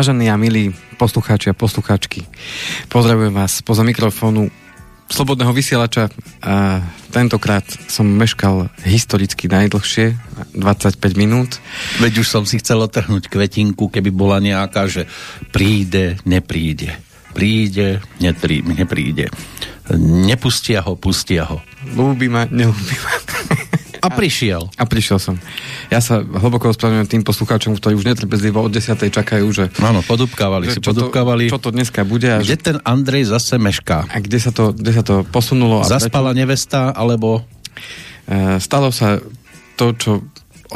Vážení 0.00 0.32
a 0.32 0.40
milí 0.40 0.72
poslucháči 0.96 1.52
a 1.52 1.60
poslucháčky, 1.60 2.24
pozdravujem 2.88 3.36
vás 3.36 3.60
poza 3.60 3.84
mikrofónu 3.84 4.48
Slobodného 5.12 5.52
vysielača 5.52 6.08
a 6.40 6.80
tentokrát 7.12 7.68
som 7.84 8.08
meškal 8.08 8.72
historicky 8.80 9.44
najdlhšie, 9.44 10.16
25 10.56 10.96
minút. 11.20 11.60
Veď 12.00 12.24
už 12.24 12.32
som 12.32 12.48
si 12.48 12.56
chcel 12.64 12.80
otrhnúť 12.80 13.28
kvetinku, 13.28 13.92
keby 13.92 14.08
bola 14.08 14.40
nejaká, 14.40 14.88
že 14.88 15.04
príde, 15.52 16.16
nepríde. 16.24 16.96
Príde, 17.36 18.00
netrí, 18.24 18.64
nepríde. 18.64 19.28
Nepustia 20.00 20.80
ho, 20.80 20.96
pustia 20.96 21.44
ho. 21.44 21.60
Ľúbi 21.92 22.32
ma, 22.32 22.48
neľúbi 22.48 22.96
ma. 23.04 23.12
A 24.00 24.08
prišiel. 24.08 24.72
A 24.80 24.84
prišiel 24.88 25.18
som. 25.20 25.36
Ja 25.92 26.00
sa 26.00 26.24
hlboko 26.24 26.72
ospravedlňujem 26.72 27.08
tým 27.08 27.24
poslucháčom, 27.24 27.76
ktorí 27.76 27.96
už 28.00 28.08
netrpezlivo 28.08 28.64
od 28.64 28.72
10. 28.72 28.96
čakajú, 29.12 29.46
že... 29.52 29.64
Áno, 29.80 30.00
podúbkávali 30.04 30.72
si, 30.72 30.80
čo 30.80 30.96
podúbkávali. 30.96 31.52
To, 31.52 31.60
čo 31.60 31.60
to 31.60 31.70
dneska 31.70 32.02
bude. 32.08 32.28
A 32.28 32.40
kde 32.40 32.56
že, 32.56 32.64
ten 32.64 32.76
Andrej 32.82 33.28
zase 33.28 33.60
mešká? 33.60 34.08
A 34.08 34.16
kde 34.18 34.38
sa 34.40 34.50
to, 34.50 34.72
kde 34.72 34.92
sa 34.96 35.04
to 35.04 35.22
posunulo? 35.28 35.84
A 35.84 35.88
Zaspala 35.88 36.32
prečo? 36.32 36.40
nevesta, 36.40 36.80
alebo... 36.96 37.44
E, 38.24 38.58
stalo 38.60 38.88
sa 38.88 39.20
to, 39.76 39.92
čo 39.96 40.12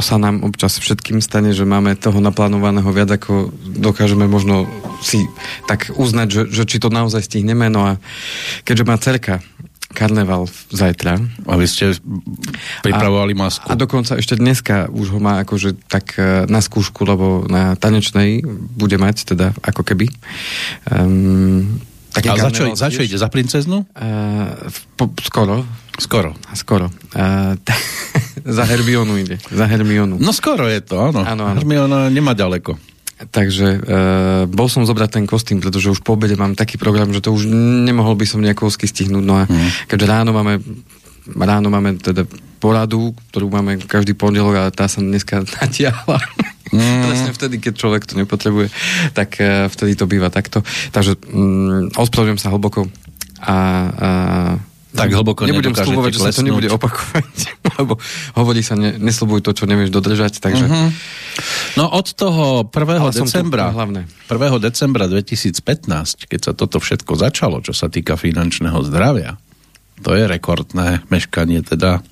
sa 0.02 0.18
nám 0.18 0.42
občas 0.42 0.82
všetkým 0.82 1.22
stane, 1.22 1.54
že 1.54 1.62
máme 1.62 1.94
toho 1.94 2.18
naplánovaného 2.18 2.90
viac, 2.90 3.14
ako 3.14 3.54
dokážeme 3.78 4.26
možno 4.26 4.66
si 4.98 5.22
tak 5.70 5.94
uznať, 5.94 6.26
že, 6.26 6.42
že 6.50 6.62
či 6.66 6.82
to 6.82 6.90
naozaj 6.90 7.22
stihneme. 7.22 7.70
No 7.70 7.86
a 7.86 7.92
keďže 8.66 8.88
má 8.88 8.98
cerka 8.98 9.38
karneval 9.94 10.50
zajtra. 10.74 11.22
A 11.46 11.52
vy 11.54 11.66
ste 11.70 11.94
pripravovali 12.82 13.32
masku. 13.38 13.70
A, 13.70 13.78
a 13.78 13.80
dokonca 13.80 14.18
ešte 14.18 14.34
dneska 14.34 14.90
už 14.90 15.14
ho 15.14 15.18
má 15.22 15.40
akože 15.46 15.78
tak 15.86 16.18
e, 16.18 16.50
na 16.50 16.58
skúšku, 16.58 17.06
lebo 17.06 17.46
na 17.46 17.78
tanečnej 17.78 18.42
bude 18.74 18.98
mať, 18.98 19.34
teda 19.34 19.54
ako 19.62 19.86
keby. 19.86 20.10
Um, 20.90 21.78
taký 22.10 22.34
a 22.34 22.36
za 22.36 22.50
čo, 22.50 22.74
za 22.74 22.90
čo 22.90 23.06
ide? 23.06 23.14
Za 23.14 23.30
princeznu? 23.30 23.86
Uh, 23.94 24.50
po, 24.98 25.14
skoro. 25.22 25.62
Skoro. 25.94 26.34
Skoro. 26.58 26.90
Uh, 27.14 27.54
t- 27.62 27.78
za 28.58 28.66
Hermionu 28.66 29.14
ide. 29.22 29.38
Za 29.48 29.70
Hermionu. 29.70 30.18
No 30.18 30.34
skoro 30.34 30.66
je 30.66 30.82
to, 30.82 30.98
áno. 30.98 31.22
áno, 31.22 31.42
áno. 31.46 31.58
Hermiona 31.62 32.10
nemá 32.10 32.34
ďaleko. 32.34 32.93
Takže 33.30 33.66
e, 33.68 33.78
bol 34.50 34.68
som 34.68 34.84
zobrať 34.84 35.20
ten 35.20 35.24
kostým, 35.24 35.62
pretože 35.62 35.92
už 35.92 36.00
po 36.02 36.18
obede 36.18 36.34
mám 36.34 36.58
taký 36.58 36.76
program, 36.76 37.12
že 37.12 37.24
to 37.24 37.32
už 37.32 37.48
nemohol 37.86 38.18
by 38.18 38.26
som 38.26 38.42
nejakovsky 38.42 38.88
stihnúť. 38.88 39.24
No 39.24 39.34
a 39.40 39.44
mm. 39.46 39.88
keďže 39.88 40.06
ráno 40.08 40.30
máme 40.34 40.60
ráno 41.32 41.72
máme 41.72 41.96
teda 41.96 42.28
poradu, 42.60 43.16
ktorú 43.32 43.48
máme 43.48 43.80
každý 43.80 44.12
pondelok 44.12 44.54
a 44.60 44.62
tá 44.72 44.88
sa 44.88 45.00
dneska 45.00 45.44
natiahla. 45.60 46.20
Mm. 46.72 47.02
Presne 47.06 47.30
vtedy, 47.32 47.56
keď 47.60 47.72
človek 47.76 48.02
to 48.04 48.18
nepotrebuje, 48.18 48.68
tak 49.16 49.40
e, 49.40 49.68
vtedy 49.68 49.96
to 49.96 50.08
býva 50.08 50.28
takto. 50.28 50.60
Takže 50.92 51.16
mm, 51.16 51.96
ospravedlňujem 51.96 52.40
sa 52.40 52.52
hlboko 52.52 52.88
a, 53.40 53.56
a 53.92 54.08
tak 54.94 55.10
hlboko 55.10 55.42
Nebudem 55.42 55.74
slúbovať, 55.74 56.10
že 56.14 56.20
sa 56.22 56.30
to 56.30 56.46
nebude 56.46 56.70
opakovať, 56.70 57.26
lebo 57.80 57.98
hovorí 58.38 58.62
sa, 58.62 58.78
ne, 58.78 58.96
neslubuj 58.96 59.42
to, 59.42 59.52
čo 59.52 59.64
nevieš 59.66 59.90
dodržať, 59.90 60.38
takže... 60.38 60.66
Uh-huh. 60.66 60.88
No 61.74 61.90
od 61.90 62.06
toho 62.14 62.62
1. 62.70 63.10
decembra, 63.10 63.74
1. 63.74 64.30
decembra 64.62 65.04
2015, 65.10 66.30
keď 66.30 66.40
sa 66.40 66.52
toto 66.54 66.78
všetko 66.78 67.12
začalo, 67.18 67.58
čo 67.58 67.74
sa 67.74 67.90
týka 67.90 68.14
finančného 68.14 68.78
zdravia, 68.86 69.34
to 70.02 70.14
je 70.14 70.24
rekordné 70.26 71.02
meškanie 71.10 71.62
teda. 71.66 72.02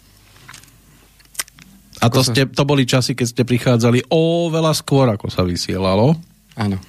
A 2.02 2.06
to, 2.10 2.26
ste, 2.26 2.50
to 2.50 2.66
boli 2.66 2.82
časy, 2.82 3.14
keď 3.14 3.26
ste 3.30 3.42
prichádzali 3.46 4.10
oveľa 4.10 4.74
skôr, 4.74 5.06
ako 5.06 5.30
sa 5.30 5.46
vysielalo. 5.46 6.18
Áno. 6.58 6.82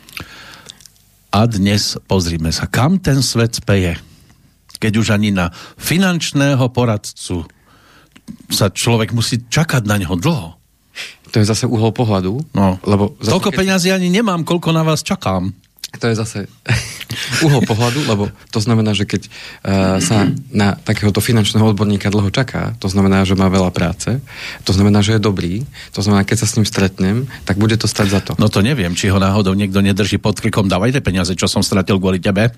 A 1.30 1.40
dnes 1.46 2.02
pozrime 2.09 2.50
sa, 2.50 2.66
kam 2.66 2.98
ten 2.98 3.22
svet 3.22 3.62
speje 3.62 3.94
keď 4.84 5.00
už 5.00 5.16
ani 5.16 5.31
na 5.31 5.48
finančného 5.80 6.68
poradcu 6.75 7.48
sa 8.52 8.72
človek 8.72 9.12
musí 9.12 9.44
čakať 9.48 9.84
na 9.88 10.00
neho 10.00 10.16
dlho. 10.16 10.56
To 11.34 11.42
je 11.42 11.50
zase 11.50 11.66
uhol 11.66 11.90
pohľadu. 11.90 12.54
No. 12.54 12.78
Lebo 12.86 13.18
zase, 13.18 13.34
Toľko 13.34 13.50
keď... 13.50 13.58
peňazí 13.58 13.90
ani 13.90 14.14
nemám, 14.14 14.46
koľko 14.46 14.70
na 14.70 14.86
vás 14.86 15.02
čakám. 15.02 15.50
To 15.94 16.10
je 16.10 16.18
zase 16.18 16.50
uhol 17.46 17.62
pohľadu, 17.70 18.10
lebo 18.10 18.24
to 18.50 18.58
znamená, 18.58 18.98
že 18.98 19.06
keď 19.06 19.30
uh, 19.30 20.02
sa 20.02 20.26
na 20.50 20.74
takéhoto 20.74 21.22
finančného 21.22 21.70
odborníka 21.70 22.10
dlho 22.10 22.34
čaká, 22.34 22.74
to 22.82 22.90
znamená, 22.90 23.22
že 23.30 23.38
má 23.38 23.46
veľa 23.46 23.70
práce, 23.70 24.10
to 24.66 24.72
znamená, 24.74 25.06
že 25.06 25.18
je 25.18 25.22
dobrý, 25.22 25.62
to 25.94 26.02
znamená, 26.02 26.26
keď 26.26 26.46
sa 26.46 26.50
s 26.50 26.58
ním 26.58 26.66
stretnem, 26.66 27.30
tak 27.46 27.62
bude 27.62 27.78
to 27.78 27.86
stať 27.86 28.08
za 28.10 28.22
to. 28.26 28.32
No 28.42 28.50
to 28.50 28.66
neviem, 28.66 28.98
či 28.98 29.14
ho 29.14 29.22
náhodou 29.22 29.54
niekto 29.54 29.86
nedrží 29.86 30.18
pod 30.18 30.42
krikom, 30.42 30.66
dávajte 30.66 31.06
peniaze, 31.06 31.38
čo 31.38 31.46
som 31.46 31.62
stratil 31.62 32.02
kvôli 32.02 32.18
tebe. 32.18 32.50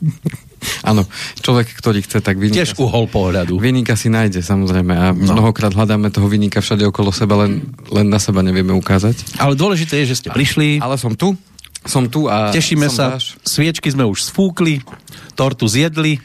Áno, 0.90 1.04
človek, 1.40 1.72
ktorý 1.76 2.04
chce, 2.04 2.20
tak 2.24 2.36
vynika... 2.40 2.64
Tiež 2.64 2.76
uhol 2.80 3.08
pohľadu. 3.08 3.56
Vynika 3.60 3.96
si 3.96 4.12
nájde, 4.12 4.40
samozrejme. 4.44 4.92
A 4.92 5.06
no. 5.12 5.36
mnohokrát 5.36 5.72
hľadáme 5.72 6.12
toho 6.12 6.28
vynika 6.28 6.60
všade 6.60 6.84
okolo 6.88 7.12
seba, 7.12 7.44
len, 7.44 7.64
len 7.92 8.06
na 8.08 8.20
seba 8.20 8.40
nevieme 8.40 8.72
ukázať. 8.76 9.40
Ale 9.40 9.56
dôležité 9.56 10.04
je, 10.04 10.16
že 10.16 10.24
ste 10.24 10.28
prišli. 10.32 10.80
Ale 10.80 10.96
som 10.96 11.16
tu. 11.16 11.36
Som 11.84 12.12
tu 12.12 12.28
a... 12.28 12.52
Tešíme 12.52 12.92
sa. 12.92 13.16
Váš. 13.16 13.40
Sviečky 13.40 13.88
sme 13.88 14.04
už 14.04 14.28
sfúkli, 14.28 14.84
tortu 15.32 15.64
zjedli. 15.64 16.20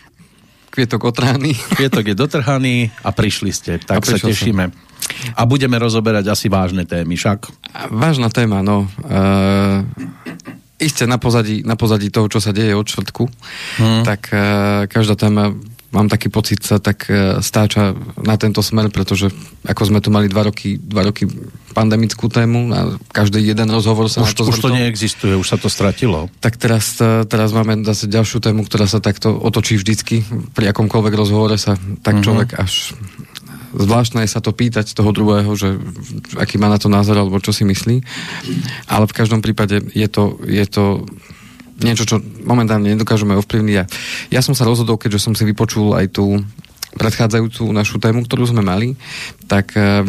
Kvietok 0.71 1.15
otrhaný. 1.15 1.55
Kvietok 1.79 2.11
je 2.11 2.15
dotrhaný 2.15 2.75
a 3.03 3.15
prišli 3.15 3.51
ste. 3.55 3.79
Tak 3.79 4.03
sa 4.03 4.19
tešíme. 4.19 4.71
Som. 4.71 4.83
A 5.37 5.47
budeme 5.47 5.79
rozoberať 5.79 6.27
asi 6.27 6.51
vážne 6.51 6.83
témy, 6.83 7.15
však? 7.15 7.47
Vážna 7.93 8.27
téma, 8.27 8.65
no. 8.65 8.89
Uh, 9.05 9.85
Isté 10.75 11.07
na 11.07 11.15
pozadí, 11.15 11.63
na 11.63 11.79
pozadí 11.79 12.11
toho, 12.11 12.27
čo 12.27 12.43
sa 12.43 12.51
deje 12.51 12.75
od 12.75 12.83
čtvrtku, 12.83 13.23
hmm. 13.79 14.03
tak 14.03 14.27
uh, 14.35 14.83
každá 14.91 15.15
téma 15.15 15.55
mám 15.95 16.11
taký 16.11 16.27
pocit, 16.27 16.59
sa 16.67 16.83
tak 16.83 17.07
uh, 17.07 17.39
stáča 17.39 17.95
na 18.19 18.35
tento 18.35 18.59
smer, 18.59 18.91
pretože 18.91 19.31
ako 19.63 19.81
sme 19.87 20.03
tu 20.03 20.11
mali 20.11 20.27
dva 20.27 20.51
roky, 20.51 20.75
dva 20.75 21.07
roky 21.07 21.31
pandemickú 21.71 22.27
tému, 22.27 22.75
a 22.75 22.99
každý 23.07 23.39
jeden 23.39 23.71
rozhovor 23.71 24.11
sa 24.11 24.27
už, 24.27 24.35
na 24.35 24.35
to 24.35 24.43
Už 24.51 24.59
to 24.59 24.75
neexistuje, 24.75 25.39
už 25.39 25.47
sa 25.47 25.55
to 25.55 25.71
stratilo. 25.71 26.27
Tak 26.43 26.59
teraz, 26.59 26.99
teraz 27.31 27.55
máme 27.55 27.79
zase 27.87 28.11
ďalšiu 28.11 28.43
tému, 28.43 28.67
ktorá 28.67 28.83
sa 28.83 28.99
takto 28.99 29.31
otočí 29.31 29.79
vždycky. 29.79 30.27
Pri 30.51 30.75
akomkoľvek 30.75 31.13
rozhovore 31.15 31.55
sa 31.55 31.79
tak 32.03 32.19
mm-hmm. 32.19 32.25
človek 32.27 32.49
až 32.59 32.91
zvláštne 33.75 34.23
je 34.23 34.31
sa 34.31 34.39
to 34.39 34.55
pýtať 34.55 34.95
toho 34.95 35.11
druhého, 35.11 35.51
že 35.53 35.75
aký 36.39 36.55
má 36.55 36.71
na 36.71 36.79
to 36.79 36.87
názor 36.87 37.19
alebo 37.19 37.43
čo 37.43 37.51
si 37.51 37.67
myslí. 37.67 38.01
Ale 38.87 39.05
v 39.05 39.17
každom 39.17 39.43
prípade 39.43 39.83
je 39.91 40.07
to, 40.07 40.39
je 40.47 40.65
to 40.65 41.03
niečo, 41.83 42.07
čo 42.07 42.23
momentálne 42.47 42.87
nedokážeme 42.95 43.35
ovplyvniť. 43.35 43.75
Ja, 43.75 43.85
ja 44.31 44.41
som 44.41 44.55
sa 44.55 44.63
rozhodol, 44.63 44.95
keďže 44.95 45.27
som 45.27 45.33
si 45.35 45.43
vypočul 45.43 45.91
aj 45.91 46.15
tú 46.15 46.39
predchádzajúcu 46.95 47.67
našu 47.75 47.99
tému, 47.99 48.23
ktorú 48.23 48.47
sme 48.47 48.63
mali, 48.63 48.95
tak 49.51 49.75
uh, 49.75 49.99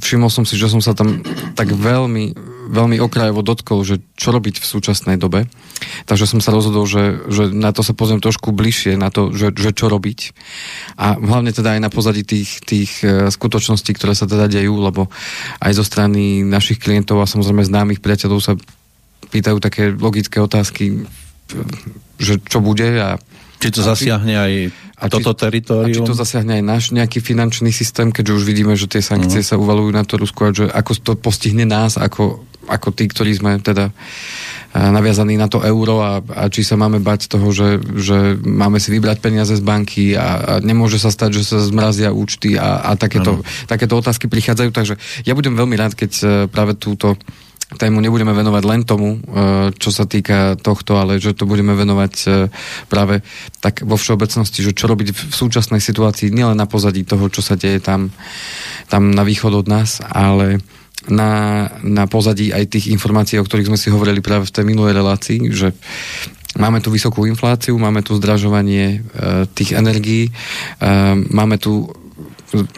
všimol 0.00 0.32
som 0.32 0.48
si, 0.48 0.56
že 0.56 0.72
som 0.72 0.80
sa 0.80 0.96
tam 0.96 1.20
tak 1.52 1.68
veľmi 1.76 2.32
veľmi 2.70 3.02
okrajovo 3.02 3.42
dotkol, 3.42 3.82
že 3.82 3.98
čo 4.14 4.30
robiť 4.30 4.62
v 4.62 4.66
súčasnej 4.66 5.18
dobe. 5.18 5.50
Takže 6.06 6.30
som 6.30 6.38
sa 6.38 6.54
rozhodol, 6.54 6.86
že, 6.86 7.18
že 7.26 7.50
na 7.50 7.74
to 7.74 7.82
sa 7.82 7.92
pozriem 7.92 8.22
trošku 8.22 8.54
bližšie, 8.54 8.94
na 8.94 9.10
to, 9.10 9.34
že, 9.34 9.50
že 9.58 9.74
čo 9.74 9.90
robiť. 9.90 10.32
A 10.94 11.18
hlavne 11.18 11.50
teda 11.50 11.76
aj 11.76 11.80
na 11.82 11.90
pozadí 11.90 12.22
tých, 12.22 12.62
tých 12.62 13.02
e, 13.02 13.28
skutočností, 13.28 13.90
ktoré 13.98 14.14
sa 14.14 14.30
teda 14.30 14.46
dejú, 14.46 14.78
lebo 14.78 15.10
aj 15.58 15.72
zo 15.74 15.84
strany 15.84 16.46
našich 16.46 16.78
klientov 16.78 17.18
a 17.18 17.28
samozrejme 17.28 17.66
známych 17.66 17.98
priateľov 17.98 18.38
sa 18.38 18.54
pýtajú 19.30 19.58
také 19.58 19.90
logické 19.90 20.38
otázky, 20.38 21.04
že 22.20 22.38
čo 22.46 22.62
bude 22.62 22.86
a 23.00 23.18
či 23.60 23.68
to 23.68 23.84
zasiahne 23.84 24.34
aj 24.40 24.52
a 25.00 25.08
toto 25.08 25.32
či, 25.32 25.40
teritorium? 25.44 25.92
A 25.92 25.96
či 25.96 26.00
to 26.04 26.16
zasiahne 26.16 26.60
aj 26.60 26.64
náš 26.64 26.84
nejaký 26.92 27.20
finančný 27.20 27.72
systém, 27.72 28.12
keďže 28.12 28.36
už 28.40 28.44
vidíme, 28.44 28.72
že 28.76 28.88
tie 28.88 29.04
sankcie 29.04 29.44
uh-huh. 29.44 29.56
sa 29.56 29.60
uvalujú 29.60 29.90
na 29.92 30.04
to 30.04 30.16
Rusko 30.20 30.40
a 30.48 30.50
že 30.52 30.64
ako 30.68 30.92
to 31.00 31.12
postihne 31.16 31.64
nás, 31.68 32.00
ako 32.00 32.44
ako 32.68 32.92
tí, 32.92 33.08
ktorí 33.08 33.32
sme 33.32 33.56
teda 33.62 33.88
eh, 33.88 34.90
naviazaní 34.90 35.40
na 35.40 35.48
to 35.48 35.64
euro 35.64 36.04
a, 36.04 36.20
a 36.20 36.52
či 36.52 36.66
sa 36.66 36.76
máme 36.76 37.00
bať 37.00 37.30
toho, 37.30 37.48
že, 37.54 37.80
že 37.96 38.36
máme 38.36 38.76
si 38.82 38.92
vybrať 38.92 39.18
peniaze 39.22 39.54
z 39.56 39.62
banky 39.64 40.12
a, 40.18 40.20
a 40.20 40.52
nemôže 40.60 41.00
sa 41.00 41.08
stať, 41.08 41.40
že 41.40 41.42
sa 41.46 41.58
zmrazia 41.62 42.12
účty 42.12 42.60
a, 42.60 42.84
a 42.84 42.98
takéto, 42.98 43.40
takéto 43.64 43.96
otázky 43.96 44.28
prichádzajú. 44.28 44.70
Takže 44.74 44.94
ja 45.24 45.32
budem 45.32 45.56
veľmi 45.56 45.76
rád, 45.78 45.96
keď 45.96 46.12
eh, 46.20 46.28
práve 46.50 46.76
túto 46.76 47.16
tému 47.70 48.02
nebudeme 48.02 48.34
venovať 48.34 48.62
len 48.66 48.82
tomu, 48.82 49.16
eh, 49.16 49.70
čo 49.78 49.94
sa 49.94 50.04
týka 50.04 50.58
tohto, 50.60 51.00
ale 51.00 51.22
že 51.22 51.32
to 51.32 51.46
budeme 51.48 51.72
venovať 51.72 52.14
práve 52.90 53.22
tak 53.62 53.86
vo 53.86 53.96
všeobecnosti, 53.96 54.60
že 54.60 54.76
čo 54.76 54.90
robiť 54.90 55.08
v 55.14 55.20
súčasnej 55.32 55.78
situácii, 55.78 56.34
nielen 56.34 56.58
na 56.58 56.66
pozadí 56.66 57.06
toho, 57.06 57.30
čo 57.30 57.40
sa 57.40 57.54
deje 57.54 57.78
tam, 57.80 58.10
tam 58.90 59.14
na 59.14 59.22
východ 59.22 59.54
od 59.54 59.66
nás, 59.70 60.02
ale 60.02 60.60
na, 61.08 61.66
na 61.80 62.04
pozadí 62.04 62.52
aj 62.52 62.76
tých 62.76 62.92
informácií, 62.92 63.40
o 63.40 63.46
ktorých 63.46 63.72
sme 63.72 63.80
si 63.80 63.88
hovorili 63.88 64.20
práve 64.20 64.44
v 64.44 64.54
tej 64.54 64.64
minulej 64.68 64.92
relácii, 65.00 65.40
že 65.48 65.72
máme 66.60 66.84
tu 66.84 66.92
vysokú 66.92 67.24
infláciu, 67.24 67.78
máme 67.80 68.04
tu 68.04 68.18
zdražovanie 68.18 69.00
e, 69.00 69.48
tých 69.54 69.72
energií, 69.72 70.28
e, 70.28 70.32
máme 71.32 71.56
tu 71.56 71.88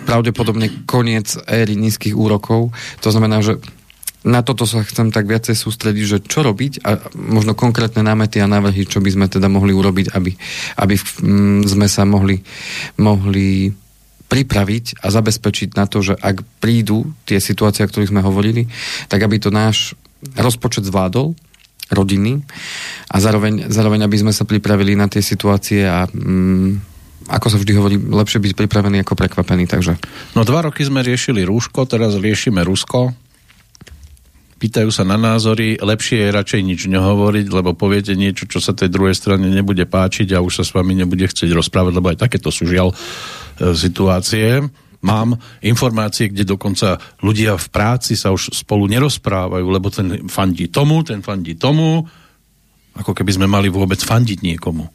pravdepodobne 0.05 0.85
koniec 0.85 1.35
éry 1.49 1.75
nízkych 1.75 2.13
úrokov. 2.13 2.71
To 3.01 3.09
znamená, 3.09 3.41
že 3.41 3.57
na 4.23 4.45
toto 4.47 4.71
sa 4.71 4.87
chcem 4.87 5.11
tak 5.11 5.27
viacej 5.27 5.59
sústrediť, 5.59 6.05
že 6.07 6.19
čo 6.23 6.47
robiť 6.47 6.87
a 6.87 7.11
možno 7.19 7.59
konkrétne 7.59 8.07
námety 8.07 8.39
a 8.39 8.47
návrhy, 8.47 8.87
čo 8.87 9.03
by 9.03 9.11
sme 9.11 9.27
teda 9.27 9.51
mohli 9.51 9.75
urobiť, 9.75 10.15
aby, 10.15 10.31
aby 10.79 10.95
mm, 10.95 11.67
sme 11.67 11.91
sa 11.91 12.07
mohli, 12.07 12.39
mohli 13.03 13.75
pripraviť 14.32 15.05
a 15.05 15.12
zabezpečiť 15.12 15.76
na 15.76 15.84
to, 15.84 16.00
že 16.00 16.17
ak 16.17 16.40
prídu 16.56 17.12
tie 17.29 17.37
situácie, 17.37 17.84
o 17.84 17.90
ktorých 17.93 18.08
sme 18.17 18.25
hovorili, 18.25 18.64
tak 19.12 19.20
aby 19.20 19.37
to 19.37 19.52
náš 19.52 19.93
rozpočet 20.40 20.88
zvládol, 20.88 21.37
rodiny 21.93 22.40
a 23.12 23.17
zároveň, 23.20 23.69
zároveň 23.69 24.08
aby 24.08 24.17
sme 24.17 24.32
sa 24.32 24.49
pripravili 24.49 24.96
na 24.96 25.12
tie 25.12 25.20
situácie 25.20 25.84
a 25.84 26.08
mm, 26.08 26.93
ako 27.29 27.46
sa 27.52 27.61
vždy 27.61 27.73
hovorí, 27.76 27.96
lepšie 28.00 28.43
byť 28.43 28.52
pripravený 28.56 29.05
ako 29.05 29.14
prekvapený, 29.14 29.69
takže... 29.69 29.94
No 30.34 30.43
dva 30.43 30.67
roky 30.67 30.82
sme 30.82 31.05
riešili 31.05 31.46
Rúško, 31.46 31.87
teraz 31.87 32.19
riešime 32.19 32.64
Rusko. 32.67 33.14
Pýtajú 34.58 34.90
sa 34.94 35.06
na 35.06 35.19
názory, 35.19 35.79
lepšie 35.79 36.23
je 36.23 36.34
radšej 36.34 36.61
nič 36.62 36.81
nehovoriť, 36.87 37.46
lebo 37.50 37.75
poviete 37.75 38.14
niečo, 38.14 38.46
čo 38.46 38.58
sa 38.62 38.75
tej 38.75 38.90
druhej 38.90 39.14
strane 39.14 39.50
nebude 39.50 39.87
páčiť 39.87 40.34
a 40.34 40.43
už 40.43 40.62
sa 40.62 40.64
s 40.67 40.75
vami 40.75 40.99
nebude 40.99 41.26
chcieť 41.26 41.50
rozprávať, 41.50 41.93
lebo 41.99 42.11
aj 42.14 42.23
takéto 42.26 42.50
sú 42.50 42.67
žiaľ 42.67 42.94
situácie. 43.75 44.63
Mám 45.03 45.35
informácie, 45.67 46.31
kde 46.31 46.47
dokonca 46.47 46.95
ľudia 47.27 47.59
v 47.59 47.67
práci 47.75 48.15
sa 48.15 48.31
už 48.31 48.55
spolu 48.55 48.87
nerozprávajú, 48.87 49.67
lebo 49.67 49.91
ten 49.91 50.31
fandí 50.31 50.71
tomu, 50.71 51.03
ten 51.03 51.21
fandí 51.27 51.59
tomu, 51.59 52.07
ako 52.95 53.11
keby 53.11 53.35
sme 53.35 53.51
mali 53.51 53.67
vôbec 53.67 53.99
fandiť 53.99 54.39
niekomu. 54.47 54.87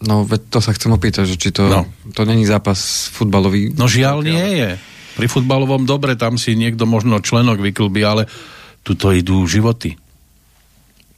No, 0.00 0.24
veď 0.24 0.40
to 0.48 0.58
sa 0.64 0.72
chcem 0.72 0.94
opýtať, 0.94 1.28
že 1.28 1.36
či 1.36 1.50
to, 1.52 1.68
no. 1.68 1.84
to 2.14 2.24
není 2.24 2.46
zápas 2.48 3.10
futbalový. 3.12 3.74
No 3.76 3.84
žiaľ 3.90 4.24
nie 4.24 4.46
je. 4.56 4.70
Pri 5.18 5.26
futbalovom 5.28 5.84
dobre, 5.84 6.16
tam 6.16 6.40
si 6.40 6.56
niekto 6.56 6.88
možno 6.88 7.20
členok 7.20 7.60
vyklbí, 7.60 8.00
ale 8.00 8.24
tuto 8.80 9.12
idú 9.12 9.44
životy 9.44 9.98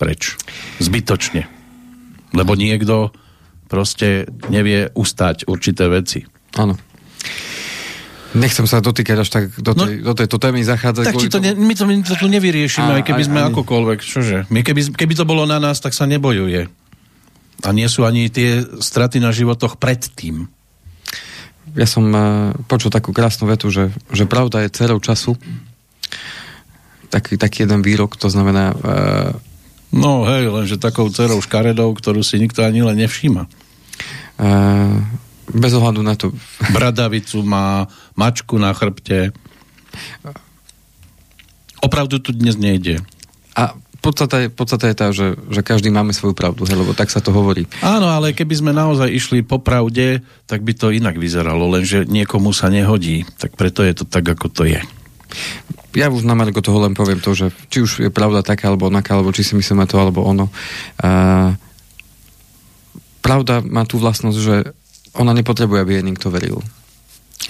preč. 0.03 0.35
Zbytočne. 0.83 1.47
Lebo 2.35 2.59
niekto 2.59 3.15
proste 3.71 4.27
nevie 4.51 4.91
ustať 4.91 5.47
určité 5.47 5.87
veci. 5.87 6.27
Áno. 6.57 6.75
Nechcem 8.33 8.65
sa 8.65 8.81
dotýkať 8.81 9.17
až 9.21 9.29
tak 9.29 9.45
do, 9.61 9.77
tej, 9.77 10.01
no, 10.01 10.13
do 10.13 10.15
tejto 10.17 10.41
témy 10.41 10.65
zachádzať. 10.65 11.05
Tak 11.05 11.21
to 11.29 11.41
ne, 11.41 11.53
my, 11.53 11.75
to, 11.77 11.85
my 11.85 12.01
to 12.01 12.17
tu 12.17 12.27
nevyriešime, 12.33 12.89
a, 12.89 12.97
aj 13.01 13.05
keby 13.05 13.23
sme 13.29 13.41
ani... 13.45 13.53
akokoľvek. 13.53 13.99
Čože? 14.01 14.39
My 14.49 14.65
keby, 14.65 14.97
keby 14.97 15.13
to 15.13 15.29
bolo 15.29 15.45
na 15.45 15.61
nás, 15.61 15.85
tak 15.85 15.93
sa 15.93 16.09
nebojuje. 16.09 16.65
A 17.63 17.69
nie 17.77 17.87
sú 17.93 18.09
ani 18.09 18.33
tie 18.33 18.65
straty 18.65 19.21
na 19.21 19.37
životoch 19.37 19.77
predtým. 19.77 20.49
Ja 21.77 21.85
som 21.85 22.09
uh, 22.09 22.57
počul 22.69 22.89
takú 22.89 23.13
krásnu 23.13 23.49
vetu, 23.53 23.69
že, 23.69 23.93
že 24.11 24.25
pravda 24.25 24.65
je 24.65 24.73
dcerou 24.73 24.97
času 24.99 25.37
taký, 27.13 27.37
taký 27.37 27.69
jeden 27.69 27.85
výrok, 27.85 28.17
to 28.17 28.33
znamená... 28.33 28.73
Uh, 28.73 29.37
no 29.93 30.25
hej, 30.25 30.49
lenže 30.49 30.81
takou 30.81 31.13
cerou 31.13 31.45
škaredou, 31.45 31.93
ktorú 31.93 32.25
si 32.25 32.41
nikto 32.41 32.65
ani 32.65 32.81
len 32.81 32.97
nevšíma. 32.97 33.45
Uh, 34.41 35.05
bez 35.51 35.73
ohľadu 35.75 36.01
na 36.05 36.15
to. 36.15 36.31
Bradavicu 36.71 37.43
má, 37.43 37.91
mačku 38.15 38.61
na 38.61 38.71
chrbte. 38.71 39.35
Opravdu 41.83 42.23
tu 42.23 42.31
dnes 42.31 42.55
nejde. 42.55 43.03
A 43.59 43.75
podstata 43.99 44.47
je, 44.47 44.49
podstata 44.51 44.87
je 44.87 44.97
tá, 44.97 45.07
že, 45.11 45.35
že 45.51 45.61
každý 45.67 45.91
máme 45.91 46.15
svoju 46.15 46.35
pravdu, 46.35 46.63
he, 46.67 46.75
lebo 46.75 46.95
tak 46.95 47.11
sa 47.11 47.19
to 47.19 47.35
hovorí. 47.35 47.67
Áno, 47.83 48.11
ale 48.11 48.35
keby 48.35 48.55
sme 48.55 48.73
naozaj 48.75 49.11
išli 49.11 49.43
po 49.43 49.59
pravde, 49.59 50.23
tak 50.47 50.63
by 50.63 50.73
to 50.75 50.95
inak 50.95 51.19
vyzeralo, 51.19 51.67
lenže 51.71 52.07
niekomu 52.07 52.55
sa 52.55 52.71
nehodí, 52.71 53.27
tak 53.39 53.59
preto 53.59 53.83
je 53.83 53.95
to 53.99 54.05
tak, 54.07 54.27
ako 54.27 54.47
to 54.51 54.65
je 54.67 54.83
ja 55.93 56.09
už 56.09 56.25
na 56.25 56.33
Margo 56.33 56.65
toho 56.65 56.81
len 56.81 56.97
poviem 56.97 57.21
to, 57.21 57.37
že 57.37 57.53
či 57.69 57.85
už 57.85 57.91
je 58.01 58.11
pravda 58.13 58.41
taká 58.41 58.73
alebo 58.73 58.89
onaká, 58.89 59.13
alebo 59.17 59.33
či 59.33 59.45
si 59.45 59.53
myslíme 59.53 59.85
to 59.85 60.01
alebo 60.01 60.25
ono. 60.25 60.49
A, 61.01 61.53
pravda 63.21 63.61
má 63.61 63.85
tú 63.85 64.01
vlastnosť, 64.01 64.39
že 64.41 64.57
ona 65.17 65.33
nepotrebuje, 65.37 65.79
aby 65.83 65.93
jej 66.01 66.05
niekto 66.05 66.33
veril. 66.33 66.61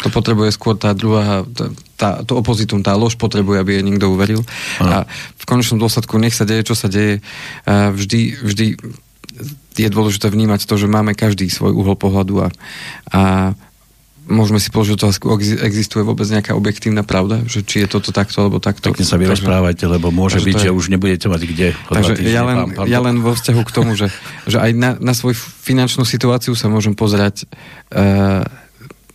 To 0.02 0.08
potrebuje 0.08 0.56
skôr 0.56 0.74
tá 0.74 0.96
druhá, 0.96 1.44
tá, 1.52 1.68
tá, 2.00 2.08
to 2.24 2.40
opozitum, 2.40 2.80
tá 2.80 2.96
lož 2.96 3.14
potrebuje, 3.20 3.60
aby 3.60 3.70
jej 3.78 3.84
niekto 3.84 4.10
uveril. 4.10 4.42
Aha. 4.80 5.04
A 5.04 5.10
v 5.36 5.44
konečnom 5.46 5.78
dôsledku 5.78 6.16
nech 6.16 6.34
sa 6.34 6.48
deje, 6.48 6.72
čo 6.72 6.74
sa 6.74 6.88
deje, 6.88 7.20
vždy, 7.68 8.20
vždy 8.40 8.66
je 9.78 9.88
dôležité 9.88 10.28
vnímať 10.28 10.64
to, 10.64 10.74
že 10.76 10.90
máme 10.90 11.16
každý 11.16 11.48
svoj 11.48 11.72
uhol 11.76 11.96
pohľadu 11.96 12.44
a, 12.44 12.48
a 13.12 13.22
môžeme 14.30 14.62
si 14.62 14.70
položiť 14.70 14.94
otázku, 14.94 15.26
existuje 15.66 16.06
vôbec 16.06 16.26
nejaká 16.30 16.54
objektívna 16.54 17.02
pravda, 17.02 17.42
že 17.50 17.66
či 17.66 17.82
je 17.82 17.86
toto 17.90 18.14
takto 18.14 18.46
alebo 18.46 18.62
takto. 18.62 18.94
Pekne 18.94 19.06
sa 19.06 19.18
vyrozprávajte, 19.18 19.84
lebo 19.90 20.14
môže 20.14 20.38
byť, 20.38 20.56
je... 20.58 20.64
že 20.68 20.70
už 20.70 20.94
nebudete 20.94 21.26
mať 21.26 21.42
kde. 21.42 21.68
Takže 21.90 22.12
ja 22.22 22.42
len, 22.46 22.58
ja 22.86 22.98
len 23.02 23.18
vo 23.18 23.34
vzťahu 23.34 23.62
k 23.66 23.74
tomu, 23.74 23.98
že, 23.98 24.14
že 24.46 24.62
aj 24.62 24.70
na, 24.78 24.90
na 25.02 25.12
svoju 25.12 25.34
finančnú 25.36 26.06
situáciu 26.06 26.54
sa 26.54 26.70
môžem 26.70 26.94
pozerať 26.94 27.50
uh, 27.90 28.46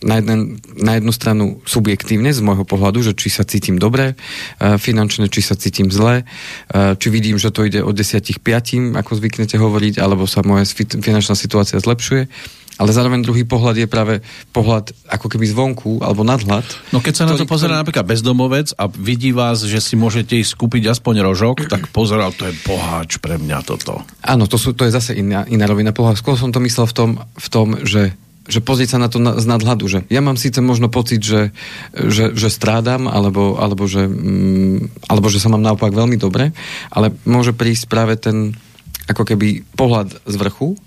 na, 0.04 0.14
jeden, 0.20 0.60
na 0.76 1.00
jednu 1.00 1.12
stranu 1.16 1.44
subjektívne 1.64 2.28
z 2.30 2.44
môjho 2.44 2.68
pohľadu, 2.68 3.00
že 3.00 3.12
či 3.16 3.32
sa 3.32 3.48
cítim 3.48 3.80
dobre, 3.80 4.12
uh, 4.12 4.76
finančne, 4.76 5.32
či 5.32 5.40
sa 5.40 5.56
cítim 5.56 5.88
zle, 5.88 6.28
uh, 6.28 6.94
či 7.00 7.08
vidím, 7.08 7.40
že 7.40 7.48
to 7.48 7.64
ide 7.64 7.80
od 7.80 7.96
10 7.96 8.44
5, 8.44 8.92
ako 8.92 9.10
zvyknete 9.16 9.56
hovoriť, 9.56 10.04
alebo 10.04 10.28
sa 10.28 10.44
moja 10.44 10.68
finančná 11.00 11.32
situácia 11.32 11.80
zlepšuje 11.80 12.28
ale 12.78 12.94
zároveň 12.94 13.26
druhý 13.26 13.42
pohľad 13.42 13.76
je 13.76 13.90
práve 13.90 14.22
pohľad 14.54 14.94
ako 15.10 15.26
keby 15.26 15.50
zvonku 15.50 15.98
alebo 15.98 16.22
nadhľad. 16.22 16.64
No 16.94 17.02
keď 17.02 17.14
sa 17.14 17.24
na 17.26 17.34
to 17.34 17.44
pozera 17.44 17.74
ktorý... 17.74 17.82
napríklad 17.82 18.06
bezdomovec 18.06 18.68
a 18.78 18.86
vidí 18.86 19.34
vás, 19.34 19.66
že 19.66 19.82
si 19.82 19.98
môžete 19.98 20.38
ísť 20.38 20.54
kúpiť 20.54 20.94
aspoň 20.94 21.26
rožok, 21.26 21.66
tak 21.66 21.90
pozeral, 21.90 22.30
to 22.30 22.46
je 22.46 22.54
boháč 22.62 23.18
pre 23.18 23.36
mňa 23.36 23.66
toto. 23.66 24.06
Áno, 24.22 24.46
to, 24.46 24.56
sú, 24.56 24.72
to 24.72 24.86
je 24.86 24.94
zase 24.94 25.18
iná, 25.18 25.42
iná 25.50 25.66
rovina 25.66 25.90
pohľad. 25.90 26.22
Skôr 26.22 26.38
som 26.38 26.54
to 26.54 26.62
myslel 26.62 26.86
v 26.86 26.94
tom, 26.94 27.10
v 27.34 27.48
tom 27.50 27.68
že 27.82 28.14
že 28.48 28.64
pozrieť 28.64 28.96
sa 28.96 28.98
na 28.98 29.12
to 29.12 29.20
na, 29.20 29.36
z 29.36 29.44
nadhľadu, 29.44 29.84
že 29.84 29.98
ja 30.08 30.24
mám 30.24 30.40
síce 30.40 30.64
možno 30.64 30.88
pocit, 30.88 31.20
že, 31.20 31.52
že, 31.92 32.32
že 32.32 32.48
strádam, 32.48 33.04
alebo, 33.04 33.60
alebo, 33.60 33.84
že, 33.84 34.08
mm, 34.08 35.04
alebo 35.04 35.28
že 35.28 35.36
sa 35.36 35.52
mám 35.52 35.60
naopak 35.60 35.92
veľmi 35.92 36.16
dobre, 36.16 36.56
ale 36.88 37.12
môže 37.28 37.52
prísť 37.52 37.92
práve 37.92 38.16
ten 38.16 38.56
ako 39.04 39.28
keby 39.28 39.68
pohľad 39.76 40.16
z 40.24 40.34
vrchu 40.40 40.80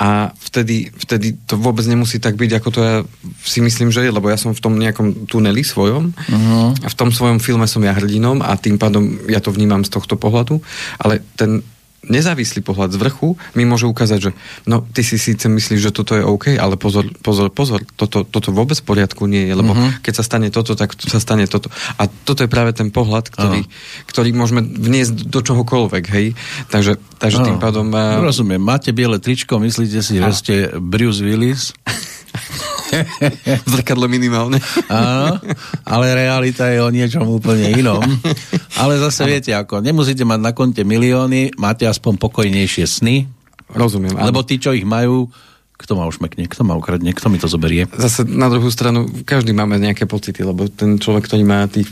a 0.00 0.32
vtedy, 0.32 0.88
vtedy 0.96 1.36
to 1.44 1.60
vôbec 1.60 1.84
nemusí 1.84 2.16
tak 2.16 2.40
byť, 2.40 2.50
ako 2.56 2.68
to 2.72 2.80
ja 2.80 2.96
si 3.44 3.60
myslím, 3.60 3.92
že 3.92 4.08
je, 4.08 4.08
lebo 4.08 4.32
ja 4.32 4.40
som 4.40 4.56
v 4.56 4.62
tom 4.64 4.80
nejakom 4.80 5.28
tuneli 5.28 5.60
svojom 5.60 6.16
uh-huh. 6.16 6.72
a 6.72 6.88
v 6.88 6.96
tom 6.96 7.12
svojom 7.12 7.36
filme 7.36 7.68
som 7.68 7.84
ja 7.84 7.92
hrdinom 7.92 8.40
a 8.40 8.56
tým 8.56 8.80
pádom 8.80 9.28
ja 9.28 9.44
to 9.44 9.52
vnímam 9.52 9.84
z 9.84 9.92
tohto 9.92 10.16
pohľadu, 10.16 10.56
ale 10.96 11.20
ten 11.36 11.60
nezávislý 12.08 12.64
pohľad 12.64 12.96
z 12.96 12.98
vrchu 13.00 13.36
mi 13.52 13.68
môže 13.68 13.84
ukázať, 13.84 14.18
že 14.18 14.30
no, 14.64 14.80
ty 14.80 15.04
si 15.04 15.20
síce 15.20 15.44
myslíš, 15.52 15.80
že 15.80 15.92
toto 15.92 16.16
je 16.16 16.24
OK, 16.24 16.56
ale 16.56 16.80
pozor, 16.80 17.04
pozor, 17.20 17.52
pozor, 17.52 17.84
toto, 17.96 18.24
toto 18.24 18.48
vôbec 18.56 18.80
v 18.80 18.86
poriadku 18.88 19.28
nie 19.28 19.52
je, 19.52 19.54
lebo 19.56 19.76
uh-huh. 19.76 20.00
keď 20.00 20.20
sa 20.20 20.24
stane 20.24 20.48
toto, 20.48 20.72
tak 20.72 20.96
sa 20.96 21.20
stane 21.20 21.44
toto. 21.44 21.68
A 22.00 22.08
toto 22.08 22.40
je 22.40 22.48
práve 22.48 22.72
ten 22.72 22.88
pohľad, 22.88 23.28
ktorý, 23.28 23.60
uh-huh. 23.68 24.08
ktorý 24.08 24.32
môžeme 24.32 24.64
vniesť 24.64 25.28
do 25.28 25.40
čohokoľvek, 25.44 26.04
hej. 26.08 26.26
Takže, 26.72 26.96
takže 27.20 27.36
uh-huh. 27.36 27.48
tým 27.52 27.58
pádom... 27.60 27.86
Uh... 27.92 28.24
Rozumiem, 28.24 28.62
máte 28.62 28.96
biele 28.96 29.20
tričko, 29.20 29.60
myslíte 29.60 30.00
si, 30.00 30.16
uh-huh. 30.16 30.32
že 30.32 30.32
ste 30.32 30.54
Bruce 30.80 31.20
Willis? 31.20 31.76
Zrkadlo 33.72 34.06
minimálne. 34.10 34.58
Áno, 34.90 35.38
ale 35.86 36.06
realita 36.14 36.68
je 36.70 36.78
o 36.82 36.90
niečom 36.90 37.26
úplne 37.26 37.70
inom. 37.74 38.02
Ale 38.78 38.98
zase 38.98 39.24
ano. 39.24 39.30
viete 39.30 39.50
ako, 39.54 39.82
nemusíte 39.84 40.26
mať 40.26 40.40
na 40.40 40.52
konte 40.52 40.82
milióny, 40.82 41.54
máte 41.56 41.86
aspoň 41.86 42.18
pokojnejšie 42.18 42.84
sny. 42.86 43.16
Rozumiem. 43.70 44.18
Lebo 44.18 44.42
tí, 44.42 44.58
čo 44.58 44.74
ich 44.74 44.82
majú, 44.82 45.30
kto 45.80 45.96
ma 45.96 46.04
ušmekne, 46.04 46.44
kto 46.50 46.62
ma 46.66 46.76
ukradne, 46.76 47.14
kto 47.16 47.32
mi 47.32 47.40
to 47.40 47.48
zoberie. 47.48 47.88
Zase 47.96 48.28
na 48.28 48.52
druhú 48.52 48.68
stranu, 48.68 49.08
každý 49.24 49.56
máme 49.56 49.80
nejaké 49.80 50.04
pocity, 50.04 50.44
lebo 50.44 50.68
ten 50.68 51.00
človek, 51.00 51.24
ktorý 51.24 51.44
má 51.46 51.64
tých 51.70 51.88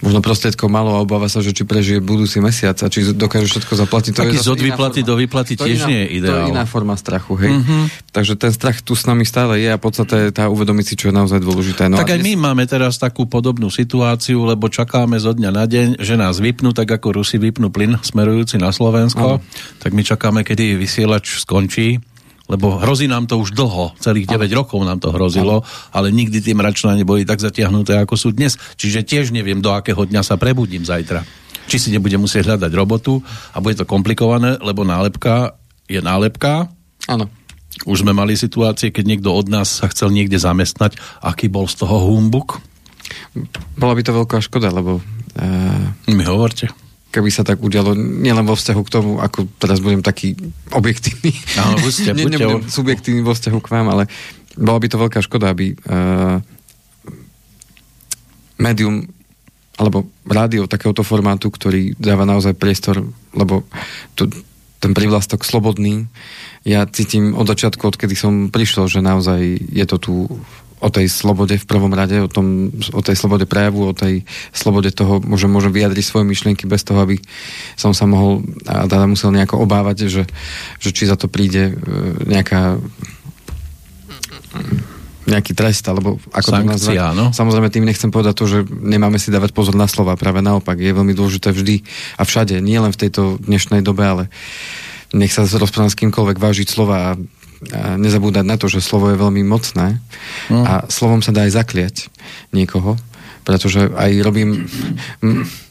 možno 0.00 0.20
prostriedkov 0.24 0.68
malo 0.72 0.96
a 0.96 0.98
obáva 1.04 1.28
sa, 1.28 1.44
že 1.44 1.52
či 1.52 1.68
prežije 1.68 2.00
budúci 2.00 2.40
mesiac 2.40 2.76
a 2.80 2.86
či 2.88 3.12
dokáže 3.12 3.46
všetko 3.52 3.72
zaplatiť. 3.76 4.12
To 4.16 4.20
Taký 4.24 4.38
je 4.40 4.48
od 4.48 4.60
výplaty 4.60 5.00
do 5.04 5.14
výplaty 5.16 5.54
tiež 5.60 5.84
iná, 5.84 5.88
nie 5.88 6.00
je 6.04 6.08
ideál. 6.20 6.32
To 6.32 6.36
je 6.48 6.52
iná 6.56 6.64
forma 6.64 6.96
strachu, 6.96 7.36
hej. 7.36 7.52
Mm-hmm. 7.60 7.82
Takže 8.10 8.34
ten 8.40 8.52
strach 8.52 8.80
tu 8.80 8.96
s 8.96 9.04
nami 9.04 9.28
stále 9.28 9.60
je 9.60 9.68
a 9.68 9.76
podstate 9.76 10.32
tá 10.32 10.48
uvedomiť 10.48 10.84
si, 10.84 10.94
čo 10.96 11.12
je 11.12 11.14
naozaj 11.14 11.38
dôležité. 11.40 11.92
No 11.92 12.00
tak 12.00 12.16
aj 12.16 12.20
dnes... 12.20 12.32
my 12.32 12.50
máme 12.50 12.64
teraz 12.64 12.96
takú 12.96 13.28
podobnú 13.28 13.68
situáciu, 13.68 14.48
lebo 14.48 14.72
čakáme 14.72 15.20
zo 15.20 15.36
dňa 15.36 15.50
na 15.52 15.64
deň, 15.68 15.88
že 16.00 16.14
nás 16.16 16.40
vypnú, 16.40 16.72
tak 16.72 16.88
ako 16.88 17.20
Rusi 17.20 17.36
vypnú 17.36 17.68
plyn 17.68 18.00
smerujúci 18.00 18.56
na 18.56 18.72
Slovensko, 18.72 19.38
oh. 19.38 19.42
tak 19.78 19.92
my 19.92 20.02
čakáme, 20.02 20.40
kedy 20.42 20.80
vysielač 20.80 21.44
skončí 21.44 22.09
lebo 22.50 22.82
hrozí 22.82 23.06
nám 23.06 23.30
to 23.30 23.38
už 23.38 23.54
dlho, 23.54 23.94
celých 24.02 24.26
9 24.26 24.50
ale. 24.50 24.58
rokov 24.58 24.82
nám 24.82 24.98
to 24.98 25.14
hrozilo, 25.14 25.62
ale 25.94 26.10
nikdy 26.10 26.42
tie 26.42 26.58
mračná 26.58 26.98
neboli 26.98 27.22
tak 27.22 27.38
zatiahnuté, 27.38 28.02
ako 28.02 28.18
sú 28.18 28.28
dnes. 28.34 28.58
Čiže 28.74 29.06
tiež 29.06 29.30
neviem, 29.30 29.62
do 29.62 29.70
akého 29.70 30.02
dňa 30.02 30.26
sa 30.26 30.34
prebudím 30.34 30.82
zajtra. 30.82 31.22
Či 31.70 31.76
si 31.78 31.88
nebudem 31.94 32.18
musieť 32.18 32.50
hľadať 32.50 32.72
robotu 32.74 33.22
a 33.54 33.62
bude 33.62 33.78
to 33.78 33.86
komplikované, 33.86 34.58
lebo 34.58 34.82
nálepka 34.82 35.54
je 35.86 36.02
nálepka. 36.02 36.66
Áno. 37.06 37.30
Už 37.86 38.02
sme 38.02 38.10
mali 38.10 38.34
situácie, 38.34 38.90
keď 38.90 39.04
niekto 39.06 39.30
od 39.30 39.46
nás 39.46 39.70
sa 39.78 39.86
chcel 39.86 40.10
niekde 40.10 40.36
zamestnať, 40.36 40.98
aký 41.22 41.46
bol 41.46 41.70
z 41.70 41.86
toho 41.86 42.10
humbuk? 42.10 42.58
Bola 43.78 43.94
by 43.94 44.02
to 44.02 44.12
veľká 44.12 44.42
škoda, 44.42 44.74
lebo 44.74 44.98
Uh, 45.30 45.94
Mi 46.10 46.26
hovorte 46.26 46.66
keby 47.10 47.30
sa 47.30 47.42
tak 47.42 47.58
udialo, 47.58 47.94
nielen 47.98 48.46
vo 48.46 48.54
vzťahu 48.54 48.82
k 48.86 48.92
tomu, 48.92 49.10
ako 49.18 49.50
teraz 49.58 49.82
budem 49.82 50.00
taký 50.00 50.38
objektívny. 50.70 51.34
Áno, 51.58 51.76
buďte, 51.82 52.10
buďte. 52.16 52.38
Nebudem 52.38 52.70
subjektívny 52.70 53.22
vo 53.26 53.34
vzťahu 53.34 53.58
k 53.58 53.70
vám, 53.70 53.86
ale 53.90 54.06
bola 54.54 54.78
by 54.78 54.86
to 54.86 55.02
veľká 55.02 55.20
škoda, 55.22 55.50
aby 55.50 55.74
uh, 55.74 56.38
médium 58.58 59.06
alebo 59.80 60.04
rádio 60.28 60.68
takéhoto 60.68 61.00
formátu, 61.00 61.48
ktorý 61.48 61.96
dáva 61.96 62.28
naozaj 62.28 62.52
priestor, 62.52 63.00
lebo 63.32 63.64
tu, 64.12 64.28
ten 64.76 64.92
privlastok 64.92 65.40
slobodný, 65.40 66.04
ja 66.68 66.84
cítim 66.84 67.32
od 67.32 67.48
začiatku, 67.48 67.80
odkedy 67.80 68.12
som 68.12 68.52
prišiel, 68.52 68.84
že 68.92 69.00
naozaj 69.00 69.40
je 69.72 69.84
to 69.88 69.96
tu 69.96 70.12
o 70.80 70.88
tej 70.88 71.06
slobode 71.12 71.60
v 71.60 71.68
prvom 71.68 71.92
rade, 71.92 72.16
o, 72.20 72.28
tom, 72.28 72.72
o 72.96 73.00
tej 73.04 73.16
slobode 73.16 73.44
prejavu, 73.44 73.92
o 73.92 73.94
tej 73.94 74.24
slobode 74.50 74.88
toho, 74.90 75.20
že 75.36 75.46
môžem 75.46 75.72
vyjadriť 75.72 76.04
svoje 76.04 76.24
myšlienky 76.24 76.64
bez 76.64 76.82
toho, 76.82 77.04
aby 77.04 77.20
som 77.76 77.92
sa 77.92 78.08
mohol 78.08 78.40
a 78.64 78.88
teda 78.88 79.04
musel 79.04 79.28
nejako 79.30 79.60
obávať, 79.60 80.08
že, 80.08 80.24
že 80.80 80.90
či 80.90 81.04
za 81.04 81.20
to 81.20 81.28
príde 81.28 81.76
e, 81.76 81.82
nejaká 82.24 82.80
nejaký 85.30 85.52
trest, 85.54 85.86
alebo 85.86 86.18
ako 86.34 86.50
Sankcia, 86.50 86.66
to 86.66 86.72
nazvať. 86.74 86.96
No? 87.14 87.24
Samozrejme 87.30 87.68
tým 87.70 87.86
nechcem 87.86 88.10
povedať 88.10 88.34
to, 88.34 88.50
že 88.50 88.58
nemáme 88.66 89.20
si 89.20 89.30
dávať 89.30 89.54
pozor 89.54 89.78
na 89.78 89.86
slova, 89.86 90.18
práve 90.18 90.42
naopak, 90.42 90.74
je 90.74 90.90
veľmi 90.90 91.14
dôležité 91.14 91.54
vždy 91.54 91.86
a 92.18 92.26
všade, 92.26 92.58
nie 92.58 92.80
len 92.82 92.90
v 92.90 93.00
tejto 93.06 93.38
dnešnej 93.38 93.86
dobe, 93.86 94.02
ale 94.02 94.24
nech 95.14 95.30
sa 95.30 95.46
rozprávať 95.46 95.90
s 95.94 96.00
kýmkoľvek 96.02 96.38
vážiť 96.38 96.66
slova 96.66 97.14
a 97.14 97.18
nezabúdať 98.00 98.44
na 98.44 98.56
to, 98.56 98.72
že 98.72 98.80
slovo 98.80 99.12
je 99.12 99.20
veľmi 99.20 99.44
mocné 99.44 100.00
no. 100.48 100.64
a 100.64 100.72
slovom 100.88 101.20
sa 101.20 101.32
dá 101.32 101.44
aj 101.44 101.60
zakliať 101.60 101.96
niekoho, 102.56 102.96
pretože 103.44 103.92
aj 103.92 104.10
robím 104.24 104.64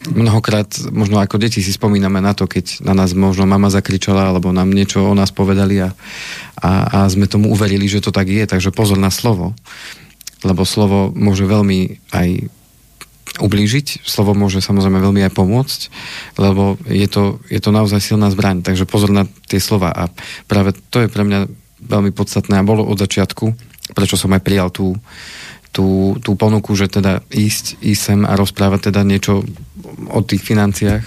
mnohokrát, 0.10 0.70
možno 0.94 1.18
ako 1.18 1.42
deti 1.42 1.66
si 1.66 1.74
spomíname 1.74 2.22
na 2.22 2.38
to, 2.38 2.46
keď 2.46 2.86
na 2.86 2.94
nás 2.94 3.18
možno 3.18 3.50
mama 3.50 3.74
zakričala, 3.74 4.30
alebo 4.30 4.54
nám 4.54 4.70
niečo 4.70 5.02
o 5.02 5.18
nás 5.18 5.34
povedali 5.34 5.82
a, 5.82 5.90
a, 6.62 6.72
a 7.06 7.10
sme 7.10 7.26
tomu 7.26 7.50
uverili, 7.50 7.90
že 7.90 8.06
to 8.06 8.14
tak 8.14 8.30
je, 8.30 8.46
takže 8.46 8.70
pozor 8.70 9.02
na 9.02 9.10
slovo, 9.10 9.58
lebo 10.46 10.62
slovo 10.66 11.10
môže 11.14 11.46
veľmi 11.46 12.10
aj 12.14 12.30
ublížiť. 13.40 14.04
Slovo 14.04 14.34
môže 14.34 14.60
samozrejme 14.60 15.00
veľmi 15.00 15.22
aj 15.30 15.34
pomôcť, 15.38 15.80
lebo 16.42 16.76
je 16.90 17.08
to, 17.08 17.38
je 17.48 17.62
to 17.62 17.70
naozaj 17.70 18.02
silná 18.02 18.28
zbraň. 18.34 18.66
Takže 18.66 18.90
pozor 18.90 19.14
na 19.14 19.30
tie 19.48 19.62
slova. 19.62 19.94
A 19.94 20.10
práve 20.50 20.76
to 20.92 21.06
je 21.06 21.12
pre 21.12 21.24
mňa 21.24 21.48
veľmi 21.84 22.12
podstatné 22.12 22.60
a 22.60 22.68
bolo 22.68 22.84
od 22.86 23.00
začiatku, 23.00 23.46
prečo 23.96 24.16
som 24.20 24.32
aj 24.36 24.42
prijal 24.44 24.70
tú, 24.70 24.96
tú, 25.72 26.18
tú 26.22 26.36
ponuku, 26.36 26.74
že 26.76 26.92
teda 26.92 27.24
ísť, 27.32 27.80
ísť 27.82 28.02
sem 28.02 28.20
a 28.26 28.34
rozprávať 28.36 28.92
teda 28.92 29.02
niečo 29.06 29.46
o 30.10 30.20
tých 30.26 30.44
financiách. 30.44 31.04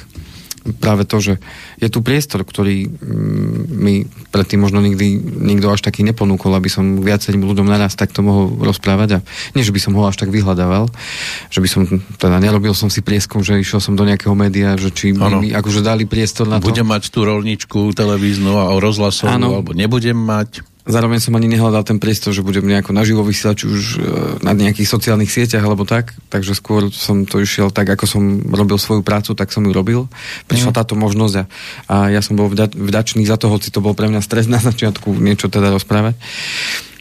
Práve 0.78 1.02
to, 1.02 1.19
že 1.19 1.35
je 1.83 1.88
tu 1.90 2.07
priestor, 2.07 2.47
ktorý 2.47 2.87
mm, 2.87 3.61
mi 3.73 4.07
predtým 4.31 4.62
možno 4.62 4.78
nikdy 4.78 5.19
nikto 5.19 5.69
až 5.75 5.83
taký 5.83 6.07
neponúkol, 6.07 6.54
aby 6.54 6.71
som 6.71 7.02
viacerým 7.02 7.42
ľuďom 7.42 7.66
naraz 7.66 7.99
takto 7.99 8.23
mohol 8.23 8.54
rozprávať 8.62 9.09
a 9.16 9.25
nie, 9.59 9.66
že 9.66 9.75
by 9.75 9.81
som 9.83 9.92
ho 9.99 10.07
až 10.07 10.23
tak 10.23 10.31
vyhľadával, 10.31 10.87
že 11.50 11.59
by 11.59 11.69
som, 11.69 11.83
teda 12.19 12.38
nerobil 12.38 12.73
som 12.78 12.87
si 12.87 13.02
prieskum, 13.02 13.42
že 13.42 13.59
išiel 13.59 13.83
som 13.83 13.99
do 13.99 14.07
nejakého 14.07 14.38
média, 14.38 14.78
že 14.78 14.95
či 14.95 15.11
ano. 15.19 15.42
mi 15.42 15.50
akože 15.50 15.83
dali 15.83 16.07
priestor 16.07 16.47
na 16.47 16.62
to. 16.62 16.71
Budem 16.71 16.87
mať 16.87 17.11
tú 17.11 17.26
rolničku 17.26 17.90
televíznu 17.92 18.54
a 18.54 18.71
rozhlasovú, 18.78 19.35
ano. 19.35 19.59
alebo 19.59 19.75
nebudem 19.75 20.16
mať. 20.16 20.72
Zároveň 20.83 21.23
som 21.23 21.39
ani 21.39 21.47
nehľadal 21.47 21.87
ten 21.87 22.03
priestor, 22.03 22.35
že 22.35 22.43
budem 22.43 22.67
nejako 22.67 22.91
naživo 22.91 23.23
vysielať 23.23 23.59
už 23.71 23.83
e, 23.83 23.97
na 24.43 24.51
nejakých 24.51 24.91
sociálnych 24.91 25.31
sieťach 25.31 25.62
alebo 25.62 25.87
tak, 25.87 26.11
takže 26.27 26.59
skôr 26.59 26.91
som 26.91 27.23
to 27.23 27.39
išiel 27.39 27.71
tak, 27.71 27.87
ako 27.87 28.05
som 28.11 28.23
robil 28.51 28.83
svoju 28.83 29.07
prácu, 29.07 29.39
tak 29.39 29.55
som 29.55 29.62
ju 29.62 29.71
robil. 29.71 30.11
Prišla 30.51 30.75
mm. 30.75 30.79
táto 30.83 30.99
možnosť 30.99 31.35
a, 31.39 31.45
a 31.87 31.97
ja 32.11 32.19
som 32.19 32.35
bol 32.35 32.51
vďačný 32.51 33.23
za 33.23 33.39
to, 33.39 33.47
hoci 33.47 33.71
to 33.71 33.79
bol 33.79 33.95
pre 33.95 34.11
mňa 34.11 34.27
stres 34.27 34.51
na 34.53 34.59
začiatku 34.59 35.15
niečo 35.23 35.47
teda 35.47 35.71
rozprávať. 35.71 36.19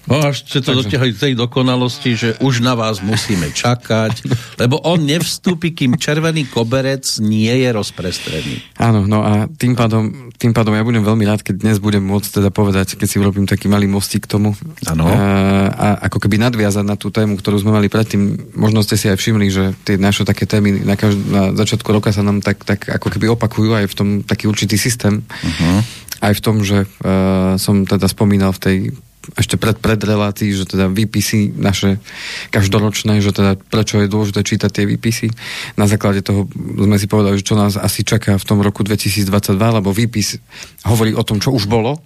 No 0.10 0.18
až 0.18 0.42
ste 0.42 0.66
to 0.66 0.74
dotiahli 0.74 1.14
tej 1.14 1.34
dokonalosti, 1.38 2.18
že 2.18 2.30
už 2.42 2.66
na 2.66 2.74
vás 2.74 3.00
musíme 3.06 3.54
čakať, 3.54 4.26
lebo 4.62 4.82
on 4.82 5.06
nevstúpi, 5.06 5.78
kým 5.78 6.02
červený 6.02 6.50
koberec 6.50 7.06
nie 7.22 7.52
je 7.52 7.70
rozprestrený. 7.70 8.56
Áno, 8.82 9.06
no 9.06 9.22
a 9.22 9.46
tým 9.46 9.78
pádom, 9.78 10.34
tým 10.42 10.58
pádom 10.58 10.74
ja 10.74 10.82
budem 10.82 11.06
veľmi 11.06 11.22
rád, 11.30 11.46
keď 11.46 11.62
dnes 11.62 11.78
budem 11.78 12.02
môcť 12.02 12.42
teda 12.42 12.50
povedať, 12.50 12.98
keď 12.98 13.08
si 13.08 13.22
urobím 13.22 13.46
taký 13.46 13.70
malý 13.70 13.86
mostík 13.86 14.26
k 14.26 14.32
tomu. 14.38 14.58
Áno. 14.90 15.06
A, 15.06 15.18
a 15.70 15.88
ako 16.10 16.18
keby 16.18 16.42
nadviazať 16.42 16.86
na 16.86 16.98
tú 16.98 17.14
tému, 17.14 17.38
ktorú 17.38 17.62
sme 17.62 17.78
mali 17.78 17.86
predtým. 17.86 18.54
Možno 18.58 18.82
ste 18.82 18.98
si 18.98 19.06
aj 19.06 19.22
všimli, 19.22 19.48
že 19.54 19.64
tie 19.86 20.02
naše 20.02 20.26
také 20.26 20.50
témy 20.50 20.82
na, 20.82 20.98
každ- 20.98 21.30
na 21.30 21.44
začiatku 21.54 21.88
roka 21.94 22.10
sa 22.10 22.26
nám 22.26 22.42
tak, 22.42 22.66
tak 22.66 22.90
ako 22.90 23.08
keby 23.14 23.38
opakujú 23.38 23.78
aj 23.78 23.86
v 23.86 23.96
tom 23.98 24.10
taký 24.26 24.50
určitý 24.50 24.82
systém. 24.82 25.22
Uh-huh. 25.22 25.80
Aj 26.22 26.34
v 26.34 26.42
tom, 26.42 26.62
že 26.66 26.86
uh, 26.86 27.58
som 27.62 27.86
teda 27.86 28.06
spomínal 28.10 28.54
v 28.54 28.62
tej 28.62 28.78
ešte 29.38 29.56
pred, 29.56 29.78
pred 29.78 30.02
relácií, 30.02 30.50
že 30.52 30.66
teda 30.66 30.90
výpisy 30.90 31.54
naše 31.54 32.02
každoročné, 32.50 33.22
že 33.22 33.32
teda 33.32 33.54
prečo 33.58 34.02
je 34.02 34.10
dôležité 34.10 34.42
čítať 34.42 34.70
tie 34.82 34.86
výpisy. 34.90 35.30
Na 35.78 35.86
základe 35.86 36.26
toho 36.26 36.50
sme 36.56 36.98
si 36.98 37.06
povedali, 37.06 37.38
že 37.38 37.46
čo 37.46 37.54
nás 37.54 37.78
asi 37.78 38.02
čaká 38.02 38.42
v 38.42 38.48
tom 38.48 38.60
roku 38.66 38.82
2022, 38.82 39.28
lebo 39.58 39.94
výpis 39.94 40.42
hovorí 40.86 41.14
o 41.14 41.22
tom, 41.22 41.38
čo 41.38 41.54
už 41.54 41.70
bolo, 41.70 42.02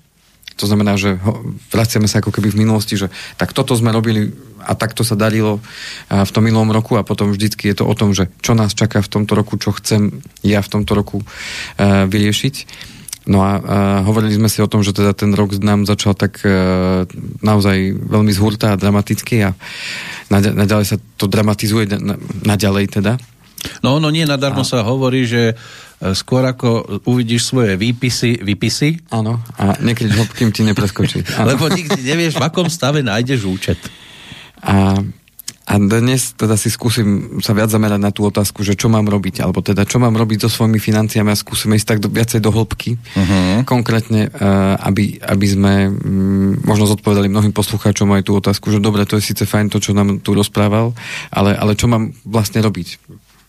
to 0.56 0.72
znamená, 0.72 0.96
že 0.96 1.20
vraciame 1.68 2.08
sa 2.08 2.24
ako 2.24 2.32
keby 2.32 2.56
v 2.56 2.64
minulosti, 2.64 2.96
že 2.96 3.12
tak 3.36 3.52
toto 3.52 3.76
sme 3.76 3.92
robili 3.92 4.32
a 4.64 4.72
takto 4.72 5.04
sa 5.04 5.20
darilo 5.20 5.60
v 6.08 6.32
tom 6.32 6.48
minulom 6.48 6.72
roku 6.72 6.96
a 6.96 7.04
potom 7.04 7.28
vždycky 7.36 7.68
je 7.68 7.84
to 7.84 7.84
o 7.84 7.92
tom, 7.92 8.16
že 8.16 8.32
čo 8.40 8.56
nás 8.56 8.72
čaká 8.72 9.04
v 9.04 9.12
tomto 9.20 9.36
roku, 9.36 9.60
čo 9.60 9.76
chcem 9.76 10.24
ja 10.48 10.64
v 10.64 10.72
tomto 10.72 10.96
roku 10.96 11.28
vyriešiť. 11.84 12.56
No 13.26 13.42
a, 13.42 13.58
a 13.58 13.78
hovorili 14.06 14.38
sme 14.38 14.46
si 14.46 14.62
o 14.62 14.70
tom, 14.70 14.86
že 14.86 14.94
teda 14.94 15.18
ten 15.18 15.34
rok 15.34 15.58
nám 15.58 15.90
začal 15.90 16.14
tak 16.14 16.46
e, 16.46 16.54
naozaj 17.42 17.98
veľmi 17.98 18.30
zhurta 18.30 18.78
a 18.78 18.80
dramaticky 18.80 19.42
a 19.42 19.58
naďalej 20.30 20.86
sa 20.86 20.98
to 21.18 21.26
dramatizuje 21.26 21.90
na, 21.90 22.22
naďalej 22.46 23.02
teda. 23.02 23.18
No 23.82 23.98
no 23.98 24.14
nie, 24.14 24.30
nadarmo 24.30 24.62
a... 24.62 24.68
sa 24.68 24.86
hovorí, 24.86 25.26
že 25.26 25.54
e, 25.54 25.54
skôr 26.14 26.46
ako 26.46 27.02
uvidíš 27.10 27.50
svoje 27.50 27.74
výpisy, 27.74 28.46
výpisy. 28.46 29.10
Áno, 29.10 29.42
a 29.58 29.74
niekedy 29.82 30.14
ho, 30.14 30.24
kým 30.30 30.54
ti 30.54 30.62
nepreskočí. 30.62 31.26
Lebo 31.50 31.66
nikdy 31.66 32.06
nevieš, 32.06 32.38
v 32.38 32.46
akom 32.46 32.70
stave 32.70 33.02
nájdeš 33.02 33.42
účet. 33.50 33.82
A 34.62 35.02
a 35.66 35.82
dnes 35.82 36.38
teda 36.38 36.62
si 36.62 36.70
skúsim 36.70 37.42
sa 37.42 37.58
viac 37.58 37.74
zamerať 37.74 37.98
na 37.98 38.14
tú 38.14 38.22
otázku, 38.30 38.62
že 38.62 38.78
čo 38.78 38.86
mám 38.86 39.10
robiť, 39.10 39.42
alebo 39.42 39.66
teda 39.66 39.82
čo 39.82 39.98
mám 39.98 40.14
robiť 40.14 40.46
so 40.46 40.50
svojimi 40.50 40.78
financiami 40.78 41.34
a 41.34 41.38
skúsim 41.38 41.74
ísť 41.74 41.88
tak 41.90 42.00
do, 42.06 42.10
viacej 42.14 42.38
do 42.38 42.54
hĺbky. 42.54 43.02
Uh-huh. 43.02 43.66
Konkrétne, 43.66 44.30
uh, 44.30 44.78
aby, 44.86 45.18
aby 45.26 45.48
sme 45.50 45.90
um, 45.90 46.54
možno 46.62 46.86
zodpovedali 46.86 47.34
mnohým 47.34 47.50
poslucháčom 47.50 48.14
aj 48.14 48.30
tú 48.30 48.38
otázku, 48.38 48.70
že 48.70 48.78
dobre, 48.78 49.10
to 49.10 49.18
je 49.18 49.26
síce 49.26 49.42
fajn 49.42 49.74
to, 49.74 49.82
čo 49.82 49.98
nám 49.98 50.22
tu 50.22 50.38
rozprával, 50.38 50.94
ale, 51.34 51.58
ale 51.58 51.74
čo 51.74 51.90
mám 51.90 52.14
vlastne 52.30 52.62
robiť? 52.62 53.02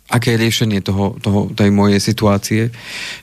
Aké 0.08 0.34
je 0.34 0.40
riešenie 0.40 0.80
toho, 0.80 1.20
toho, 1.20 1.52
tej 1.52 1.68
mojej 1.68 2.00
situácie, 2.00 2.72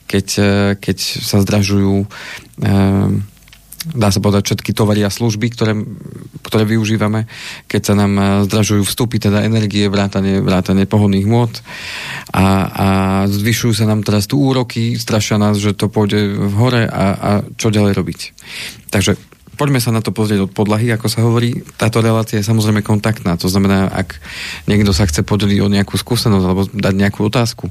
keď, 0.05 0.27
uh, 0.37 0.47
keď 0.77 0.97
sa 1.01 1.41
zdražujú 1.41 2.05
uh, 2.05 3.09
dá 3.91 4.07
sa 4.07 4.23
povedať, 4.23 4.53
všetky 4.53 4.71
tovary 4.71 5.03
a 5.03 5.11
služby, 5.11 5.51
ktoré, 5.51 5.75
ktoré 6.47 6.63
využívame, 6.63 7.27
keď 7.67 7.81
sa 7.81 7.93
nám 7.99 8.11
eh, 8.15 8.25
zdražujú 8.47 8.87
vstupy, 8.87 9.19
teda 9.19 9.43
energie, 9.43 9.91
vrátanie, 9.91 10.39
vrátanie 10.39 10.87
pohodných 10.87 11.27
môd 11.27 11.59
a, 12.31 12.45
a 12.71 12.87
zvyšujú 13.27 13.83
sa 13.83 13.85
nám 13.89 14.07
teraz 14.07 14.25
tu 14.31 14.39
úroky, 14.39 14.95
strašia 14.95 15.35
nás, 15.35 15.59
že 15.59 15.75
to 15.75 15.91
pôjde 15.91 16.39
v 16.39 16.53
hore 16.55 16.83
a, 16.87 17.05
a 17.13 17.29
čo 17.59 17.73
ďalej 17.73 17.93
robiť. 17.93 18.19
Takže 18.89 19.19
poďme 19.55 19.79
sa 19.79 19.93
na 19.93 20.01
to 20.01 20.09
pozrieť 20.09 20.49
od 20.49 20.51
podlahy, 20.51 20.89
ako 20.89 21.07
sa 21.09 21.21
hovorí. 21.21 21.61
Táto 21.77 22.01
relácia 22.01 22.41
je 22.41 22.45
samozrejme 22.45 22.81
kontaktná, 22.81 23.37
to 23.37 23.47
znamená, 23.49 23.89
ak 23.89 24.17
niekto 24.65 24.91
sa 24.91 25.05
chce 25.05 25.21
podeliť 25.21 25.59
o 25.61 25.71
nejakú 25.71 25.95
skúsenosť 25.97 26.45
alebo 26.45 26.65
dať 26.67 26.93
nejakú 26.97 27.21
otázku, 27.25 27.69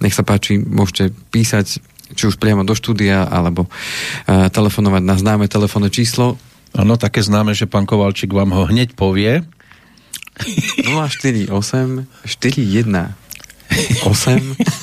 nech 0.00 0.14
sa 0.14 0.22
páči, 0.22 0.58
môžete 0.58 1.10
písať 1.34 1.82
či 2.14 2.30
už 2.30 2.38
priamo 2.40 2.62
do 2.62 2.72
štúdia, 2.72 3.26
alebo 3.26 3.66
uh, 3.66 4.48
telefonovať 4.48 5.02
na 5.02 5.16
známe 5.18 5.44
telefónne 5.50 5.90
číslo. 5.90 6.40
Áno, 6.74 6.98
také 6.98 7.22
známe, 7.22 7.54
že 7.54 7.70
pán 7.70 7.86
Kovalčík 7.86 8.34
vám 8.34 8.50
ho 8.54 8.66
hneď 8.66 8.98
povie. 8.98 9.42
048 10.82 11.50
41 12.26 13.14
8 14.02 14.74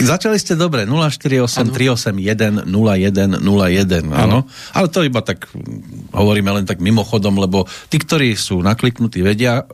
Začali 0.00 0.40
ste 0.40 0.56
dobre, 0.56 0.88
048 0.88 1.72
381 1.72 2.64
0101, 2.64 4.16
áno. 4.16 4.48
Ale 4.72 4.86
to 4.88 5.04
iba 5.04 5.20
tak 5.20 5.48
hovoríme 6.16 6.50
len 6.56 6.64
tak 6.64 6.80
mimochodom, 6.80 7.36
lebo 7.36 7.68
tí, 7.92 8.00
ktorí 8.00 8.32
sú 8.32 8.64
nakliknutí, 8.64 9.20
vedia, 9.20 9.68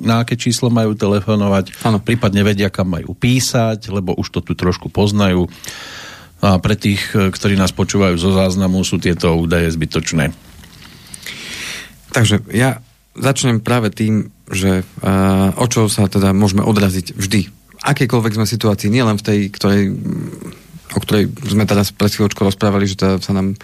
na 0.00 0.24
aké 0.24 0.40
číslo 0.40 0.72
majú 0.72 0.96
telefonovať, 0.96 1.84
ano. 1.84 2.00
prípadne 2.00 2.40
vedia, 2.40 2.72
kam 2.72 2.96
majú 2.96 3.12
písať, 3.12 3.92
lebo 3.92 4.16
už 4.16 4.32
to 4.32 4.40
tu 4.40 4.56
trošku 4.56 4.88
poznajú. 4.88 5.50
A 6.42 6.58
pre 6.58 6.74
tých, 6.74 7.12
e, 7.12 7.28
ktorí 7.28 7.54
nás 7.54 7.76
počúvajú 7.76 8.16
zo 8.16 8.32
záznamu, 8.32 8.82
sú 8.82 8.96
tieto 8.96 9.36
údaje 9.36 9.68
zbytočné. 9.70 10.32
Takže 12.12 12.44
ja 12.52 12.80
začnem 13.12 13.60
práve 13.60 13.92
tým, 13.92 14.32
že 14.52 14.84
uh, 14.84 15.52
o 15.56 15.64
čo 15.64 15.88
sa 15.88 16.08
teda 16.12 16.36
môžeme 16.36 16.60
odraziť 16.60 17.16
vždy 17.16 17.62
akejkoľvek 17.82 18.32
sme 18.38 18.46
situácii, 18.46 18.88
nielen 18.88 19.18
v 19.18 19.26
tej, 19.26 19.38
ktorej 19.50 19.82
o 20.92 21.00
ktorej 21.00 21.32
sme 21.44 21.64
teraz 21.64 21.90
pred 21.90 22.12
chvíľočkou 22.12 22.44
rozprávali, 22.44 22.84
že 22.84 23.00
to 23.00 23.20
sa 23.20 23.32
nám 23.32 23.56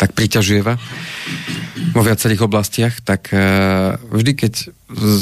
tak 0.00 0.16
priťažieva 0.16 0.74
vo 1.92 2.02
viacerých 2.02 2.44
oblastiach, 2.44 3.04
tak 3.04 3.32
uh, 3.32 3.96
vždy, 4.12 4.32
keď 4.32 4.52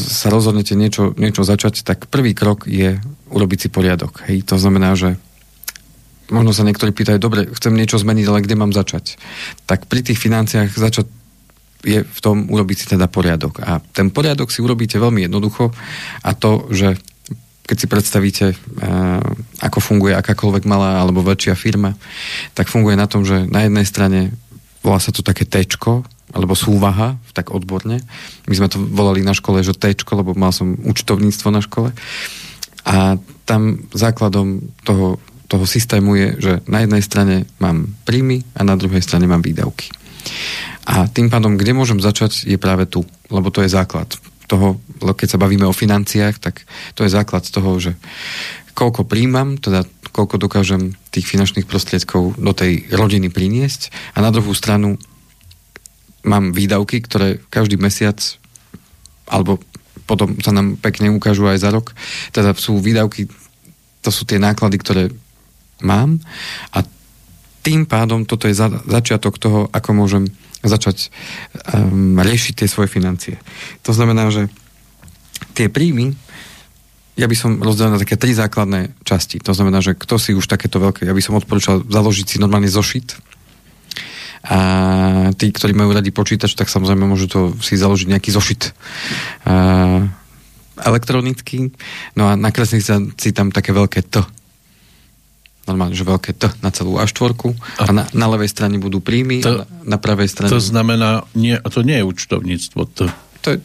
sa 0.06 0.28
rozhodnete 0.30 0.74
niečo, 0.74 1.14
niečo 1.14 1.46
začať, 1.46 1.82
tak 1.82 2.10
prvý 2.10 2.34
krok 2.34 2.66
je 2.66 2.98
urobiť 3.30 3.58
si 3.66 3.68
poriadok. 3.70 4.26
Hej, 4.26 4.46
to 4.46 4.58
znamená, 4.58 4.94
že 4.98 5.18
možno 6.30 6.54
sa 6.54 6.66
niektorí 6.66 6.94
pýtajú, 6.94 7.18
dobre, 7.18 7.50
chcem 7.54 7.74
niečo 7.74 7.98
zmeniť, 7.98 8.26
ale 8.30 8.42
kde 8.42 8.56
mám 8.58 8.72
začať? 8.74 9.18
Tak 9.66 9.90
pri 9.90 10.06
tých 10.06 10.18
financiách 10.18 10.70
začať 10.74 11.06
je 11.80 12.04
v 12.04 12.20
tom 12.20 12.44
urobiť 12.52 12.76
si 12.76 12.86
teda 12.92 13.08
poriadok. 13.08 13.64
A 13.64 13.80
ten 13.80 14.12
poriadok 14.12 14.52
si 14.52 14.60
urobíte 14.60 15.00
veľmi 15.00 15.24
jednoducho 15.26 15.72
a 16.20 16.30
to, 16.36 16.68
že 16.68 17.00
keď 17.70 17.76
si 17.78 17.86
predstavíte, 17.86 18.46
uh, 18.50 19.22
ako 19.62 19.78
funguje 19.78 20.18
akákoľvek 20.18 20.66
malá 20.66 20.98
alebo 20.98 21.22
väčšia 21.22 21.54
firma, 21.54 21.94
tak 22.50 22.66
funguje 22.66 22.98
na 22.98 23.06
tom, 23.06 23.22
že 23.22 23.46
na 23.46 23.62
jednej 23.62 23.86
strane 23.86 24.34
volá 24.82 24.98
sa 24.98 25.14
to 25.14 25.22
také 25.22 25.46
tečko, 25.46 26.02
alebo 26.34 26.58
súvaha, 26.58 27.18
tak 27.34 27.54
odborne. 27.54 28.02
My 28.46 28.54
sme 28.54 28.70
to 28.70 28.78
volali 28.78 29.22
na 29.22 29.34
škole, 29.34 29.62
že 29.62 29.74
tečko, 29.74 30.18
lebo 30.18 30.34
mal 30.34 30.54
som 30.54 30.78
účtovníctvo 30.78 31.48
na 31.50 31.62
škole. 31.62 31.90
A 32.86 33.18
tam 33.46 33.86
základom 33.90 34.62
toho, 34.86 35.18
toho 35.50 35.66
systému 35.66 36.14
je, 36.14 36.28
že 36.38 36.52
na 36.70 36.86
jednej 36.86 37.02
strane 37.02 37.50
mám 37.58 37.90
príjmy 38.06 38.46
a 38.54 38.62
na 38.62 38.78
druhej 38.78 39.02
strane 39.02 39.26
mám 39.26 39.42
výdavky. 39.42 39.90
A 40.86 41.10
tým 41.10 41.28
pádom, 41.28 41.58
kde 41.58 41.74
môžem 41.74 41.98
začať, 41.98 42.46
je 42.46 42.58
práve 42.58 42.86
tu, 42.86 43.02
lebo 43.30 43.50
to 43.50 43.62
je 43.66 43.70
základ 43.70 44.10
toho, 44.50 44.82
keď 44.98 45.38
sa 45.38 45.42
bavíme 45.42 45.62
o 45.62 45.76
financiách, 45.76 46.42
tak 46.42 46.66
to 46.98 47.06
je 47.06 47.14
základ 47.14 47.46
toho, 47.46 47.78
že 47.78 47.94
koľko 48.74 49.06
príjmam, 49.06 49.62
teda 49.62 49.86
koľko 50.10 50.42
dokážem 50.42 50.98
tých 51.14 51.30
finančných 51.30 51.70
prostriedkov 51.70 52.34
do 52.34 52.50
tej 52.50 52.90
rodiny 52.90 53.30
priniesť. 53.30 53.94
A 54.18 54.26
na 54.26 54.34
druhú 54.34 54.50
stranu 54.50 54.98
mám 56.26 56.50
výdavky, 56.50 56.98
ktoré 57.06 57.38
každý 57.48 57.78
mesiac 57.78 58.18
alebo 59.30 59.62
potom 60.10 60.42
sa 60.42 60.50
nám 60.50 60.74
pekne 60.82 61.14
ukážu 61.14 61.46
aj 61.46 61.62
za 61.62 61.70
rok, 61.70 61.94
teda 62.34 62.50
sú 62.58 62.82
výdavky, 62.82 63.30
to 64.02 64.10
sú 64.10 64.26
tie 64.26 64.42
náklady, 64.42 64.76
ktoré 64.82 65.04
mám. 65.86 66.18
A 66.74 66.82
tým 67.62 67.86
pádom 67.86 68.26
toto 68.26 68.50
je 68.50 68.58
za, 68.58 68.66
začiatok 68.90 69.38
toho, 69.38 69.70
ako 69.70 69.90
môžem 69.94 70.26
začať 70.60 71.08
um, 71.72 72.20
riešiť 72.20 72.64
tie 72.64 72.68
svoje 72.68 72.92
financie. 72.92 73.40
To 73.84 73.92
znamená, 73.96 74.28
že 74.28 74.48
tie 75.56 75.72
príjmy 75.72 76.16
ja 77.20 77.28
by 77.28 77.36
som 77.36 77.60
rozdelil 77.60 77.92
na 77.92 78.00
také 78.00 78.16
tri 78.16 78.32
základné 78.32 78.96
časti. 79.04 79.44
To 79.44 79.52
znamená, 79.52 79.84
že 79.84 79.92
kto 79.92 80.16
si 80.16 80.32
už 80.32 80.48
takéto 80.48 80.80
veľké, 80.80 81.04
ja 81.04 81.12
by 81.12 81.20
som 81.20 81.36
odporúčal 81.36 81.84
založiť 81.84 82.24
si 82.24 82.36
normálny 82.40 82.72
zošit. 82.72 83.12
A 84.40 84.56
tí, 85.36 85.52
ktorí 85.52 85.76
majú 85.76 85.92
radi 85.92 86.08
počítač, 86.16 86.56
tak 86.56 86.72
samozrejme 86.72 87.04
môžu 87.04 87.28
to 87.28 87.40
si 87.60 87.76
založiť 87.76 88.08
nejaký 88.08 88.32
zošit 88.32 88.72
a, 89.44 90.08
elektronický. 90.80 91.76
No 92.16 92.32
a 92.32 92.40
nakresliť 92.40 93.12
si 93.20 93.36
tam 93.36 93.52
také 93.52 93.76
veľké 93.76 94.00
T 94.08 94.24
normálne, 95.68 95.94
že 95.94 96.06
veľké 96.06 96.32
T 96.36 96.48
na 96.64 96.70
celú 96.72 96.96
A4 96.96 97.32
a, 97.36 97.84
a 97.84 97.90
na, 97.92 98.02
na 98.16 98.26
ľavej 98.30 98.48
strane 98.48 98.76
budú 98.80 98.98
príjmy 99.04 99.44
to, 99.44 99.50
a 99.50 99.52
na, 99.62 99.96
na 99.96 99.98
pravej 100.00 100.28
strane... 100.32 100.50
To 100.50 100.62
znamená, 100.62 101.28
nie, 101.36 101.56
to 101.60 101.84
nie 101.84 102.00
je 102.00 102.04
účtovníctvo. 102.06 102.80
To, 102.96 103.02
to, 103.44 103.48
je, 103.54 103.58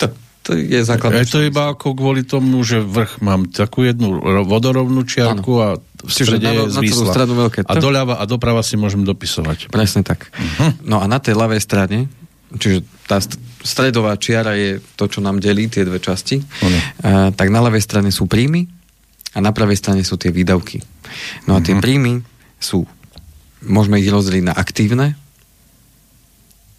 to, 0.00 0.06
to 0.42 0.50
je 0.56 0.80
základné. 0.80 1.22
Je 1.22 1.30
to 1.30 1.40
iba 1.44 1.70
ako 1.76 1.92
kvôli 1.92 2.24
tomu, 2.24 2.64
že 2.64 2.80
vrch 2.80 3.20
mám 3.20 3.52
takú 3.52 3.84
jednu 3.84 4.18
vodorovnú 4.48 5.04
čiarku 5.04 5.52
ano. 5.60 5.64
a 5.64 5.68
v 6.02 6.10
strede 6.10 6.46
na, 6.48 6.52
je 6.56 6.82
zmysla. 6.82 7.14
Na 7.14 7.36
veľké 7.46 7.60
T. 7.62 7.68
A 7.70 7.74
doľava 7.78 8.18
a 8.18 8.24
doprava 8.26 8.64
si 8.66 8.74
môžem 8.74 9.06
dopisovať. 9.06 9.70
Presne 9.70 10.02
tak. 10.02 10.34
Uh-huh. 10.34 10.74
No 10.82 10.96
a 10.98 11.06
na 11.06 11.22
tej 11.22 11.38
ľavej 11.38 11.62
strane, 11.62 12.10
čiže 12.58 12.82
tá 13.06 13.22
stredová 13.62 14.18
čiara 14.18 14.58
je 14.58 14.82
to, 14.98 15.06
čo 15.06 15.22
nám 15.22 15.38
delí 15.38 15.70
tie 15.70 15.86
dve 15.86 16.02
časti, 16.02 16.42
uh, 16.42 17.30
tak 17.30 17.46
na 17.54 17.62
ľavej 17.62 17.82
strane 17.84 18.10
sú 18.10 18.26
príjmy 18.26 18.66
a 19.32 19.38
na 19.38 19.54
pravej 19.54 19.78
strane 19.78 20.02
sú 20.02 20.18
tie 20.18 20.34
výdavky. 20.34 20.82
No 21.46 21.56
a 21.56 21.62
tie 21.62 21.74
mm-hmm. 21.74 21.84
príjmy 21.84 22.12
sú, 22.62 22.86
môžeme 23.62 23.98
ich 23.98 24.10
rozdeliť 24.10 24.44
na 24.46 24.54
aktívne, 24.54 25.18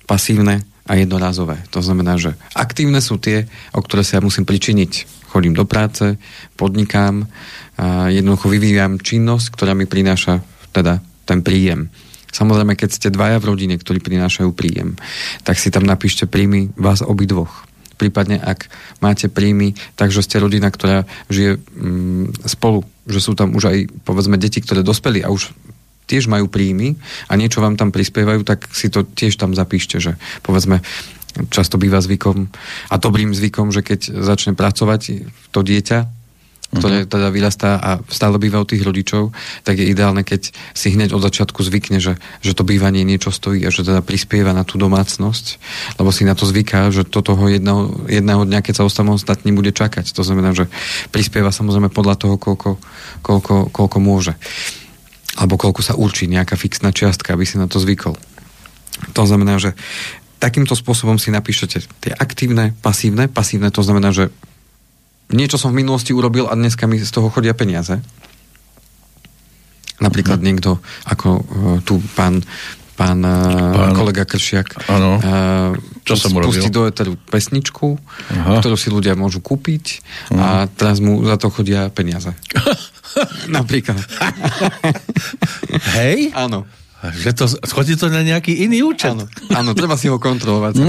pasívne 0.04 0.68
a 0.84 1.00
jednorázové. 1.00 1.64
To 1.72 1.80
znamená, 1.80 2.20
že 2.20 2.36
aktívne 2.52 3.00
sú 3.00 3.16
tie, 3.16 3.48
o 3.72 3.80
ktoré 3.80 4.04
sa 4.04 4.20
ja 4.20 4.26
musím 4.26 4.44
pričiniť. 4.44 5.24
Chodím 5.32 5.56
do 5.56 5.64
práce, 5.64 6.20
podnikám, 6.60 7.26
a 7.74 8.14
jednoducho 8.14 8.54
vyvíjam 8.54 9.02
činnosť, 9.02 9.50
ktorá 9.50 9.74
mi 9.74 9.90
prináša 9.90 10.46
teda 10.70 11.02
ten 11.26 11.42
príjem. 11.42 11.90
Samozrejme, 12.34 12.78
keď 12.78 12.90
ste 12.90 13.14
dvaja 13.14 13.38
v 13.42 13.48
rodine, 13.50 13.76
ktorí 13.78 14.02
prinášajú 14.02 14.54
príjem, 14.54 14.98
tak 15.46 15.58
si 15.58 15.70
tam 15.74 15.86
napíšte 15.86 16.26
príjmy 16.30 16.74
vás 16.78 17.02
obidvoch 17.02 17.66
prípadne 18.04 18.44
ak 18.44 18.68
máte 19.00 19.32
príjmy, 19.32 19.80
takže 19.96 20.20
ste 20.20 20.44
rodina, 20.44 20.68
ktorá 20.68 21.08
žije 21.32 21.56
mm, 21.56 22.44
spolu, 22.52 22.84
že 23.08 23.24
sú 23.24 23.32
tam 23.40 23.56
už 23.56 23.64
aj 23.72 23.78
povedzme 24.04 24.36
deti, 24.36 24.60
ktoré 24.60 24.84
dospeli 24.84 25.24
a 25.24 25.32
už 25.32 25.56
tiež 26.12 26.28
majú 26.28 26.52
príjmy 26.52 27.00
a 27.32 27.40
niečo 27.40 27.64
vám 27.64 27.80
tam 27.80 27.96
prispievajú, 27.96 28.44
tak 28.44 28.68
si 28.76 28.92
to 28.92 29.08
tiež 29.08 29.40
tam 29.40 29.56
zapíšte, 29.56 30.04
že 30.04 30.20
povedzme 30.44 30.84
často 31.50 31.80
býva 31.80 32.04
zvykom 32.04 32.52
a 32.92 32.96
dobrým 33.00 33.34
zvykom, 33.34 33.74
že 33.74 33.82
keď 33.82 34.22
začne 34.22 34.54
pracovať 34.54 35.26
to 35.50 35.60
dieťa, 35.64 36.23
ktoré 36.74 37.06
mhm. 37.06 37.10
teda 37.10 37.28
vyrastá 37.30 37.78
a 37.78 37.92
stále 38.10 38.42
býva 38.42 38.62
u 38.62 38.68
tých 38.68 38.82
rodičov, 38.82 39.32
tak 39.62 39.78
je 39.78 39.86
ideálne, 39.88 40.26
keď 40.26 40.52
si 40.74 40.88
hneď 40.94 41.14
od 41.14 41.22
začiatku 41.22 41.62
zvykne, 41.62 42.02
že, 42.02 42.18
že 42.42 42.58
to 42.58 42.66
bývanie 42.66 43.06
niečo 43.06 43.30
stojí 43.30 43.62
a 43.64 43.74
že 43.74 43.86
teda 43.86 44.02
prispieva 44.02 44.52
na 44.52 44.66
tú 44.66 44.82
domácnosť, 44.82 45.46
lebo 46.02 46.10
si 46.10 46.26
na 46.26 46.34
to 46.34 46.50
zvyká, 46.50 46.90
že 46.90 47.06
to 47.06 47.22
toho 47.22 47.46
jedného, 47.48 48.10
jedného 48.10 48.44
dňa, 48.44 48.60
keď 48.66 48.74
sa 48.82 48.88
osamostatní, 48.90 49.54
bude 49.54 49.72
čakať. 49.72 50.10
To 50.18 50.26
znamená, 50.26 50.58
že 50.58 50.68
prispieva 51.14 51.54
samozrejme 51.54 51.94
podľa 51.94 52.16
toho, 52.18 52.36
koľko, 52.42 52.82
koľko, 53.22 53.70
koľko 53.70 53.98
môže. 54.02 54.34
Alebo 55.34 55.58
koľko 55.58 55.82
sa 55.82 55.98
určí 55.98 56.30
nejaká 56.30 56.54
fixná 56.58 56.94
čiastka, 56.94 57.34
aby 57.34 57.46
si 57.46 57.58
na 57.58 57.66
to 57.66 57.82
zvykol. 57.82 58.18
To 59.18 59.24
znamená, 59.26 59.58
že 59.58 59.74
takýmto 60.38 60.76
spôsobom 60.76 61.16
si 61.18 61.32
napíšete 61.32 61.78
tie 62.04 62.14
aktívne, 62.14 62.76
pasívne. 62.84 63.32
Pasívne 63.32 63.72
to 63.72 63.80
znamená, 63.80 64.12
že 64.12 64.30
niečo 65.34 65.58
som 65.58 65.74
v 65.74 65.82
minulosti 65.84 66.14
urobil 66.14 66.48
a 66.48 66.54
dneska 66.54 66.86
mi 66.86 67.02
z 67.02 67.10
toho 67.10 67.28
chodia 67.34 67.58
peniaze. 67.58 68.00
Napríklad 70.00 70.40
mm. 70.40 70.46
niekto, 70.46 70.78
ako 71.10 71.28
uh, 71.42 71.44
tu 71.82 71.98
pán 72.14 72.46
pán, 72.94 73.26
e, 73.26 73.38
pán 73.74 73.92
kolega 73.98 74.24
Kršiak 74.24 74.86
ano. 74.86 75.18
Uh, 75.18 75.74
Čo 76.06 76.14
som 76.14 76.32
pustí 76.38 76.70
do 76.70 76.86
eteru 76.86 77.18
pesničku, 77.18 77.98
Aha. 78.30 78.62
ktorú 78.62 78.78
si 78.78 78.94
ľudia 78.94 79.18
môžu 79.18 79.42
kúpiť 79.42 79.86
uh 80.30 80.42
a 80.44 80.70
teraz 80.70 81.00
mu 81.00 81.24
za 81.24 81.40
to 81.40 81.48
chodia 81.50 81.88
peniaze. 81.90 82.30
Napríklad. 83.58 83.98
Hej? 85.98 86.36
Áno. 86.36 86.68
Že 87.12 87.32
to, 87.36 87.46
chodí 87.76 87.94
to 88.00 88.08
na 88.08 88.24
nejaký 88.24 88.64
iný 88.64 88.88
účet. 88.88 89.12
Áno, 89.12 89.28
áno 89.52 89.72
treba 89.76 90.00
si 90.00 90.08
ho 90.08 90.16
kontrolovať. 90.16 90.80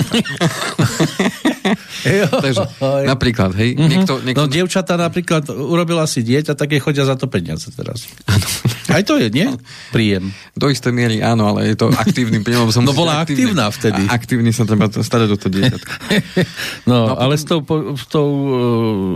Takže 2.45 2.63
napríklad, 3.09 3.51
hej, 3.59 3.75
mm-hmm. 3.75 3.91
niekto, 3.91 4.13
niekto... 4.23 4.39
No 4.39 4.47
dievčatá 4.47 4.95
napríklad 4.95 5.51
urobila 5.51 6.07
si 6.07 6.23
dieťa, 6.23 6.55
tak 6.55 6.77
je 6.77 6.79
chodia 6.79 7.03
za 7.03 7.19
to 7.19 7.27
peniaze 7.27 7.67
teraz. 7.75 8.07
Áno. 8.31 8.47
Aj 8.95 9.03
to 9.03 9.17
je, 9.17 9.33
nie? 9.33 9.49
Príjem. 9.91 10.31
Do 10.55 10.69
istej 10.69 10.93
miery 10.93 11.19
áno, 11.25 11.51
ale 11.51 11.73
je 11.73 11.77
to 11.81 11.89
aktívny 12.05 12.45
príjem. 12.45 12.69
Som 12.71 12.85
no 12.85 12.93
bola 12.93 13.25
aktívna 13.25 13.73
vtedy. 13.73 14.05
A 14.07 14.15
aktívny 14.15 14.53
sa 14.53 14.69
treba 14.69 14.87
starať 14.87 15.29
do 15.35 15.37
to 15.41 15.49
dieťatka. 15.49 15.93
no, 16.91 17.11
no, 17.11 17.15
ale 17.17 17.41
s, 17.41 17.49
tou, 17.49 17.65
s, 17.97 18.05
tou, 18.07 18.29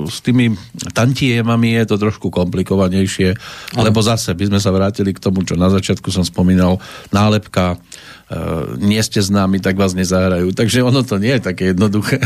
s 0.08 0.18
tými 0.24 0.56
tantiemami 0.96 1.78
je 1.78 1.84
to 1.84 1.96
trošku 2.00 2.32
komplikovanejšie, 2.32 3.36
ano. 3.76 3.84
lebo 3.84 4.00
zase 4.00 4.32
by 4.32 4.48
sme 4.48 4.58
sa 4.58 4.72
vrátili 4.72 5.12
k 5.12 5.20
tomu, 5.20 5.44
čo 5.44 5.54
na 5.54 5.68
začiatku 5.68 6.08
som 6.08 6.24
spomínal, 6.24 6.80
nálepka, 7.10 7.80
Uh, 8.28 8.76
nie 8.76 9.00
ste 9.00 9.24
známi, 9.24 9.56
tak 9.56 9.80
vás 9.80 9.96
nezahrajú. 9.96 10.52
Takže 10.52 10.84
ono 10.84 11.00
to 11.00 11.16
nie 11.16 11.40
je 11.40 11.48
také 11.48 11.72
jednoduché. 11.72 12.20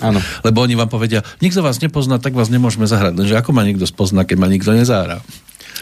Áno. 0.00 0.16
Lebo 0.48 0.64
oni 0.64 0.80
vám 0.80 0.88
povedia, 0.88 1.20
nikto 1.44 1.60
vás 1.60 1.76
nepozná, 1.76 2.16
tak 2.16 2.32
vás 2.32 2.48
nemôžeme 2.48 2.88
zahrať. 2.88 3.20
Lenže 3.20 3.36
ako 3.36 3.52
ma 3.52 3.60
niekto 3.60 3.84
spozná, 3.84 4.24
keď 4.24 4.36
ma 4.40 4.48
nikto 4.48 4.72
nezahrá? 4.72 5.20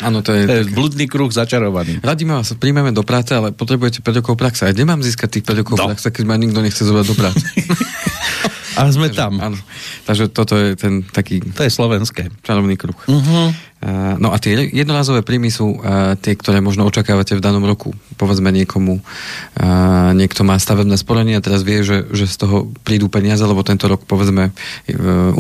Áno, 0.02 0.26
to 0.26 0.34
je... 0.34 0.42
To 0.42 0.54
je 0.58 0.64
také... 0.66 0.74
bludný 0.74 1.06
kruh 1.06 1.30
začarovaný. 1.30 2.02
Radi 2.02 2.26
ma 2.26 2.42
vás 2.42 2.50
príjmeme 2.58 2.90
do 2.90 3.06
práce, 3.06 3.30
ale 3.30 3.54
potrebujete 3.54 4.02
5 4.02 4.18
rokov 4.18 4.34
praxe. 4.34 4.66
A 4.66 4.74
nemám 4.74 5.06
získať 5.06 5.38
tých 5.38 5.46
5 5.46 5.62
rokov 5.62 5.76
no. 5.78 5.86
praxe, 5.86 6.08
keď 6.10 6.24
ma 6.26 6.34
nikto 6.34 6.58
nechce 6.66 6.82
zobrať 6.82 7.06
do 7.06 7.14
práce. 7.14 7.44
A 8.80 8.88
sme 8.88 9.12
Takže, 9.12 9.18
tam. 9.18 9.32
Áno. 9.38 9.58
Takže 10.08 10.24
toto 10.32 10.56
je 10.56 10.72
ten 10.78 11.04
taký... 11.04 11.42
To 11.52 11.62
je 11.66 11.70
slovenské. 11.70 12.32
Čarovný 12.40 12.80
kruh. 12.80 12.96
Uh-huh. 13.06 13.52
No 14.20 14.28
a 14.32 14.36
tie 14.36 14.68
jednorázové 14.70 15.24
príjmy 15.24 15.48
sú 15.48 15.80
tie, 16.20 16.36
ktoré 16.36 16.60
možno 16.60 16.84
očakávate 16.84 17.32
v 17.32 17.40
danom 17.40 17.64
roku. 17.64 17.96
Povedzme 18.20 18.52
niekomu, 18.52 19.00
niekto 20.12 20.44
má 20.44 20.60
stavebné 20.60 21.00
sporenie 21.00 21.40
a 21.40 21.44
teraz 21.44 21.64
vie, 21.64 21.80
že, 21.80 22.04
že 22.12 22.28
z 22.28 22.36
toho 22.44 22.68
prídu 22.84 23.08
peniaze, 23.08 23.40
lebo 23.40 23.64
tento 23.64 23.88
rok 23.88 24.04
povedzme 24.04 24.52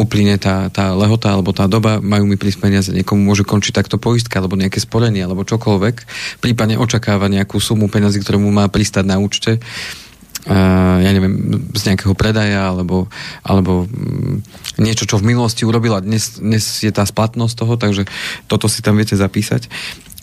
uplyne 0.00 0.40
tá, 0.40 0.72
tá 0.72 0.96
lehota 0.96 1.36
alebo 1.36 1.52
tá 1.52 1.68
doba, 1.68 2.00
majú 2.00 2.24
mi 2.24 2.40
prísť 2.40 2.58
peniaze. 2.64 2.88
Niekomu 2.96 3.20
môže 3.20 3.44
končiť 3.44 3.76
takto 3.76 4.00
poistka 4.00 4.40
alebo 4.40 4.56
nejaké 4.56 4.80
sporenie 4.80 5.20
alebo 5.20 5.44
čokoľvek. 5.44 5.96
Prípadne 6.40 6.80
očakáva 6.80 7.28
nejakú 7.28 7.60
sumu 7.60 7.92
peniazy, 7.92 8.24
ktorú 8.24 8.40
mu 8.40 8.48
má 8.48 8.64
pristať 8.72 9.04
na 9.04 9.20
účte 9.20 9.60
ja 10.48 11.10
neviem, 11.12 11.68
z 11.76 11.92
nejakého 11.92 12.16
predaja 12.16 12.72
alebo, 12.72 13.10
alebo 13.44 13.84
mm, 13.84 14.40
niečo, 14.80 15.04
čo 15.04 15.20
v 15.20 15.28
minulosti 15.34 15.68
urobila. 15.68 16.00
Dnes, 16.00 16.40
dnes 16.40 16.64
je 16.80 16.88
tá 16.88 17.04
splatnosť 17.04 17.54
toho, 17.56 17.74
takže 17.76 18.08
toto 18.48 18.64
si 18.64 18.80
tam 18.80 18.96
viete 18.96 19.18
zapísať. 19.18 19.68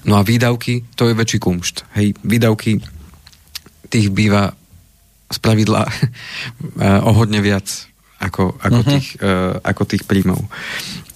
No 0.07 0.17
a 0.17 0.25
výdavky, 0.25 0.87
to 0.97 1.11
je 1.11 1.13
väčší 1.13 1.37
kumšt. 1.37 1.85
Hej, 1.93 2.17
výdavky 2.25 2.81
tých 3.93 4.07
býva 4.09 4.57
z 5.27 5.37
pravidla 5.43 5.85
o 7.07 7.11
hodne 7.13 7.43
viac 7.43 7.67
ako, 8.17 8.57
ako, 8.57 8.79
uh-huh. 8.81 8.93
tých, 8.97 9.07
uh, 9.21 9.61
ako 9.61 9.83
tých 9.85 10.03
príjmov. 10.09 10.41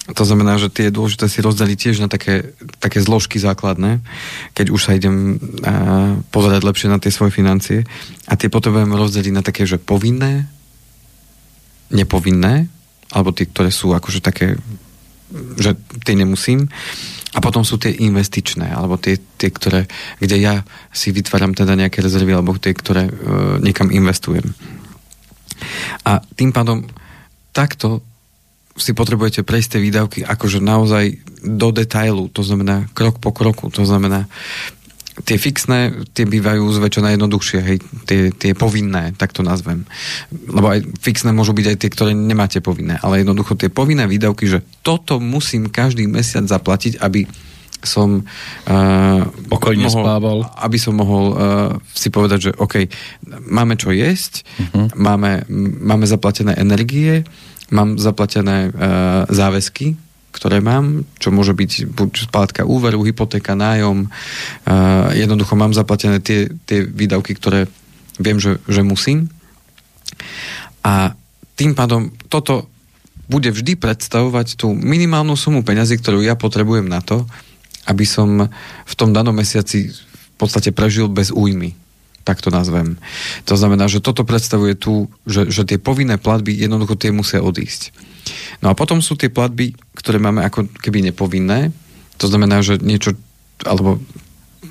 To 0.02 0.26
znamená, 0.26 0.58
že 0.58 0.66
tie 0.66 0.90
je 0.90 0.96
dôležité 0.98 1.30
si 1.30 1.38
rozdeliť 1.38 1.78
tiež 1.78 1.96
na 2.02 2.10
také, 2.10 2.58
také 2.82 2.98
zložky 2.98 3.38
základné, 3.38 4.02
keď 4.50 4.74
už 4.74 4.80
sa 4.82 4.98
idem 4.98 5.38
a, 5.62 6.18
pozerať 6.34 6.66
lepšie 6.66 6.90
na 6.90 6.98
tie 6.98 7.14
svoje 7.14 7.30
financie. 7.30 7.86
A 8.26 8.34
tie 8.34 8.50
potrebujeme 8.50 8.98
rozdeliť 8.98 9.30
na 9.30 9.46
také, 9.46 9.62
že 9.62 9.78
povinné, 9.78 10.50
nepovinné, 11.94 12.66
alebo 13.14 13.30
tie, 13.30 13.46
ktoré 13.46 13.70
sú 13.70 13.94
akože 13.94 14.18
také, 14.18 14.58
že 15.62 15.78
tie 16.02 16.18
nemusím. 16.18 16.66
A 17.32 17.38
potom 17.38 17.62
sú 17.62 17.78
tie 17.78 17.94
investičné, 17.94 18.74
alebo 18.74 18.98
tie, 18.98 19.22
tie 19.38 19.54
ktoré, 19.54 19.86
kde 20.18 20.36
ja 20.36 20.66
si 20.90 21.14
vytváram 21.14 21.54
teda 21.54 21.78
nejaké 21.78 22.02
rezervy, 22.02 22.34
alebo 22.34 22.58
tie, 22.58 22.74
ktoré 22.74 23.06
e, 23.06 23.12
niekam 23.62 23.88
investujem. 23.88 24.50
A 26.04 26.18
tým 26.34 26.50
pádom 26.50 26.84
takto 27.54 28.02
si 28.82 28.92
potrebujete 28.92 29.46
prejsť 29.46 29.78
tie 29.78 29.80
výdavky 29.80 30.18
akože 30.26 30.58
naozaj 30.58 31.22
do 31.46 31.68
detailu, 31.70 32.26
to 32.28 32.42
znamená 32.42 32.90
krok 32.92 33.22
po 33.22 33.30
kroku, 33.30 33.70
to 33.70 33.86
znamená 33.86 34.26
tie 35.22 35.36
fixné, 35.36 36.08
tie 36.16 36.24
bývajú 36.24 36.64
zväčšené 36.72 37.14
jednoduchšie, 37.14 37.58
hej, 37.60 37.78
tie, 38.08 38.32
tie 38.32 38.56
povinné, 38.56 39.12
tak 39.20 39.36
to 39.36 39.44
nazvem. 39.44 39.84
Lebo 40.32 40.72
aj 40.72 40.88
fixné 41.04 41.36
môžu 41.36 41.52
byť 41.52 41.66
aj 41.68 41.76
tie, 41.76 41.90
ktoré 41.92 42.10
nemáte 42.16 42.64
povinné, 42.64 42.96
ale 43.04 43.20
jednoducho 43.20 43.54
tie 43.54 43.68
povinné 43.68 44.08
výdavky, 44.08 44.48
že 44.48 44.64
toto 44.80 45.20
musím 45.20 45.68
každý 45.68 46.08
mesiac 46.08 46.48
zaplatiť, 46.48 46.96
aby 47.04 47.28
som 47.82 48.22
uh, 48.22 49.20
pokojne 49.50 49.86
mohol, 49.90 50.04
spával. 50.06 50.38
Aby 50.58 50.78
som 50.78 50.94
mohol 50.96 51.24
uh, 51.30 51.36
si 51.92 52.08
povedať, 52.08 52.38
že 52.38 52.50
OK, 52.56 52.86
máme 53.50 53.74
čo 53.76 53.90
jesť, 53.90 54.46
uh-huh. 54.46 54.94
máme, 54.96 55.44
máme 55.82 56.06
zaplatené 56.06 56.54
energie, 56.56 57.26
mám 57.74 57.98
zaplatené 57.98 58.70
uh, 58.70 59.26
záväzky, 59.28 59.98
ktoré 60.32 60.64
mám, 60.64 61.04
čo 61.20 61.28
môže 61.28 61.52
byť 61.52 61.92
buď 61.92 62.10
splátka 62.32 62.62
úveru, 62.64 63.04
hypotéka, 63.04 63.52
nájom. 63.52 64.08
Uh, 64.64 65.12
jednoducho 65.12 65.54
mám 65.58 65.76
zaplatené 65.76 66.24
tie, 66.24 66.48
tie 66.64 66.86
výdavky, 66.88 67.36
ktoré 67.36 67.68
viem, 68.16 68.40
že, 68.40 68.56
že 68.64 68.80
musím. 68.80 69.28
A 70.82 71.14
tým 71.54 71.76
pádom 71.76 72.10
toto 72.26 72.72
bude 73.30 73.48
vždy 73.48 73.78
predstavovať 73.78 74.60
tú 74.60 74.74
minimálnu 74.76 75.38
sumu 75.38 75.64
peňazí, 75.64 75.96
ktorú 75.96 76.20
ja 76.20 76.36
potrebujem 76.36 76.84
na 76.84 77.00
to, 77.00 77.24
aby 77.88 78.04
som 78.06 78.48
v 78.86 78.94
tom 78.94 79.10
danom 79.10 79.34
mesiaci 79.34 79.90
v 79.90 80.36
podstate 80.38 80.70
prežil 80.74 81.10
bez 81.10 81.30
újmy 81.30 81.74
tak 82.22 82.38
to 82.38 82.54
nazvem. 82.54 83.02
To 83.50 83.58
znamená, 83.58 83.90
že 83.90 83.98
toto 83.98 84.22
predstavuje 84.22 84.78
tu, 84.78 85.10
že, 85.26 85.50
že 85.50 85.66
tie 85.66 85.78
povinné 85.82 86.22
platby 86.22 86.54
jednoducho 86.54 86.94
tie 86.94 87.10
musia 87.10 87.42
odísť. 87.42 87.90
No 88.62 88.70
a 88.70 88.78
potom 88.78 89.02
sú 89.02 89.18
tie 89.18 89.26
platby, 89.26 89.74
ktoré 89.98 90.22
máme 90.22 90.46
ako 90.46 90.70
keby 90.70 91.10
nepovinné, 91.10 91.74
to 92.22 92.30
znamená, 92.30 92.62
že 92.62 92.78
niečo, 92.78 93.18
alebo 93.66 93.98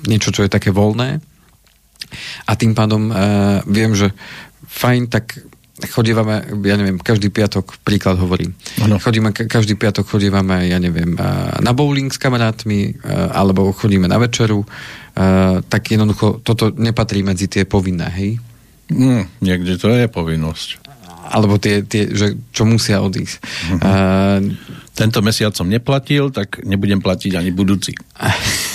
niečo, 0.08 0.32
čo 0.32 0.48
je 0.48 0.50
také 0.52 0.72
voľné 0.72 1.20
a 2.48 2.52
tým 2.56 2.72
pádom 2.72 3.12
uh, 3.12 3.60
viem, 3.68 3.92
že 3.92 4.16
fajn, 4.68 5.12
tak 5.12 5.36
chodívame, 5.88 6.46
ja 6.62 6.74
neviem, 6.78 7.00
každý 7.00 7.32
piatok, 7.32 7.80
príklad 7.82 8.20
hovorím. 8.20 8.54
Ano. 8.82 9.00
Chodíme, 9.00 9.32
každý 9.32 9.74
piatok 9.74 10.06
chodívame, 10.06 10.68
ja 10.70 10.78
neviem, 10.78 11.16
na 11.58 11.72
bowling 11.72 12.12
s 12.12 12.20
kamarátmi, 12.20 13.02
alebo 13.08 13.72
chodíme 13.74 14.06
na 14.06 14.20
večeru, 14.20 14.62
tak 15.66 15.82
jednoducho 15.90 16.40
toto 16.44 16.70
nepatrí 16.72 17.24
medzi 17.26 17.48
tie 17.48 17.66
povinné, 17.66 18.08
hej? 18.12 18.30
Mm, 18.92 19.24
niekde 19.40 19.80
to 19.80 19.88
je 19.92 20.06
povinnosť. 20.08 20.68
Alebo 21.32 21.56
tie, 21.56 21.80
tie 21.86 22.12
že 22.12 22.36
čo 22.52 22.68
musia 22.68 23.00
odísť. 23.00 23.36
Uh-huh. 23.40 23.78
Uh, 23.80 24.40
Tento 24.92 25.24
mesiac 25.24 25.56
som 25.56 25.72
neplatil, 25.72 26.28
tak 26.28 26.60
nebudem 26.68 27.00
platiť 27.00 27.32
ani 27.40 27.48
budúci. 27.48 27.96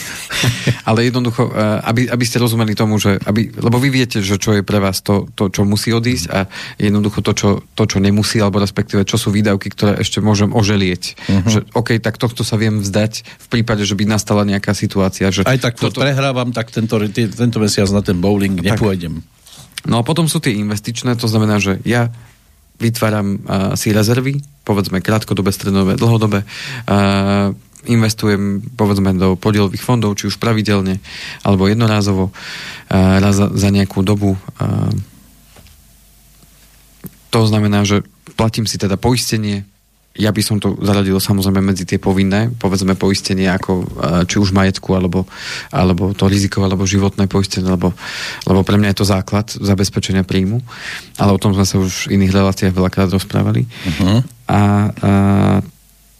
Ale 0.89 1.07
jednoducho, 1.07 1.49
eh, 1.49 1.89
aby, 1.89 2.01
aby 2.09 2.25
ste 2.25 2.41
rozumeli 2.41 2.73
tomu, 2.73 2.97
že 2.97 3.17
aby, 3.25 3.51
lebo 3.55 3.77
vy 3.81 3.89
viete, 3.89 4.19
že 4.21 4.39
čo 4.39 4.55
je 4.57 4.61
pre 4.61 4.79
vás 4.81 5.01
to, 5.01 5.27
to 5.33 5.49
čo 5.51 5.65
musí 5.67 5.91
odísť 5.91 6.25
a 6.31 6.45
jednoducho 6.79 7.19
to 7.23 7.31
čo, 7.33 7.49
to, 7.73 7.83
čo 7.85 7.97
nemusí, 7.99 8.39
alebo 8.41 8.61
respektíve, 8.61 9.03
čo 9.03 9.19
sú 9.19 9.33
výdavky, 9.33 9.73
ktoré 9.73 9.99
ešte 10.01 10.21
môžem 10.23 10.53
oželieť. 10.53 11.03
Uh-huh. 11.17 11.49
Že 11.49 11.59
OK, 11.73 11.89
tak 12.01 12.19
tohto 12.21 12.41
sa 12.45 12.55
viem 12.55 12.79
vzdať 12.81 13.23
v 13.23 13.47
prípade, 13.47 13.83
že 13.83 13.97
by 13.97 14.05
nastala 14.07 14.47
nejaká 14.47 14.71
situácia. 14.77 15.29
Že 15.33 15.47
Aj 15.47 15.59
tak 15.59 15.77
toto... 15.77 16.01
prehrávam, 16.01 16.53
tak 16.53 16.69
tento, 16.69 16.97
tento 17.11 17.57
mesiac 17.57 17.89
na 17.91 18.01
ten 18.05 18.17
bowling 18.17 18.59
nepôjdem. 18.61 19.21
No 19.87 20.01
a 20.01 20.03
potom 20.03 20.27
sú 20.27 20.43
tie 20.43 20.57
investičné, 20.57 21.15
to 21.15 21.29
znamená, 21.29 21.61
že 21.61 21.79
ja 21.87 22.11
vytváram 22.77 23.41
uh, 23.41 23.73
si 23.73 23.89
rezervy, 23.89 24.41
povedzme 24.61 25.01
krátkodobé, 25.01 25.49
strednodobé, 25.49 25.97
dlhodobé, 25.97 26.45
uh, 26.45 27.53
investujem 27.85 28.63
povedzme 28.73 29.13
do 29.13 29.37
podielových 29.37 29.85
fondov, 29.85 30.17
či 30.17 30.25
už 30.25 30.41
pravidelne 30.41 30.97
alebo 31.45 31.69
jednorázovo 31.69 32.33
raz 32.89 33.37
za, 33.37 33.53
za 33.53 33.69
nejakú 33.69 34.01
dobu. 34.01 34.33
To 37.29 37.41
znamená, 37.45 37.85
že 37.85 38.01
platím 38.33 38.65
si 38.65 38.81
teda 38.81 38.97
poistenie, 38.97 39.67
ja 40.17 40.33
by 40.33 40.41
som 40.41 40.57
to 40.57 40.73
zaradil 40.81 41.21
samozrejme 41.21 41.61
medzi 41.61 41.85
tie 41.85 42.01
povinné, 42.01 42.49
povedzme 42.57 42.97
poistenie 42.97 43.45
ako 43.53 43.85
či 44.25 44.41
už 44.41 44.49
majetku, 44.49 44.97
alebo, 44.97 45.29
alebo 45.69 46.17
to 46.17 46.25
rizikové, 46.25 46.65
alebo 46.65 46.89
životné 46.89 47.29
poistenie, 47.29 47.69
lebo, 47.69 47.93
lebo 48.49 48.61
pre 48.65 48.81
mňa 48.81 48.89
je 48.91 48.97
to 48.97 49.05
základ 49.05 49.45
zabezpečenia 49.53 50.25
príjmu, 50.25 50.57
ale 51.21 51.29
o 51.29 51.37
tom 51.37 51.53
sme 51.53 51.65
sa 51.69 51.77
už 51.77 52.09
v 52.09 52.17
iných 52.17 52.33
reláciách 52.33 52.73
veľakrát 52.73 53.13
rozprávali. 53.13 53.69
Uh-huh. 53.69 54.25
A, 54.49 54.57
a 54.57 54.61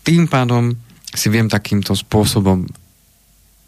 tým 0.06 0.30
pádom 0.30 0.78
si 1.18 1.34
viem 1.34 1.50
takýmto 1.50 1.98
spôsobom 1.98 2.70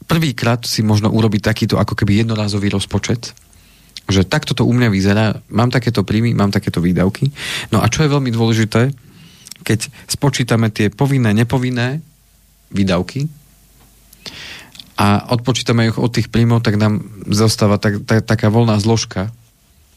prvýkrát 0.10 0.66
si 0.66 0.82
možno 0.82 1.14
urobiť 1.14 1.42
takýto 1.46 1.78
ako 1.78 1.94
keby 1.94 2.26
jednorázový 2.26 2.74
rozpočet, 2.74 3.38
že 4.10 4.26
takto 4.26 4.58
to 4.58 4.66
u 4.66 4.74
mňa 4.74 4.90
vyzerá, 4.90 5.38
mám 5.54 5.70
takéto 5.70 6.02
príjmy, 6.02 6.34
mám 6.34 6.50
takéto 6.50 6.82
výdavky. 6.82 7.30
No 7.70 7.86
a 7.86 7.90
čo 7.94 8.02
je 8.02 8.10
veľmi 8.10 8.34
dôležité, 8.34 8.90
keď 9.62 9.80
spočítame 10.10 10.74
tie 10.74 10.90
povinné, 10.90 11.30
nepovinné 11.38 12.02
výdavky 12.74 13.30
a 14.98 15.30
odpočítame 15.30 15.94
ich 15.94 15.98
od 16.02 16.10
tých 16.10 16.34
príjmov, 16.34 16.66
tak 16.66 16.82
nám 16.82 17.06
zostáva 17.30 17.78
tak, 17.78 18.02
tak, 18.10 18.26
taká 18.26 18.50
voľná 18.50 18.82
zložka 18.82 19.30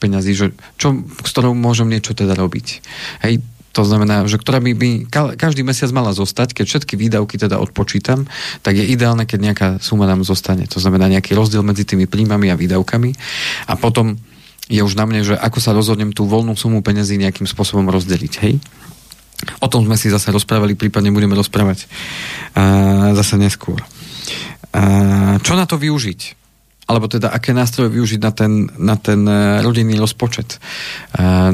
peňazí, 0.03 0.35
že 0.35 0.47
čo, 0.77 1.07
s 1.09 1.31
ktorou 1.31 1.55
môžem 1.55 1.87
niečo 1.87 2.13
teda 2.13 2.35
robiť. 2.35 2.83
Hej, 3.23 3.39
to 3.73 3.83
znamená, 3.89 4.29
že 4.29 4.37
ktorá 4.37 4.61
by, 4.61 4.73
by 4.77 4.89
každý 5.41 5.65
mesiac 5.65 5.89
mala 5.97 6.13
zostať, 6.13 6.53
keď 6.53 6.65
všetky 6.69 6.95
výdavky 7.01 7.41
teda 7.41 7.57
odpočítam, 7.57 8.29
tak 8.61 8.77
je 8.77 8.85
ideálne, 8.85 9.25
keď 9.25 9.39
nejaká 9.41 9.69
suma 9.81 10.05
nám 10.05 10.29
zostane. 10.29 10.69
To 10.69 10.79
znamená 10.79 11.09
nejaký 11.09 11.33
rozdiel 11.33 11.65
medzi 11.65 11.89
tými 11.89 12.05
príjmami 12.05 12.53
a 12.53 12.61
výdavkami. 12.61 13.11
A 13.73 13.75
potom 13.81 14.21
je 14.69 14.85
už 14.85 14.93
na 14.95 15.09
mne, 15.09 15.25
že 15.25 15.35
ako 15.35 15.59
sa 15.59 15.73
rozhodnem 15.73 16.13
tú 16.13 16.29
voľnú 16.29 16.53
sumu 16.53 16.85
peniazí 16.85 17.17
nejakým 17.17 17.49
spôsobom 17.49 17.89
rozdeliť. 17.89 18.33
Hej? 18.45 18.61
O 19.59 19.67
tom 19.67 19.89
sme 19.89 19.97
si 19.97 20.13
zase 20.13 20.31
rozprávali, 20.31 20.79
prípadne 20.79 21.11
budeme 21.11 21.35
rozprávať 21.35 21.89
uh, 21.89 23.17
zase 23.17 23.41
neskôr. 23.41 23.81
Uh, 24.73 25.41
čo 25.43 25.59
na 25.59 25.65
to 25.67 25.81
využiť? 25.81 26.42
Alebo 26.93 27.09
teda 27.09 27.33
aké 27.33 27.57
nástroje 27.57 27.89
využiť 27.97 28.21
na 28.21 28.33
ten, 28.37 28.53
na 28.77 28.97
ten 29.01 29.25
e, 29.25 29.65
rodinný 29.65 29.97
rozpočet. 29.97 30.57
E, 30.57 30.59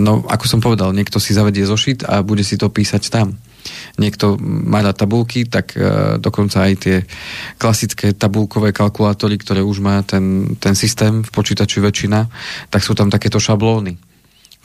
no, 0.03 0.27
ako 0.27 0.45
som 0.51 0.59
povedal, 0.59 0.91
niekto 0.91 1.23
si 1.23 1.31
zavedie 1.31 1.63
zošit 1.63 2.03
a 2.03 2.27
bude 2.27 2.43
si 2.43 2.59
to 2.59 2.67
písať 2.67 3.07
tam. 3.07 3.39
Niekto 4.03 4.35
má 4.43 4.83
rád 4.83 5.07
tabulky, 5.07 5.47
tak 5.47 5.79
e, 5.79 6.19
dokonca 6.19 6.67
aj 6.67 6.73
tie 6.83 6.97
klasické 7.55 8.19
tabulkové 8.19 8.75
kalkulátory, 8.75 9.39
ktoré 9.39 9.63
už 9.63 9.79
má 9.79 10.03
ten, 10.03 10.59
ten 10.59 10.75
systém 10.75 11.23
v 11.23 11.31
počítači 11.31 11.79
väčšina, 11.79 12.27
tak 12.75 12.83
sú 12.83 12.99
tam 12.99 13.07
takéto 13.07 13.39
šablóny 13.39 14.08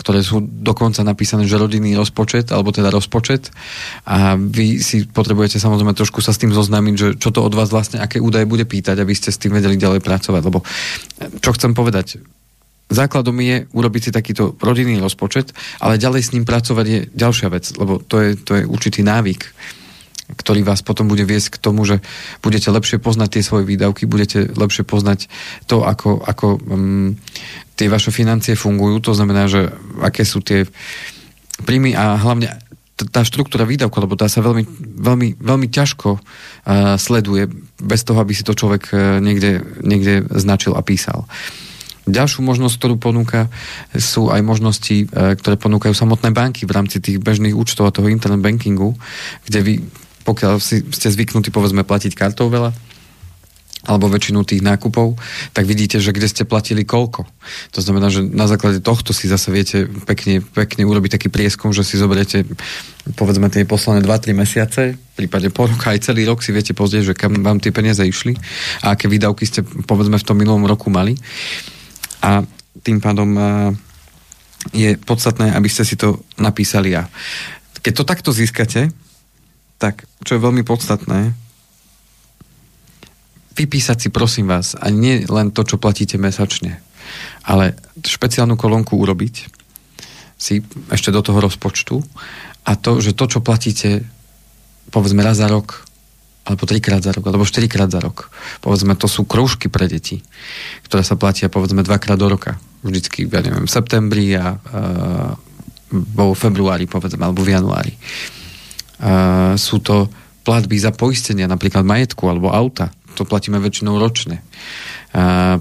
ktoré 0.03 0.19
sú 0.19 0.43
dokonca 0.43 0.99
napísané, 1.07 1.47
že 1.47 1.55
rodinný 1.55 1.95
rozpočet, 1.95 2.51
alebo 2.51 2.75
teda 2.75 2.91
rozpočet. 2.91 3.47
A 4.03 4.35
vy 4.35 4.83
si 4.83 5.07
potrebujete 5.07 5.63
samozrejme 5.63 5.95
trošku 5.95 6.19
sa 6.19 6.35
s 6.35 6.41
tým 6.43 6.51
zoznámiť, 6.51 6.93
že 6.99 7.07
čo 7.15 7.31
to 7.31 7.39
od 7.39 7.55
vás 7.55 7.71
vlastne, 7.71 8.03
aké 8.03 8.19
údaje 8.19 8.43
bude 8.43 8.67
pýtať, 8.67 8.99
aby 8.99 9.15
ste 9.15 9.31
s 9.31 9.39
tým 9.39 9.55
vedeli 9.55 9.79
ďalej 9.79 10.03
pracovať, 10.03 10.41
lebo 10.43 10.59
čo 11.39 11.55
chcem 11.55 11.71
povedať, 11.71 12.19
základom 12.91 13.39
je 13.39 13.65
urobiť 13.71 14.01
si 14.03 14.11
takýto 14.11 14.59
rodinný 14.59 14.99
rozpočet, 14.99 15.55
ale 15.79 15.95
ďalej 15.95 16.21
s 16.21 16.31
ním 16.35 16.43
pracovať 16.43 16.85
je 16.85 16.99
ďalšia 17.15 17.47
vec, 17.47 17.65
lebo 17.79 18.03
to 18.03 18.19
je, 18.19 18.29
to 18.35 18.51
je 18.59 18.63
určitý 18.67 19.01
návyk 19.07 19.41
ktorý 20.31 20.63
vás 20.63 20.79
potom 20.79 21.11
bude 21.11 21.27
viesť 21.27 21.59
k 21.59 21.61
tomu, 21.61 21.83
že 21.83 21.99
budete 22.39 22.71
lepšie 22.71 22.97
poznať 23.03 23.39
tie 23.39 23.43
svoje 23.43 23.67
výdavky, 23.67 24.07
budete 24.07 24.47
lepšie 24.55 24.87
poznať 24.87 25.27
to, 25.67 25.83
ako, 25.83 26.23
ako 26.23 26.57
um, 26.63 27.19
tie 27.75 27.91
vaše 27.91 28.09
financie 28.15 28.55
fungujú, 28.55 29.03
to 29.03 29.11
znamená, 29.11 29.51
že 29.51 29.67
aké 29.99 30.23
sú 30.23 30.39
tie 30.39 30.63
príjmy 31.67 31.93
a 31.93 32.17
hlavne 32.17 32.55
tá 32.93 33.25
štruktúra 33.25 33.65
výdavku, 33.65 33.97
lebo 33.99 34.15
tá 34.15 34.29
sa 34.29 34.39
veľmi, 34.39 34.63
veľmi, 35.01 35.27
veľmi 35.41 35.67
ťažko 35.67 36.09
uh, 36.15 36.21
sleduje 36.95 37.49
bez 37.81 38.05
toho, 38.05 38.21
aby 38.21 38.31
si 38.31 38.45
to 38.45 38.55
človek 38.55 38.83
uh, 38.93 39.19
niekde, 39.19 39.65
niekde 39.81 40.23
značil 40.39 40.77
a 40.77 40.85
písal. 40.85 41.25
Ďalšiu 42.03 42.43
možnosť, 42.43 42.75
ktorú 42.79 42.95
ponúka, 42.99 43.47
sú 43.95 44.29
aj 44.29 44.45
možnosti, 44.45 45.09
uh, 45.09 45.33
ktoré 45.35 45.57
ponúkajú 45.57 45.91
samotné 45.91 46.31
banky 46.31 46.69
v 46.69 46.75
rámci 46.75 47.01
tých 47.01 47.17
bežných 47.17 47.57
účtov 47.57 47.89
a 47.89 47.95
toho 47.95 48.07
internet 48.07 48.39
bankingu, 48.45 48.93
kde 49.49 49.59
vy 49.65 49.73
pokiaľ 50.23 50.59
si, 50.59 50.83
ste 50.91 51.11
zvyknutí 51.11 51.51
povedzme 51.51 51.83
platiť 51.83 52.15
kartou 52.15 52.47
veľa, 52.47 52.71
alebo 53.83 54.07
väčšinu 54.07 54.47
tých 54.47 54.63
nákupov, 54.63 55.19
tak 55.51 55.67
vidíte, 55.67 55.99
že 55.99 56.15
kde 56.15 56.31
ste 56.31 56.43
platili 56.47 56.87
koľko. 56.87 57.27
To 57.75 57.79
znamená, 57.83 58.07
že 58.07 58.23
na 58.23 58.47
základe 58.47 58.79
tohto 58.79 59.11
si 59.11 59.27
zase 59.27 59.51
viete 59.51 59.91
pekne, 60.07 60.39
pekne 60.39 60.87
urobiť 60.87 61.19
taký 61.19 61.27
prieskum, 61.27 61.75
že 61.75 61.83
si 61.83 61.99
zoberiete 61.99 62.47
povedzme 63.19 63.51
tie 63.51 63.67
posledné 63.67 64.07
2-3 64.07 64.31
mesiace, 64.31 64.95
v 64.95 65.13
prípade 65.19 65.51
po 65.51 65.67
rok 65.67 65.83
aj 65.83 65.99
celý 65.99 66.23
rok 66.23 66.39
si 66.39 66.55
viete 66.55 66.71
pozrieť, 66.71 67.11
že 67.11 67.19
kam 67.19 67.43
vám 67.43 67.59
tie 67.59 67.75
peniaze 67.75 67.99
išli 67.99 68.39
a 68.87 68.95
aké 68.95 69.11
výdavky 69.11 69.43
ste 69.43 69.59
povedzme 69.63 70.15
v 70.15 70.27
tom 70.31 70.39
minulom 70.39 70.63
roku 70.63 70.87
mali. 70.87 71.19
A 72.23 72.39
tým 72.79 73.03
pádom 73.03 73.35
je 74.71 74.95
podstatné, 74.95 75.51
aby 75.51 75.67
ste 75.67 75.83
si 75.83 75.99
to 75.99 76.23
napísali 76.39 76.95
ja. 76.95 77.11
Keď 77.83 77.93
to 77.99 78.07
takto 78.07 78.31
získate, 78.31 78.95
tak 79.83 80.07
čo 80.23 80.39
je 80.39 80.45
veľmi 80.47 80.63
podstatné, 80.63 81.35
vypísať 83.59 84.07
si 84.07 84.09
prosím 84.15 84.47
vás, 84.47 84.79
a 84.79 84.87
nie 84.87 85.27
len 85.27 85.51
to, 85.51 85.67
čo 85.67 85.75
platíte 85.75 86.15
mesačne, 86.15 86.79
ale 87.43 87.75
špeciálnu 87.99 88.55
kolónku 88.55 88.95
urobiť 88.95 89.35
si 90.39 90.63
ešte 90.87 91.11
do 91.11 91.19
toho 91.19 91.43
rozpočtu 91.43 91.99
a 92.63 92.79
to, 92.79 93.03
že 93.03 93.11
to, 93.11 93.27
čo 93.27 93.43
platíte 93.43 94.07
povedzme 94.87 95.19
raz 95.19 95.43
za 95.43 95.51
rok, 95.51 95.83
alebo 96.47 96.63
trikrát 96.63 97.03
za 97.03 97.11
rok, 97.11 97.27
alebo 97.27 97.43
štyrikrát 97.43 97.91
za 97.91 97.99
rok. 97.99 98.31
Povedzme, 98.63 98.95
to 98.95 99.11
sú 99.11 99.27
kroužky 99.27 99.67
pre 99.67 99.87
deti, 99.91 100.23
ktoré 100.87 101.03
sa 101.03 101.19
platia 101.19 101.51
povedzme 101.51 101.83
dvakrát 101.83 102.19
do 102.19 102.27
roka. 102.31 102.59
Vždycky, 102.83 103.27
ja 103.31 103.39
neviem, 103.39 103.63
v 103.63 103.71
septembri 103.71 104.35
a 104.35 104.59
uh, 104.59 105.31
vo 105.91 106.35
februári, 106.35 106.83
povedzme, 106.87 107.23
alebo 107.23 107.43
v 107.43 107.55
januári 107.55 107.95
sú 109.57 109.77
to 109.81 110.09
platby 110.43 110.75
za 110.75 110.91
poistenia, 110.91 111.47
napríklad 111.47 111.87
majetku 111.87 112.27
alebo 112.27 112.51
auta. 112.51 112.91
To 113.15 113.23
platíme 113.23 113.61
väčšinou 113.61 113.95
ročne, 114.01 114.41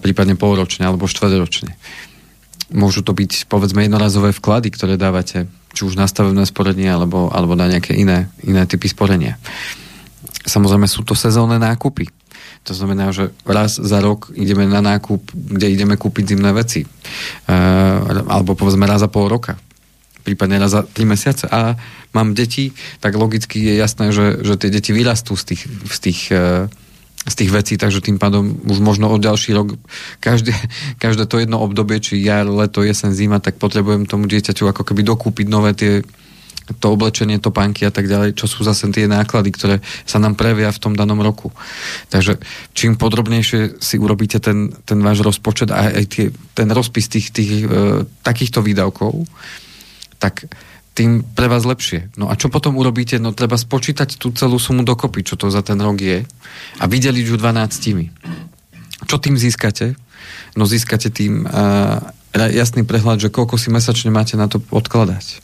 prípadne 0.01 0.35
polročne 0.35 0.89
alebo 0.89 1.07
štvrťročne. 1.07 1.77
Môžu 2.73 3.05
to 3.05 3.13
byť, 3.13 3.53
povedzme, 3.53 3.85
jednorazové 3.85 4.33
vklady, 4.33 4.73
ktoré 4.73 4.97
dávate, 4.97 5.45
či 5.77 5.85
už 5.85 6.01
na 6.01 6.09
stavebné 6.09 6.49
sporenie, 6.49 6.89
alebo, 6.89 7.29
alebo 7.29 7.53
na 7.53 7.69
nejaké 7.69 7.93
iné, 7.93 8.33
iné 8.41 8.65
typy 8.65 8.89
sporenia. 8.89 9.37
Samozrejme 10.49 10.89
sú 10.89 11.05
to 11.05 11.13
sezónne 11.13 11.61
nákupy. 11.61 12.09
To 12.65 12.73
znamená, 12.73 13.13
že 13.13 13.29
raz 13.45 13.77
za 13.77 14.01
rok 14.01 14.33
ideme 14.33 14.65
na 14.65 14.81
nákup, 14.81 15.21
kde 15.35 15.67
ideme 15.69 16.01
kúpiť 16.01 16.33
zimné 16.33 16.51
veci. 16.57 16.87
Uh, 16.87 18.25
alebo 18.33 18.57
povedzme 18.57 18.89
raz 18.89 19.05
za 19.05 19.11
pol 19.13 19.29
roka 19.29 19.61
prípadne 20.23 20.63
raz 20.63 20.73
za 20.73 20.83
3 20.87 21.03
mesiace 21.05 21.45
a 21.51 21.77
mám 22.15 22.33
deti, 22.33 22.73
tak 23.03 23.19
logicky 23.19 23.59
je 23.59 23.75
jasné, 23.77 24.15
že, 24.15 24.41
že 24.41 24.55
tie 24.57 24.71
deti 24.71 24.95
vyrastú 24.95 25.35
z 25.35 25.55
tých, 25.55 25.63
z 25.69 25.99
tých 25.99 26.21
e, 26.31 26.71
z 27.23 27.35
tých 27.39 27.55
vecí, 27.55 27.75
takže 27.79 28.03
tým 28.03 28.19
pádom 28.19 28.59
už 28.67 28.83
možno 28.83 29.07
od 29.07 29.23
ďalší 29.23 29.55
rok, 29.55 29.79
každé, 30.19 30.51
každé 30.99 31.31
to 31.31 31.39
jedno 31.39 31.63
obdobie, 31.63 32.03
či 32.03 32.19
jar, 32.19 32.51
leto, 32.51 32.83
jesen, 32.83 33.15
zima, 33.15 33.39
tak 33.39 33.63
potrebujem 33.63 34.11
tomu 34.11 34.27
dieťaťu 34.27 34.67
ako 34.67 34.83
keby 34.83 35.07
dokúpiť 35.07 35.47
nové 35.47 35.71
tie 35.71 36.03
to 36.79 36.95
oblečenie, 36.95 37.43
topánky 37.43 37.83
a 37.83 37.93
tak 37.93 38.07
ďalej, 38.07 38.39
čo 38.39 38.47
sú 38.47 38.63
zase 38.63 38.87
tie 38.95 39.11
náklady, 39.11 39.51
ktoré 39.51 39.77
sa 40.07 40.23
nám 40.23 40.39
prejavia 40.39 40.71
v 40.71 40.83
tom 40.83 40.95
danom 40.95 41.19
roku. 41.19 41.51
Takže 42.09 42.39
čím 42.73 42.95
podrobnejšie 42.95 43.83
si 43.83 43.99
urobíte 43.99 44.39
ten, 44.39 44.71
ten 44.87 45.03
váš 45.03 45.27
rozpočet 45.27 45.75
a 45.75 45.91
aj 45.91 46.05
tie, 46.07 46.27
ten 46.55 46.71
rozpis 46.71 47.11
tých, 47.11 47.35
tých 47.35 47.67
e, 47.67 48.07
takýchto 48.23 48.63
výdavkov, 48.63 49.27
tak 50.23 50.47
tým 50.95 51.27
pre 51.27 51.51
vás 51.51 51.67
lepšie. 51.67 52.15
No 52.15 52.31
a 52.31 52.39
čo 52.39 52.53
potom 52.53 52.79
urobíte? 52.79 53.19
No 53.19 53.35
treba 53.35 53.59
spočítať 53.59 54.21
tú 54.21 54.31
celú 54.37 54.61
sumu 54.63 54.87
dokopy, 54.87 55.27
čo 55.27 55.35
to 55.35 55.51
za 55.51 55.65
ten 55.65 55.81
rok 55.81 55.99
je 55.99 56.23
a 56.79 56.85
vydeliť 56.85 57.25
ju 57.33 57.37
12. 57.41 59.09
Čo 59.09 59.17
tým 59.19 59.35
získate? 59.35 59.99
No 60.55 60.69
získate 60.69 61.09
tým 61.09 61.49
uh, 61.49 61.99
jasný 62.37 62.85
prehľad, 62.85 63.25
že 63.25 63.33
koľko 63.33 63.57
si 63.57 63.73
mesačne 63.73 64.13
máte 64.13 64.37
na 64.37 64.47
to 64.47 64.61
odkladať. 64.71 65.43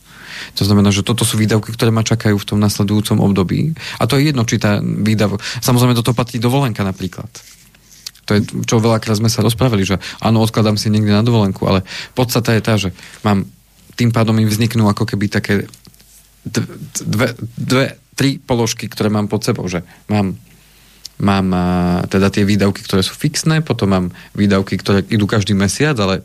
To 0.55 0.63
znamená, 0.63 0.95
že 0.95 1.03
toto 1.03 1.27
sú 1.27 1.35
výdavky, 1.35 1.75
ktoré 1.75 1.91
ma 1.91 2.07
čakajú 2.07 2.39
v 2.39 2.49
tom 2.55 2.63
nasledujúcom 2.63 3.19
období. 3.19 3.75
A 3.99 4.07
to 4.07 4.21
je 4.21 4.31
jedno, 4.31 4.47
či 4.47 4.63
tá 4.63 4.79
výdav... 4.79 5.35
Samozrejme, 5.59 5.99
toto 5.99 6.15
patrí 6.15 6.39
dovolenka 6.39 6.87
napríklad. 6.87 7.27
To 8.31 8.37
je, 8.37 8.45
čo 8.69 8.79
veľakrát 8.79 9.19
sme 9.19 9.33
sa 9.33 9.43
rozprávali, 9.43 9.83
že 9.83 9.99
áno, 10.21 10.45
odkladám 10.45 10.79
si 10.79 10.93
niekde 10.93 11.11
na 11.11 11.25
dovolenku, 11.25 11.65
ale 11.65 11.83
podstata 12.13 12.55
je 12.55 12.63
tá, 12.63 12.77
že 12.77 12.95
mám 13.25 13.49
tým 13.99 14.15
pádom 14.15 14.39
im 14.39 14.47
vzniknú 14.47 14.87
ako 14.87 15.03
keby 15.03 15.27
také 15.27 15.67
dve, 16.47 17.35
dve, 17.59 17.99
tri 18.15 18.39
položky, 18.39 18.87
ktoré 18.87 19.11
mám 19.11 19.27
pod 19.27 19.43
sebou, 19.43 19.67
že 19.67 19.83
mám 20.07 20.39
mám 21.19 21.51
teda 22.07 22.31
tie 22.31 22.47
výdavky, 22.47 22.79
ktoré 22.87 23.03
sú 23.03 23.11
fixné, 23.11 23.59
potom 23.59 23.91
mám 23.91 24.07
výdavky, 24.39 24.79
ktoré 24.79 25.03
idú 25.11 25.27
každý 25.27 25.51
mesiac, 25.51 25.99
ale 25.99 26.23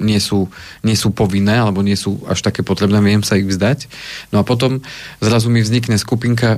nie 0.00 0.16
sú, 0.16 0.48
nie 0.80 0.96
sú 0.96 1.12
povinné, 1.12 1.60
alebo 1.60 1.84
nie 1.84 1.92
sú 1.92 2.24
až 2.24 2.40
také 2.40 2.64
potrebné, 2.64 3.04
viem 3.04 3.20
sa 3.20 3.36
ich 3.36 3.44
vzdať. 3.44 3.84
No 4.32 4.40
a 4.40 4.44
potom 4.48 4.80
zrazu 5.20 5.52
mi 5.52 5.60
vznikne 5.60 6.00
skupinka 6.00 6.56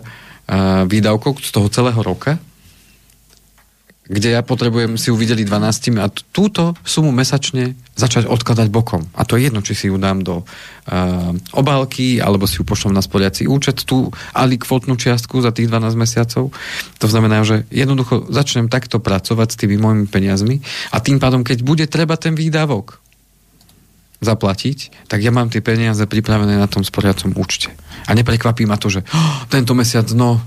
výdavkov 0.87 1.43
z 1.43 1.51
toho 1.51 1.67
celého 1.67 1.99
roka, 1.99 2.39
kde 4.13 4.37
ja 4.37 4.45
potrebujem 4.45 5.01
si 5.01 5.09
ju 5.09 5.17
videli 5.17 5.41
12 5.49 5.97
a 5.97 6.13
túto 6.13 6.77
sumu 6.85 7.09
mesačne 7.09 7.73
začať 7.97 8.29
odkladať 8.29 8.69
bokom. 8.69 9.09
A 9.17 9.25
to 9.25 9.41
je 9.41 9.49
jedno, 9.49 9.65
či 9.65 9.73
si 9.73 9.89
ju 9.89 9.97
dám 9.97 10.21
do 10.21 10.45
uh, 10.45 11.33
obálky, 11.57 12.21
alebo 12.21 12.45
si 12.45 12.61
ju 12.61 12.69
pošlom 12.69 12.93
na 12.93 13.01
sporiaci 13.01 13.49
účet, 13.49 13.89
tú 13.89 14.13
alikvotnú 14.37 15.01
čiastku 15.01 15.41
za 15.41 15.57
tých 15.57 15.73
12 15.73 15.97
mesiacov. 15.97 16.53
To 17.01 17.07
znamená, 17.09 17.41
že 17.41 17.65
jednoducho 17.73 18.29
začnem 18.29 18.69
takto 18.69 19.01
pracovať 19.01 19.49
s 19.57 19.59
tými 19.65 19.81
mojimi 19.81 20.05
peniazmi 20.05 20.61
a 20.93 21.01
tým 21.01 21.17
pádom, 21.17 21.41
keď 21.41 21.65
bude 21.65 21.89
treba 21.89 22.21
ten 22.21 22.37
výdavok 22.37 23.01
zaplatiť, 24.23 25.09
tak 25.11 25.19
ja 25.25 25.35
mám 25.35 25.51
tie 25.51 25.65
peniaze 25.65 26.05
pripravené 26.07 26.55
na 26.55 26.71
tom 26.71 26.87
sporiacom 26.87 27.35
účte. 27.35 27.75
A 28.07 28.15
neprekvapí 28.15 28.69
ma 28.69 28.79
to, 28.79 28.93
že 28.93 29.03
oh, 29.03 29.49
tento 29.51 29.75
mesiac, 29.75 30.07
no, 30.15 30.39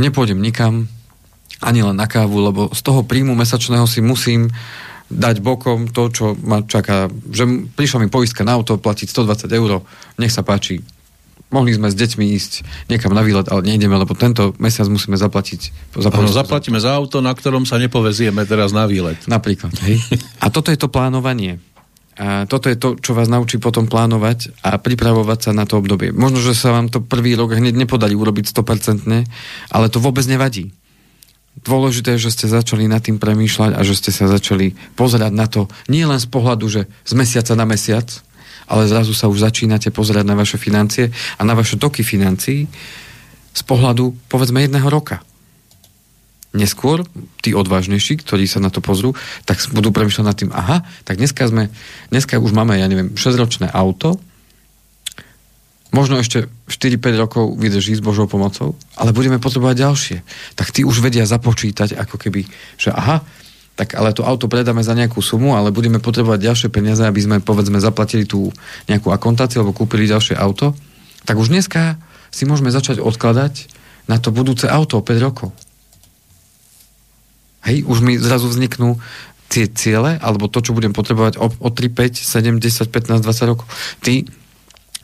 nepôjdem 0.00 0.40
nikam, 0.40 0.88
ani 1.64 1.80
len 1.80 1.96
na 1.96 2.04
kávu, 2.04 2.36
lebo 2.44 2.62
z 2.76 2.80
toho 2.84 3.00
príjmu 3.02 3.32
mesačného 3.32 3.88
si 3.88 4.04
musím 4.04 4.52
dať 5.08 5.40
bokom 5.44 5.88
to, 5.92 6.08
čo 6.12 6.24
ma 6.44 6.64
čaká. 6.64 7.08
Že 7.08 7.72
prišla 7.76 8.04
mi 8.04 8.08
poistka 8.08 8.44
na 8.44 8.56
auto, 8.56 8.80
platiť 8.80 9.08
120 9.08 9.48
eur, 9.52 9.84
nech 10.20 10.32
sa 10.32 10.44
páči. 10.44 10.80
Mohli 11.52 11.76
sme 11.76 11.88
s 11.92 11.94
deťmi 11.94 12.24
ísť 12.34 12.52
niekam 12.90 13.14
na 13.14 13.22
výlet, 13.22 13.46
ale 13.46 13.62
nejdeme, 13.62 13.94
lebo 13.94 14.16
tento 14.18 14.56
mesiac 14.58 14.90
musíme 14.90 15.14
zaplatiť. 15.14 15.94
ano, 16.02 16.26
zaplatíme 16.26 16.82
za 16.82 16.98
auto, 16.98 17.22
na 17.22 17.30
ktorom 17.30 17.62
sa 17.62 17.78
nepovezieme 17.78 18.42
teraz 18.42 18.74
na 18.74 18.90
výlet. 18.90 19.20
Napríklad. 19.30 19.70
Hej. 19.86 20.02
A 20.42 20.50
toto 20.50 20.74
je 20.74 20.78
to 20.80 20.90
plánovanie. 20.90 21.62
A 22.14 22.46
toto 22.46 22.70
je 22.70 22.78
to, 22.78 22.94
čo 22.98 23.10
vás 23.10 23.26
naučí 23.26 23.58
potom 23.58 23.90
plánovať 23.90 24.54
a 24.62 24.78
pripravovať 24.78 25.38
sa 25.38 25.50
na 25.50 25.66
to 25.66 25.82
obdobie. 25.82 26.14
Možno, 26.14 26.38
že 26.38 26.54
sa 26.54 26.70
vám 26.70 26.86
to 26.86 27.02
prvý 27.02 27.34
rok 27.34 27.58
hneď 27.58 27.74
nepodarí 27.74 28.14
urobiť 28.14 28.54
100%, 28.54 29.06
ale 29.74 29.86
to 29.90 29.98
vôbec 29.98 30.22
nevadí 30.26 30.74
dôležité, 31.62 32.18
že 32.18 32.34
ste 32.34 32.50
začali 32.50 32.90
nad 32.90 33.04
tým 33.04 33.22
premýšľať 33.22 33.78
a 33.78 33.80
že 33.86 33.94
ste 33.94 34.10
sa 34.10 34.26
začali 34.26 34.74
pozerať 34.98 35.32
na 35.32 35.46
to 35.46 35.70
nie 35.86 36.02
len 36.02 36.18
z 36.18 36.28
pohľadu, 36.28 36.66
že 36.66 36.90
z 37.06 37.12
mesiaca 37.14 37.54
na 37.54 37.64
mesiac, 37.68 38.06
ale 38.66 38.88
zrazu 38.88 39.12
sa 39.12 39.28
už 39.30 39.44
začínate 39.44 39.92
pozerať 39.92 40.24
na 40.24 40.34
vaše 40.34 40.56
financie 40.56 41.12
a 41.38 41.42
na 41.44 41.54
vaše 41.54 41.76
toky 41.76 42.02
financií 42.02 42.66
z 43.54 43.62
pohľadu, 43.62 44.16
povedzme, 44.26 44.64
jedného 44.64 44.88
roka. 44.90 45.22
Neskôr, 46.54 47.02
tí 47.42 47.50
odvážnejší, 47.50 48.22
ktorí 48.22 48.46
sa 48.46 48.62
na 48.62 48.70
to 48.70 48.78
pozrú, 48.78 49.14
tak 49.42 49.58
budú 49.74 49.90
premýšľať 49.90 50.26
nad 50.26 50.38
tým, 50.38 50.50
aha, 50.54 50.86
tak 51.02 51.18
dneska 51.18 51.50
sme, 51.50 51.70
dneska 52.14 52.38
už 52.38 52.54
máme, 52.54 52.78
ja 52.78 52.86
neviem, 52.86 53.14
6-ročné 53.14 53.70
auto, 53.70 54.22
možno 55.94 56.18
ešte 56.18 56.50
4-5 56.66 57.22
rokov 57.22 57.44
vydrží 57.54 57.94
s 57.94 58.02
Božou 58.02 58.26
pomocou, 58.26 58.74
ale 58.98 59.14
budeme 59.14 59.38
potrebovať 59.38 59.76
ďalšie. 59.78 60.16
Tak 60.58 60.74
tí 60.74 60.82
už 60.82 60.98
vedia 60.98 61.22
započítať, 61.22 61.94
ako 61.94 62.18
keby, 62.18 62.50
že 62.74 62.90
aha, 62.90 63.22
tak 63.78 63.94
ale 63.94 64.10
to 64.14 64.26
auto 64.26 64.50
predáme 64.50 64.82
za 64.82 64.94
nejakú 64.94 65.22
sumu, 65.22 65.54
ale 65.54 65.74
budeme 65.74 66.02
potrebovať 66.02 66.40
ďalšie 66.42 66.68
peniaze, 66.74 67.02
aby 67.06 67.20
sme 67.22 67.36
povedzme 67.38 67.78
zaplatili 67.78 68.26
tú 68.26 68.50
nejakú 68.90 69.14
akontáciu 69.14 69.62
alebo 69.62 69.74
kúpili 69.74 70.10
ďalšie 70.10 70.34
auto, 70.34 70.74
tak 71.26 71.38
už 71.38 71.54
dneska 71.54 71.98
si 72.34 72.46
môžeme 72.46 72.74
začať 72.74 72.98
odkladať 72.98 73.70
na 74.10 74.18
to 74.18 74.34
budúce 74.34 74.66
auto 74.66 75.00
o 75.00 75.06
5 75.06 75.26
rokov. 75.26 75.50
Hej, 77.64 77.88
už 77.88 78.04
mi 78.04 78.20
zrazu 78.20 78.52
vzniknú 78.52 79.00
tie 79.48 79.70
ciele, 79.70 80.20
alebo 80.20 80.50
to, 80.50 80.60
čo 80.60 80.76
budem 80.76 80.92
potrebovať 80.92 81.40
o, 81.40 81.48
o 81.48 81.68
3, 81.72 81.88
5, 81.88 82.20
7, 82.20 82.60
10, 82.60 82.90
15, 82.90 83.24
20 83.24 83.50
rokov. 83.54 83.66
Ty 84.04 84.26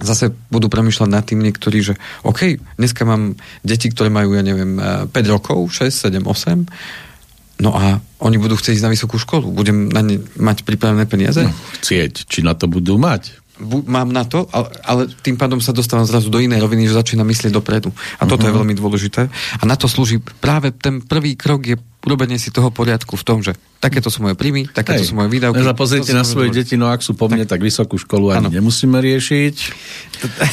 zase 0.00 0.32
budú 0.48 0.68
premyšľať 0.72 1.08
nad 1.08 1.24
tým 1.24 1.40
niektorí, 1.44 1.84
že 1.84 1.94
OK, 2.24 2.60
dneska 2.76 3.04
mám 3.04 3.36
deti, 3.64 3.92
ktoré 3.92 4.08
majú, 4.08 4.36
ja 4.36 4.42
neviem, 4.44 4.76
5 4.76 5.12
eh, 5.12 5.28
rokov, 5.28 5.72
6, 5.72 6.12
7, 6.12 6.24
8, 6.24 7.64
no 7.64 7.70
a 7.76 8.00
oni 8.20 8.36
budú 8.36 8.56
chcieť 8.56 8.76
ísť 8.76 8.84
na 8.84 8.92
vysokú 8.92 9.16
školu. 9.16 9.48
Budem 9.52 9.88
na 9.88 10.04
ne 10.04 10.20
mať 10.36 10.64
pripravené 10.64 11.08
peniaze? 11.08 11.44
No, 11.44 11.52
chcieť, 11.80 12.28
či 12.28 12.44
na 12.44 12.52
to 12.52 12.68
budú 12.68 13.00
mať? 13.00 13.39
Mám 13.64 14.08
na 14.10 14.24
to, 14.24 14.48
ale, 14.50 14.68
ale 14.82 15.02
tým 15.20 15.36
pádom 15.36 15.60
sa 15.60 15.76
dostávam 15.76 16.08
zrazu 16.08 16.32
do 16.32 16.40
inej 16.40 16.64
roviny, 16.64 16.88
že 16.88 16.96
začína 16.96 17.22
myslieť 17.28 17.52
dopredu. 17.52 17.92
A 18.16 18.24
toto 18.24 18.42
uh-huh. 18.42 18.48
je 18.48 18.52
mhm. 18.52 18.58
veľmi 18.64 18.74
dôležité. 18.76 19.22
A 19.30 19.62
na 19.68 19.76
to 19.76 19.84
slúži 19.86 20.18
práve 20.18 20.72
ten 20.72 21.04
prvý 21.04 21.36
krok 21.36 21.68
je 21.68 21.76
urobenie 22.00 22.40
si 22.40 22.48
toho 22.48 22.72
poriadku 22.72 23.12
v 23.12 23.24
tom, 23.24 23.38
že 23.44 23.52
takéto 23.76 24.08
sú 24.08 24.24
moje 24.24 24.32
príjmy, 24.32 24.72
takéto 24.72 25.04
Hej. 25.04 25.12
sú 25.12 25.14
moje 25.20 25.28
výdavky. 25.28 25.60
Ja 25.60 25.76
pozrite 25.76 26.16
na 26.16 26.24
svoje 26.24 26.48
deti, 26.48 26.80
no 26.80 26.88
ak 26.88 27.04
sú 27.04 27.12
po 27.12 27.28
mne, 27.28 27.44
tak, 27.44 27.60
tak 27.60 27.68
vysokú 27.68 28.00
školu 28.00 28.32
ani 28.32 28.48
ano. 28.48 28.48
nemusíme 28.48 28.96
riešiť. 28.96 29.56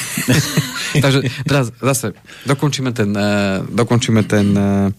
Takže 1.04 1.20
teraz 1.48 1.72
zase 1.80 2.12
dokončíme 2.43 2.91
ten, 2.91 3.15
uh, 3.15 3.63
dokončíme 3.63 4.28
ten 4.28 4.48
uh, 4.56 4.91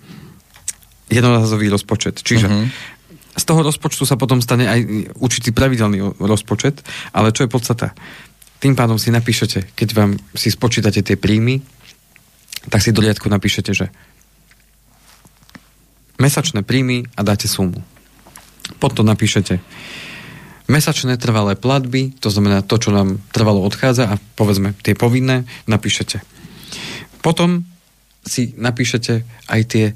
jednorazový 1.13 1.69
rozpočet. 1.69 2.25
Čiže 2.25 2.49
uh-huh. 2.49 2.97
Z 3.39 3.45
toho 3.47 3.63
rozpočtu 3.63 4.03
sa 4.03 4.19
potom 4.19 4.43
stane 4.43 4.67
aj 4.67 4.81
určitý 5.23 5.55
pravidelný 5.55 6.19
rozpočet, 6.19 6.83
ale 7.15 7.31
čo 7.31 7.47
je 7.47 7.53
podstata? 7.53 7.95
Tým 8.59 8.75
pádom 8.75 8.99
si 8.99 9.15
napíšete, 9.15 9.73
keď 9.79 9.89
vám 9.95 10.11
si 10.35 10.51
spočítate 10.51 11.01
tie 11.07 11.15
príjmy, 11.15 11.63
tak 12.69 12.83
si 12.83 12.91
do 12.91 13.01
riadku 13.01 13.31
napíšete, 13.31 13.71
že 13.71 13.87
mesačné 16.19 16.67
príjmy 16.67 17.07
a 17.15 17.23
dáte 17.23 17.47
sumu. 17.47 17.79
Potom 18.83 19.07
napíšete 19.07 19.63
mesačné 20.69 21.17
trvalé 21.17 21.57
platby, 21.57 22.13
to 22.21 22.29
znamená 22.29 22.61
to, 22.61 22.77
čo 22.77 22.93
nám 22.93 23.19
trvalo 23.33 23.65
odchádza 23.65 24.05
a 24.13 24.21
povedzme 24.37 24.77
tie 24.85 24.93
povinné, 24.93 25.49
napíšete. 25.65 26.21
Potom 27.25 27.65
si 28.23 28.53
napíšete 28.55 29.25
aj 29.49 29.61
tie 29.65 29.87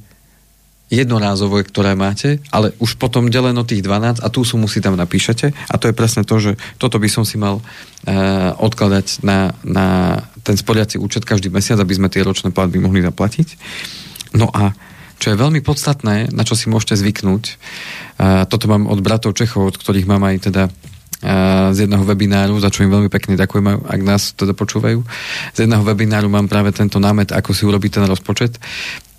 jednorázové, 0.92 1.64
ktoré 1.64 1.96
máte, 1.96 2.44
ale 2.52 2.76
už 2.76 3.00
potom 3.00 3.32
deleno 3.32 3.64
tých 3.64 3.80
12 3.80 4.20
a 4.20 4.28
tú 4.28 4.44
sumu 4.44 4.68
si 4.68 4.84
tam 4.84 5.00
napíšete 5.00 5.56
a 5.72 5.74
to 5.80 5.88
je 5.88 5.96
presne 5.96 6.28
to, 6.28 6.36
že 6.36 6.60
toto 6.76 7.00
by 7.00 7.08
som 7.08 7.24
si 7.24 7.40
mal 7.40 7.64
uh, 7.64 8.52
odkladať 8.60 9.24
na, 9.24 9.56
na 9.64 10.20
ten 10.44 10.60
sporiaci 10.60 11.00
účet 11.00 11.24
každý 11.24 11.48
mesiac, 11.48 11.80
aby 11.80 11.96
sme 11.96 12.12
tie 12.12 12.20
ročné 12.20 12.52
platby 12.52 12.76
mohli 12.84 13.00
zaplatiť. 13.00 13.56
No 14.36 14.52
a 14.52 14.76
čo 15.16 15.32
je 15.32 15.40
veľmi 15.40 15.64
podstatné, 15.64 16.34
na 16.34 16.42
čo 16.42 16.58
si 16.58 16.66
môžete 16.66 16.98
zvyknúť. 16.98 17.44
A 18.18 18.42
toto 18.44 18.66
mám 18.66 18.90
od 18.90 18.98
bratov 19.00 19.38
Čechov, 19.38 19.70
od 19.70 19.76
ktorých 19.78 20.10
mám 20.10 20.26
aj 20.26 20.50
teda 20.50 20.64
z 21.70 21.86
jedného 21.86 22.02
webináru, 22.02 22.58
za 22.58 22.66
čo 22.66 22.82
im 22.82 22.90
veľmi 22.90 23.06
pekne 23.06 23.38
ďakujem, 23.38 23.86
ak 23.86 24.00
nás 24.02 24.34
teda 24.34 24.58
počúvajú. 24.58 25.06
Z 25.54 25.58
jedného 25.62 25.86
webináru 25.86 26.26
mám 26.26 26.50
práve 26.50 26.74
tento 26.74 26.98
námet, 26.98 27.30
ako 27.30 27.54
si 27.54 27.62
urobiť 27.62 28.02
ten 28.02 28.04
rozpočet. 28.10 28.58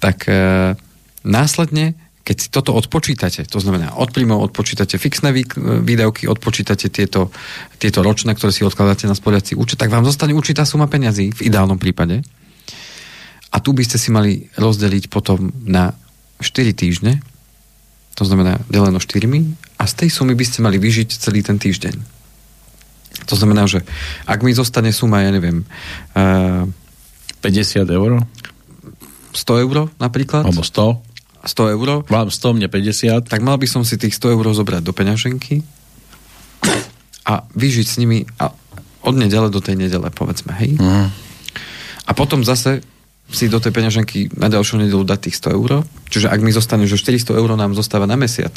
Tak 0.03 0.27
následne, 1.23 1.95
keď 2.23 2.37
si 2.39 2.47
toto 2.47 2.71
odpočítate, 2.71 3.43
to 3.43 3.59
znamená 3.59 3.99
od 3.99 4.15
príjmov 4.15 4.51
odpočítate 4.51 4.95
fixné 4.95 5.35
výdavky, 5.83 6.31
odpočítate 6.31 6.87
tieto, 6.87 7.35
tieto 7.75 7.99
ročné, 7.99 8.31
ktoré 8.31 8.55
si 8.55 8.63
odkladáte 8.63 9.11
na 9.11 9.15
sporiaci 9.15 9.59
účet, 9.59 9.75
tak 9.75 9.91
vám 9.91 10.07
zostane 10.07 10.31
určitá 10.31 10.63
suma 10.63 10.87
peňazí 10.87 11.35
v 11.35 11.41
ideálnom 11.51 11.75
prípade 11.75 12.23
a 13.51 13.57
tu 13.59 13.75
by 13.75 13.83
ste 13.83 13.99
si 13.99 14.09
mali 14.09 14.47
rozdeliť 14.55 15.11
potom 15.11 15.51
na 15.67 15.91
4 16.39 16.71
týždne, 16.71 17.19
to 18.15 18.23
znamená 18.23 18.63
deleno 18.71 19.03
4 19.03 19.19
a 19.79 19.83
z 19.83 19.93
tej 19.93 20.09
sumy 20.09 20.31
by 20.31 20.45
ste 20.47 20.63
mali 20.63 20.79
vyžiť 20.79 21.09
celý 21.19 21.43
ten 21.43 21.59
týždeň. 21.59 21.95
To 23.27 23.35
znamená, 23.35 23.67
že 23.67 23.83
ak 24.27 24.43
mi 24.43 24.55
zostane 24.55 24.91
suma, 24.95 25.23
ja 25.23 25.31
neviem... 25.31 25.67
Uh, 26.15 26.71
50 27.43 27.83
eur? 27.91 28.23
100 29.35 29.63
eur 29.67 29.91
napríklad. 29.99 30.47
Alebo 30.47 30.63
100. 30.63 31.12
100 31.43 31.75
eur. 31.75 32.07
Vám 32.07 32.31
100, 32.31 32.57
mne 32.57 32.67
50. 32.71 33.27
Tak 33.27 33.41
mal 33.43 33.59
by 33.59 33.67
som 33.67 33.83
si 33.83 33.99
tých 33.99 34.15
100 34.15 34.35
eur 34.39 34.45
zobrať 34.55 34.81
do 34.81 34.95
peňaženky 34.95 35.63
a 37.23 37.43
vyžiť 37.55 37.87
s 37.87 37.95
nimi 37.99 38.23
a 38.39 38.51
od 39.03 39.15
nedele 39.19 39.51
do 39.51 39.59
tej 39.59 39.75
nedele, 39.75 40.07
povedzme, 40.11 40.55
hej. 40.63 40.79
Mm. 40.79 41.11
A 42.07 42.11
potom 42.15 42.43
zase 42.43 42.83
si 43.31 43.51
do 43.51 43.59
tej 43.59 43.75
peňaženky 43.75 44.35
na 44.35 44.47
ďalšiu 44.47 44.79
nedelu 44.79 45.03
dať 45.03 45.19
tých 45.27 45.39
100 45.39 45.57
eur. 45.57 45.71
Čiže 46.11 46.27
ak 46.31 46.39
mi 46.43 46.51
zostane, 46.55 46.87
že 46.87 46.99
400 46.99 47.35
eur 47.35 47.49
nám 47.55 47.75
zostáva 47.75 48.07
na 48.07 48.15
mesiac, 48.15 48.55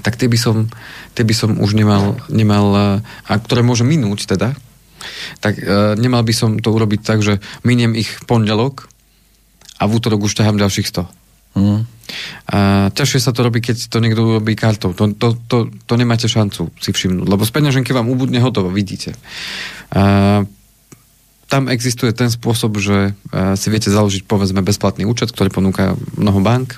tak 0.00 0.14
tie 0.14 0.30
by 0.30 0.38
som, 0.38 0.70
tie 1.16 1.24
by 1.26 1.34
som 1.34 1.58
už 1.58 1.74
nemal, 1.74 2.16
nemal 2.30 3.00
a 3.26 3.32
ktoré 3.34 3.66
môže 3.66 3.82
minúť 3.82 4.30
teda, 4.30 4.54
tak 5.42 5.58
e, 5.58 5.98
nemal 5.98 6.22
by 6.22 6.34
som 6.34 6.50
to 6.62 6.70
urobiť 6.70 7.00
tak, 7.02 7.18
že 7.24 7.42
miniem 7.66 7.98
ich 7.98 8.22
pondelok 8.26 8.86
a 9.78 9.90
v 9.90 9.94
útorok 9.98 10.26
už 10.30 10.38
ťahám 10.38 10.58
ďalších 10.58 10.86
100. 10.86 11.27
Mm. 11.56 11.86
A 12.48 12.88
ťažšie 12.96 13.20
sa 13.20 13.36
to 13.36 13.44
robí, 13.44 13.60
keď 13.60 13.92
to 13.92 14.00
niekto 14.00 14.24
urobí 14.24 14.56
kartou. 14.56 14.96
To, 14.96 15.12
to, 15.12 15.36
to, 15.48 15.56
to 15.68 15.94
nemáte 16.00 16.24
šancu 16.24 16.72
si 16.80 16.90
všimnúť, 16.92 17.28
lebo 17.28 17.44
z 17.44 17.52
peňaženky 17.52 17.92
vám 17.92 18.08
ubudne 18.08 18.40
hotovo, 18.40 18.72
vidíte. 18.72 19.12
A 19.92 20.44
tam 21.48 21.72
existuje 21.72 22.12
ten 22.12 22.28
spôsob, 22.28 22.76
že 22.76 23.12
e, 23.32 23.56
si 23.56 23.68
viete 23.72 23.88
založiť 23.88 24.28
povedzme 24.28 24.60
bezplatný 24.60 25.08
účet, 25.08 25.32
ktorý 25.32 25.48
ponúka 25.48 25.96
mnoho 26.16 26.40
bank, 26.44 26.76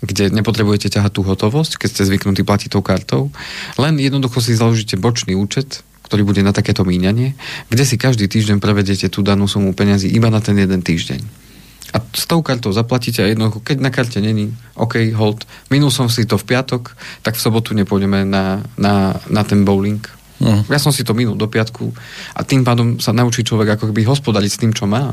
kde 0.00 0.32
nepotrebujete 0.32 0.88
ťahať 0.88 1.12
tú 1.12 1.20
hotovosť, 1.24 1.76
keď 1.76 1.88
ste 1.92 2.08
zvyknutí 2.08 2.40
platiť 2.44 2.72
tou 2.72 2.80
kartou. 2.80 3.28
Len 3.76 4.00
jednoducho 4.00 4.40
si 4.40 4.56
založíte 4.56 4.96
bočný 4.96 5.36
účet, 5.36 5.84
ktorý 6.08 6.24
bude 6.24 6.40
na 6.40 6.56
takéto 6.56 6.88
míňanie, 6.88 7.36
kde 7.68 7.84
si 7.84 8.00
každý 8.00 8.32
týždeň 8.32 8.64
prevediete 8.64 9.12
tú 9.12 9.20
danú 9.20 9.44
sumu 9.44 9.76
peniazy 9.76 10.08
iba 10.08 10.32
na 10.32 10.40
ten 10.40 10.56
jeden 10.56 10.80
týždeň. 10.80 11.47
A 11.88 12.04
s 12.12 12.28
tou 12.28 12.44
kartou 12.44 12.68
zaplatíte 12.68 13.24
a 13.24 13.32
jednoducho, 13.32 13.64
keď 13.64 13.80
na 13.80 13.88
karte 13.88 14.20
není, 14.20 14.52
OK, 14.76 15.08
hold, 15.16 15.48
minul 15.72 15.88
som 15.88 16.12
si 16.12 16.28
to 16.28 16.36
v 16.36 16.44
piatok, 16.44 16.92
tak 17.24 17.36
v 17.36 17.40
sobotu 17.40 17.72
nepôjdeme 17.72 18.28
na, 18.28 18.60
na, 18.76 19.16
na 19.28 19.42
ten 19.44 19.64
bowling, 19.64 20.00
Uh-huh. 20.38 20.62
Ja 20.70 20.78
som 20.78 20.94
si 20.94 21.02
to 21.02 21.18
minul 21.18 21.34
do 21.34 21.50
piatku 21.50 21.90
a 22.38 22.46
tým 22.46 22.62
pádom 22.62 23.02
sa 23.02 23.10
naučí 23.10 23.42
človek 23.42 23.74
ako 23.74 23.90
keby 23.90 24.06
hospodariť 24.06 24.50
s 24.54 24.60
tým, 24.62 24.70
čo 24.70 24.86
má. 24.86 25.10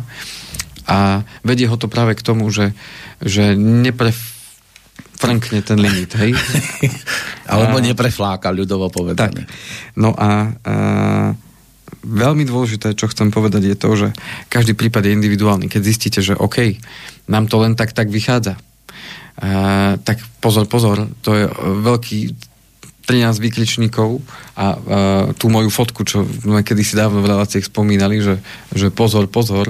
A 0.85 1.25
vedie 1.41 1.65
ho 1.65 1.73
to 1.81 1.89
práve 1.89 2.13
k 2.13 2.21
tomu, 2.21 2.45
že, 2.53 2.77
že 3.17 3.57
neprefrankne 3.57 5.65
ten 5.65 5.81
limit, 5.81 6.13
hej? 6.13 6.37
Alebo 7.51 7.81
a, 7.81 7.83
neprefláka, 7.89 8.53
ľudovo 8.53 8.93
povedané. 8.93 9.49
Tak. 9.49 9.97
No 9.97 10.13
a, 10.13 10.53
a 10.61 10.73
veľmi 12.05 12.45
dôležité, 12.45 12.93
čo 12.93 13.09
chcem 13.09 13.33
povedať, 13.33 13.65
je 13.65 13.77
to, 13.77 13.89
že 13.97 14.07
každý 14.47 14.77
prípad 14.77 15.09
je 15.09 15.15
individuálny. 15.17 15.65
Keď 15.65 15.81
zistíte, 15.81 16.19
že 16.21 16.37
OK, 16.37 16.77
nám 17.25 17.49
to 17.49 17.57
len 17.59 17.73
tak 17.73 17.91
tak 17.91 18.13
vychádza, 18.13 18.55
a, 18.55 19.97
tak 19.99 20.21
pozor, 20.39 20.69
pozor, 20.69 21.09
to 21.25 21.33
je 21.33 21.45
veľký 21.81 22.19
13 23.05 23.37
výkričníkov 23.37 24.17
a, 24.17 24.21
a 24.57 24.65
tú 25.37 25.49
moju 25.53 25.69
fotku, 25.69 26.01
čo 26.05 26.25
sme 26.25 26.65
kedysi 26.65 26.97
dávno 26.97 27.21
v 27.21 27.29
reláciách 27.29 27.69
spomínali, 27.69 28.17
že, 28.21 28.41
že 28.73 28.89
pozor, 28.89 29.29
pozor, 29.29 29.69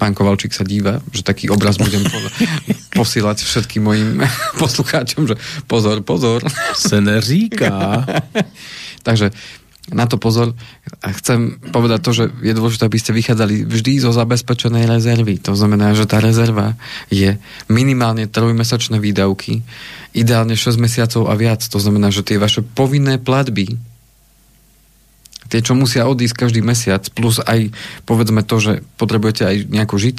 pán 0.00 0.16
Kovalčík 0.16 0.56
sa 0.56 0.64
díva, 0.64 1.04
že 1.12 1.20
taký 1.20 1.52
obraz 1.52 1.76
budem 1.76 2.00
po, 2.08 2.16
posílať 3.04 3.44
všetkým 3.44 3.84
mojim 3.84 4.24
poslucháčom, 4.56 5.28
že 5.28 5.36
pozor, 5.68 6.00
pozor. 6.00 6.40
Se 6.72 7.04
neříká. 7.04 8.06
Takže 9.04 9.30
na 9.88 10.04
to 10.04 10.20
pozor. 10.20 10.52
A 11.00 11.08
chcem 11.16 11.56
povedať 11.72 12.00
to, 12.04 12.10
že 12.12 12.24
je 12.44 12.52
dôležité, 12.52 12.84
aby 12.84 13.00
ste 13.00 13.16
vychádzali 13.16 13.64
vždy 13.64 13.92
zo 14.04 14.12
zabezpečenej 14.12 14.84
rezervy. 14.84 15.40
To 15.48 15.56
znamená, 15.56 15.96
že 15.96 16.04
tá 16.04 16.20
rezerva 16.20 16.76
je 17.08 17.40
minimálne 17.72 18.28
trojmesačné 18.28 19.00
výdavky, 19.00 19.64
ideálne 20.12 20.54
6 20.54 20.76
mesiacov 20.76 21.26
a 21.26 21.34
viac. 21.34 21.64
To 21.64 21.80
znamená, 21.80 22.12
že 22.12 22.22
tie 22.22 22.36
vaše 22.36 22.60
povinné 22.60 23.16
platby, 23.16 23.80
tie, 25.50 25.60
čo 25.64 25.74
musia 25.74 26.06
odísť 26.06 26.46
každý 26.46 26.62
mesiac, 26.62 27.02
plus 27.10 27.42
aj 27.42 27.74
povedzme 28.06 28.46
to, 28.46 28.56
že 28.62 28.72
potrebujete 29.00 29.42
aj 29.42 29.56
nejako 29.66 29.98
žiť, 29.98 30.18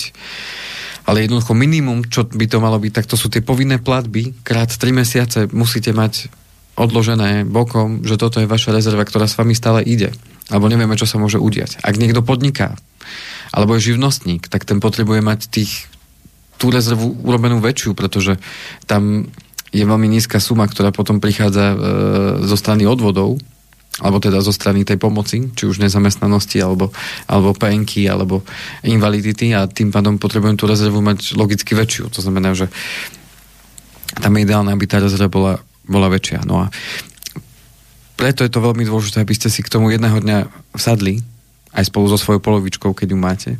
ale 1.07 1.23
jednoducho 1.23 1.55
minimum, 1.55 2.03
čo 2.11 2.27
by 2.27 2.45
to 2.51 2.59
malo 2.59 2.77
byť, 2.77 2.91
tak 2.91 3.07
to 3.07 3.15
sú 3.15 3.31
tie 3.31 3.39
povinné 3.39 3.79
platby, 3.79 4.35
krát 4.43 4.67
3 4.67 4.91
mesiace 4.91 5.39
musíte 5.55 5.95
mať 5.95 6.40
odložené 6.75 7.43
bokom, 7.43 8.03
že 8.07 8.15
toto 8.15 8.39
je 8.39 8.49
vaša 8.49 8.71
rezerva, 8.71 9.03
ktorá 9.03 9.27
s 9.27 9.35
vami 9.35 9.55
stále 9.55 9.83
ide. 9.83 10.15
Alebo 10.51 10.67
nevieme, 10.67 10.99
čo 10.99 11.07
sa 11.07 11.19
môže 11.19 11.39
udiať. 11.39 11.79
Ak 11.83 11.99
niekto 11.99 12.23
podniká, 12.23 12.75
alebo 13.51 13.75
je 13.75 13.93
živnostník, 13.93 14.47
tak 14.47 14.63
ten 14.63 14.79
potrebuje 14.79 15.19
mať 15.23 15.39
tých, 15.51 15.87
tú 16.55 16.71
rezervu 16.71 17.15
urobenú 17.23 17.59
väčšiu, 17.59 17.95
pretože 17.95 18.39
tam 18.87 19.27
je 19.71 19.83
veľmi 19.87 20.07
nízka 20.07 20.43
suma, 20.43 20.67
ktorá 20.67 20.91
potom 20.91 21.23
prichádza 21.23 21.65
e, 21.71 21.77
zo 22.43 22.57
strany 22.59 22.83
odvodov, 22.83 23.39
alebo 23.99 24.23
teda 24.23 24.39
zo 24.39 24.51
strany 24.51 24.87
tej 24.87 24.99
pomoci, 24.99 25.51
či 25.51 25.67
už 25.67 25.83
nezamestnanosti, 25.83 26.59
alebo, 26.63 26.91
alebo 27.27 27.55
penky, 27.55 28.07
alebo 28.07 28.43
invalidity 28.83 29.51
a 29.55 29.67
tým 29.67 29.91
pádom 29.91 30.15
potrebujem 30.19 30.55
tú 30.55 30.67
rezervu 30.67 30.99
mať 31.03 31.35
logicky 31.35 31.75
väčšiu. 31.75 32.11
To 32.11 32.19
znamená, 32.23 32.55
že 32.55 32.71
tam 34.19 34.35
je 34.35 34.43
ideálne, 34.43 34.71
aby 34.75 34.85
tá 34.87 34.99
rezerva 34.99 35.31
bola, 35.31 35.53
bola 35.85 36.11
väčšia. 36.11 36.45
No 36.45 36.65
a 36.65 36.73
preto 38.19 38.45
je 38.45 38.53
to 38.53 38.61
veľmi 38.61 38.85
dôležité, 38.85 39.25
aby 39.25 39.33
ste 39.33 39.49
si 39.49 39.65
k 39.65 39.71
tomu 39.71 39.89
jedného 39.89 40.21
dňa 40.21 40.37
sadli, 40.77 41.25
aj 41.71 41.87
spolu 41.87 42.11
so 42.11 42.19
svojou 42.19 42.43
polovičkou, 42.43 42.91
keď 42.91 43.07
ju 43.15 43.17
máte. 43.17 43.51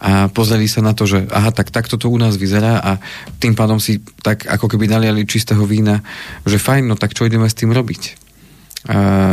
A 0.00 0.32
pozreli 0.32 0.64
sa 0.64 0.80
na 0.80 0.96
to, 0.96 1.04
že 1.04 1.28
aha, 1.28 1.52
tak 1.52 1.68
takto 1.68 2.00
to 2.00 2.08
u 2.08 2.16
nás 2.16 2.40
vyzerá 2.40 2.80
a 2.80 2.96
tým 3.36 3.52
pádom 3.52 3.76
si 3.76 4.00
tak 4.24 4.48
ako 4.48 4.66
keby 4.66 4.88
naliali 4.88 5.28
čistého 5.28 5.60
vína, 5.68 6.00
že 6.48 6.56
fajn, 6.56 6.88
no 6.88 6.96
tak 6.96 7.12
čo 7.12 7.28
ideme 7.28 7.44
s 7.44 7.56
tým 7.56 7.70
robiť? 7.70 8.19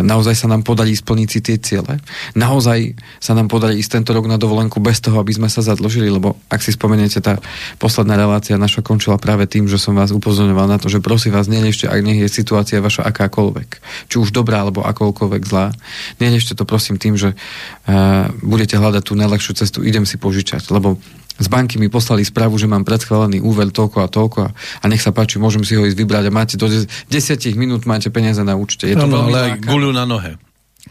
Naozaj 0.04 0.36
sa 0.36 0.52
nám 0.52 0.68
podarí 0.68 0.92
splniť 0.92 1.28
si 1.32 1.40
tie 1.40 1.56
ciele. 1.56 2.04
Naozaj 2.36 3.00
sa 3.24 3.32
nám 3.32 3.48
podarí 3.48 3.80
ísť 3.80 4.02
tento 4.02 4.12
rok 4.12 4.28
na 4.28 4.36
dovolenku 4.36 4.84
bez 4.84 5.00
toho, 5.00 5.24
aby 5.24 5.32
sme 5.32 5.48
sa 5.48 5.64
zadložili, 5.64 6.12
lebo 6.12 6.36
ak 6.52 6.60
si 6.60 6.76
spomeniete, 6.76 7.24
tá 7.24 7.40
posledná 7.80 8.20
relácia 8.20 8.60
naša 8.60 8.84
končila 8.84 9.16
práve 9.16 9.48
tým, 9.48 9.72
že 9.72 9.80
som 9.80 9.96
vás 9.96 10.12
upozorňoval 10.12 10.68
na 10.68 10.78
to, 10.78 10.92
že 10.92 11.00
prosím 11.00 11.32
vás, 11.32 11.48
neliešte, 11.48 11.88
ak 11.88 12.04
nech 12.04 12.20
je 12.20 12.30
situácia 12.30 12.84
vaša 12.84 13.08
akákoľvek, 13.08 13.70
či 14.12 14.16
už 14.20 14.36
dobrá 14.36 14.68
alebo 14.68 14.84
akoľkoľvek 14.84 15.44
zlá, 15.48 15.72
neliešte 16.20 16.52
to 16.52 16.68
prosím 16.68 17.00
tým, 17.00 17.16
že 17.16 17.32
uh, 17.32 18.28
budete 18.44 18.76
hľadať 18.76 19.04
tú 19.08 19.16
najlepšiu 19.16 19.54
cestu, 19.56 19.80
idem 19.88 20.04
si 20.04 20.20
požičať, 20.20 20.68
lebo 20.76 21.00
z 21.38 21.48
banky 21.48 21.78
mi 21.78 21.88
poslali 21.88 22.26
správu, 22.26 22.58
že 22.58 22.66
mám 22.66 22.84
predschválený 22.84 23.42
úver 23.42 23.70
toľko 23.70 23.98
a 24.04 24.08
toľko 24.10 24.38
a, 24.46 24.50
a 24.54 24.86
nech 24.90 25.02
sa 25.02 25.14
páči, 25.14 25.38
môžem 25.38 25.62
si 25.62 25.78
ho 25.78 25.86
ísť 25.86 25.98
vybrať 25.98 26.24
a 26.28 26.32
máte 26.34 26.56
do 26.58 26.68
10 26.68 27.08
minút 27.56 27.86
máte 27.86 28.10
peniaze 28.10 28.42
na 28.42 28.58
účte. 28.58 28.90
Je 28.90 28.98
to 28.98 29.06
no, 29.06 29.22
veľmi 29.22 29.32
ale 29.32 29.40
aj 29.40 29.52
guľu 29.66 29.92
na 29.94 30.06
nohe 30.06 30.47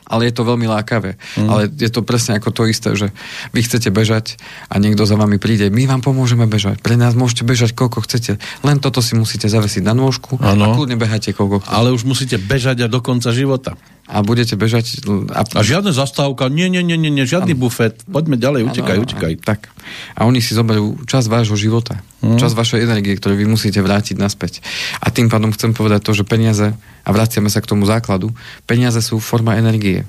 ale 0.06 0.30
je 0.30 0.34
to 0.34 0.46
veľmi 0.46 0.70
lákavé. 0.70 1.18
Mm. 1.36 1.48
Ale 1.50 1.62
je 1.70 1.90
to 1.90 2.06
presne 2.06 2.38
ako 2.38 2.54
to 2.54 2.62
isté, 2.70 2.94
že 2.94 3.10
vy 3.50 3.60
chcete 3.66 3.90
bežať 3.90 4.38
a 4.70 4.78
niekto 4.78 5.02
za 5.02 5.18
vami 5.18 5.42
príde. 5.42 5.66
My 5.68 5.90
vám 5.90 6.00
pomôžeme 6.00 6.46
bežať. 6.46 6.78
Pre 6.80 6.94
nás 6.94 7.18
môžete 7.18 7.42
bežať 7.42 7.74
koľko 7.74 8.06
chcete. 8.06 8.38
Len 8.62 8.76
toto 8.78 9.02
si 9.02 9.18
musíte 9.18 9.50
zavesiť 9.50 9.82
na 9.82 9.98
nôžku 9.98 10.38
ano. 10.38 10.70
a 10.70 10.74
kľudne 10.78 10.94
behajte 10.94 11.34
koľko 11.34 11.66
chcete. 11.66 11.74
Ale 11.74 11.90
už 11.90 12.06
musíte 12.06 12.38
bežať 12.38 12.86
a 12.86 12.90
do 12.90 13.02
konca 13.02 13.34
života. 13.34 13.74
A 14.06 14.22
budete 14.22 14.54
bežať... 14.54 15.02
A, 15.34 15.42
a 15.42 15.60
žiadna 15.66 15.90
zastávka, 15.90 16.46
nie, 16.46 16.70
nie, 16.70 16.86
nie, 16.86 16.94
nie, 16.94 17.26
žiadny 17.26 17.58
ano. 17.58 17.66
bufet. 17.66 18.06
Poďme 18.06 18.38
ďalej, 18.38 18.70
utekaj, 18.70 18.96
ano, 18.96 19.02
utekaj. 19.02 19.32
Tak. 19.42 19.66
A 20.14 20.30
oni 20.30 20.38
si 20.38 20.54
zoberú 20.54 20.94
čas 21.10 21.26
vášho 21.26 21.58
života. 21.58 21.98
Mm. 22.26 22.38
Čas 22.42 22.58
vašej 22.58 22.82
energie, 22.82 23.14
ktorú 23.14 23.38
vy 23.38 23.46
musíte 23.46 23.78
vrátiť 23.78 24.18
naspäť. 24.18 24.58
A 24.98 25.14
tým 25.14 25.30
pádom 25.30 25.54
chcem 25.54 25.70
povedať 25.70 26.02
to, 26.02 26.12
že 26.18 26.26
peniaze 26.26 26.74
a 27.06 27.08
vraciame 27.14 27.46
sa 27.46 27.62
k 27.62 27.70
tomu 27.70 27.86
základu, 27.86 28.34
peniaze 28.66 28.98
sú 28.98 29.22
forma 29.22 29.54
energie, 29.54 30.02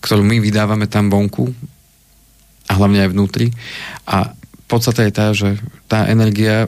ktorú 0.00 0.24
my 0.24 0.40
vydávame 0.40 0.88
tam 0.88 1.12
vonku 1.12 1.52
a 2.68 2.72
hlavne 2.80 3.04
aj 3.04 3.12
vnútri 3.12 3.52
a 4.08 4.32
podstate 4.74 5.06
je 5.06 5.12
tá, 5.14 5.26
že 5.30 5.54
tá 5.86 6.10
energia, 6.10 6.66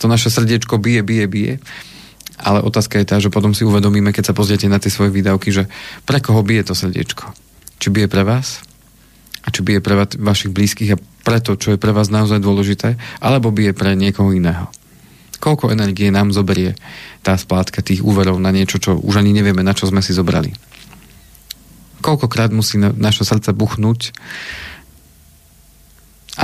to 0.00 0.08
naše 0.08 0.32
srdiečko 0.32 0.80
bije, 0.80 1.04
bije, 1.04 1.26
bije, 1.28 1.54
ale 2.40 2.64
otázka 2.64 2.96
je 2.96 3.06
tá, 3.06 3.16
že 3.20 3.28
potom 3.28 3.52
si 3.52 3.68
uvedomíme, 3.68 4.16
keď 4.16 4.32
sa 4.32 4.34
pozriete 4.34 4.64
na 4.64 4.80
tie 4.80 4.88
svoje 4.88 5.12
výdavky, 5.12 5.52
že 5.52 5.68
pre 6.08 6.24
koho 6.24 6.40
bije 6.40 6.64
to 6.64 6.72
srdiečko. 6.72 7.36
Či 7.76 7.92
bije 7.92 8.08
pre 8.08 8.24
vás? 8.24 8.64
A 9.44 9.52
či 9.52 9.60
bije 9.60 9.84
pre 9.84 10.08
vašich 10.16 10.50
blízkych 10.56 10.96
a 10.96 11.00
pre 11.24 11.40
to, 11.40 11.56
čo 11.56 11.74
je 11.74 11.80
pre 11.80 11.96
vás 11.96 12.12
naozaj 12.12 12.38
dôležité, 12.38 13.00
alebo 13.18 13.48
bije 13.48 13.72
pre 13.72 13.96
niekoho 13.96 14.30
iného. 14.30 14.68
Koľko 15.40 15.72
energie 15.72 16.12
nám 16.12 16.36
zoberie 16.36 16.76
tá 17.24 17.34
splátka 17.40 17.80
tých 17.80 18.04
úverov 18.04 18.36
na 18.36 18.52
niečo, 18.52 18.76
čo 18.76 19.00
už 19.00 19.24
ani 19.24 19.32
nevieme, 19.32 19.64
na 19.64 19.72
čo 19.72 19.88
sme 19.88 20.04
si 20.04 20.12
zobrali. 20.12 20.52
Koľkokrát 22.04 22.52
musí 22.52 22.76
na, 22.76 22.92
naše 22.92 23.24
srdce 23.24 23.56
buchnúť, 23.56 24.12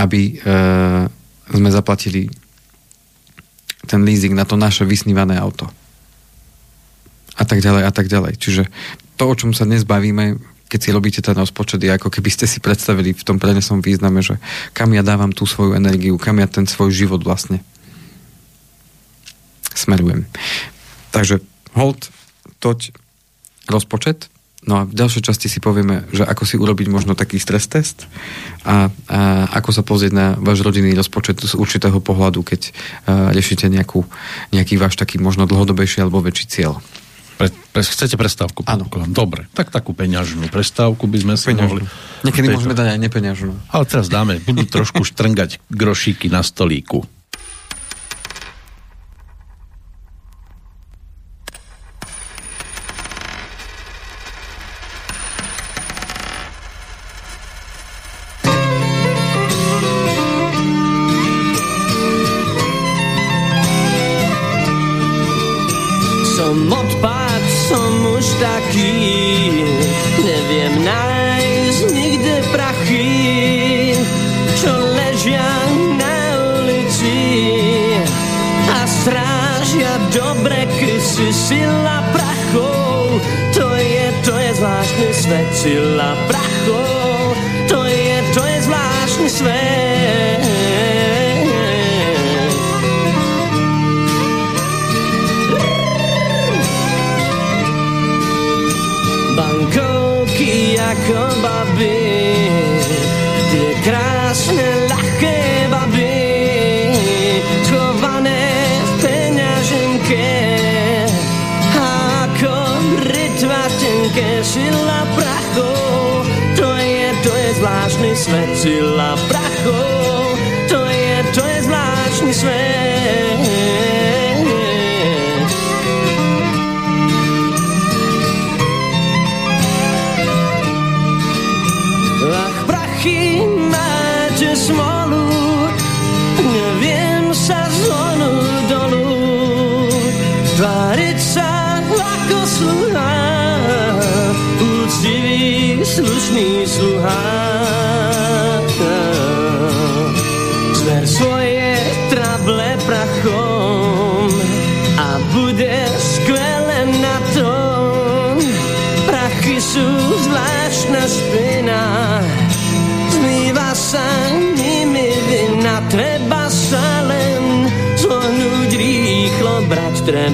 aby 0.01 0.21
e, 0.33 0.49
sme 1.53 1.69
zaplatili 1.69 2.33
ten 3.85 4.01
leasing 4.05 4.33
na 4.33 4.49
to 4.49 4.57
naše 4.57 4.89
vysnívané 4.89 5.37
auto. 5.37 5.69
A 7.37 7.45
tak 7.49 7.65
ďalej, 7.65 7.83
a 7.89 7.93
tak 7.93 8.09
ďalej. 8.09 8.37
Čiže 8.37 8.63
to, 9.17 9.25
o 9.29 9.35
čom 9.37 9.57
sa 9.57 9.65
dnes 9.65 9.89
bavíme, 9.89 10.37
keď 10.71 10.81
si 10.81 10.95
robíte 10.95 11.19
ten 11.19 11.35
rozpočet, 11.35 11.83
je 11.83 11.91
ako 11.91 12.07
keby 12.07 12.31
ste 12.31 12.47
si 12.47 12.63
predstavili 12.63 13.11
v 13.11 13.27
tom 13.27 13.43
prenesom 13.43 13.83
význame, 13.83 14.23
že 14.23 14.39
kam 14.71 14.95
ja 14.95 15.03
dávam 15.03 15.35
tú 15.35 15.43
svoju 15.43 15.75
energiu, 15.75 16.15
kam 16.15 16.39
ja 16.39 16.47
ten 16.47 16.71
svoj 16.71 16.95
život 16.95 17.27
vlastne 17.27 17.59
smerujem. 19.75 20.31
Takže 21.11 21.43
hold, 21.75 22.15
toť, 22.63 22.95
rozpočet, 23.67 24.31
No 24.61 24.77
a 24.77 24.83
v 24.85 24.93
ďalšej 24.93 25.25
časti 25.25 25.49
si 25.49 25.57
povieme, 25.57 26.05
že 26.13 26.21
ako 26.21 26.45
si 26.45 26.61
urobiť 26.61 26.93
možno 26.93 27.17
taký 27.17 27.41
stres 27.41 27.65
test 27.65 28.05
a, 28.61 28.93
a 29.09 29.49
ako 29.57 29.73
sa 29.73 29.81
pozrieť 29.81 30.13
na 30.13 30.27
váš 30.37 30.61
rodinný 30.61 30.93
rozpočet 30.93 31.41
z 31.41 31.57
určitého 31.57 31.97
pohľadu, 31.97 32.45
keď 32.45 32.69
uh, 32.69 33.33
riešite 33.33 33.73
nejakú, 33.73 34.05
nejaký 34.53 34.77
váš 34.77 35.01
taký 35.01 35.17
možno 35.17 35.49
dlhodobejší 35.49 36.05
alebo 36.05 36.21
väčší 36.21 36.45
cieľ. 36.53 36.77
Pre, 37.41 37.49
pre, 37.49 37.81
chcete 37.81 38.21
prestávku? 38.21 38.69
Áno. 38.69 38.85
Dobre, 39.09 39.49
tak 39.57 39.73
takú 39.73 39.97
peňažnú 39.97 40.53
prestávku 40.53 41.09
by 41.09 41.19
sme 41.25 41.35
si 41.41 41.57
mohli... 41.57 41.89
Niekedy 42.21 42.53
môžeme 42.53 42.77
dať 42.77 42.93
aj 42.93 42.99
nepeňažnú. 43.01 43.53
Ale 43.73 43.89
teraz 43.89 44.13
dáme, 44.13 44.45
budú 44.45 44.69
trošku 44.69 45.09
štrngať 45.09 45.57
grošíky 45.73 46.29
na 46.29 46.45
stolíku. 46.45 47.09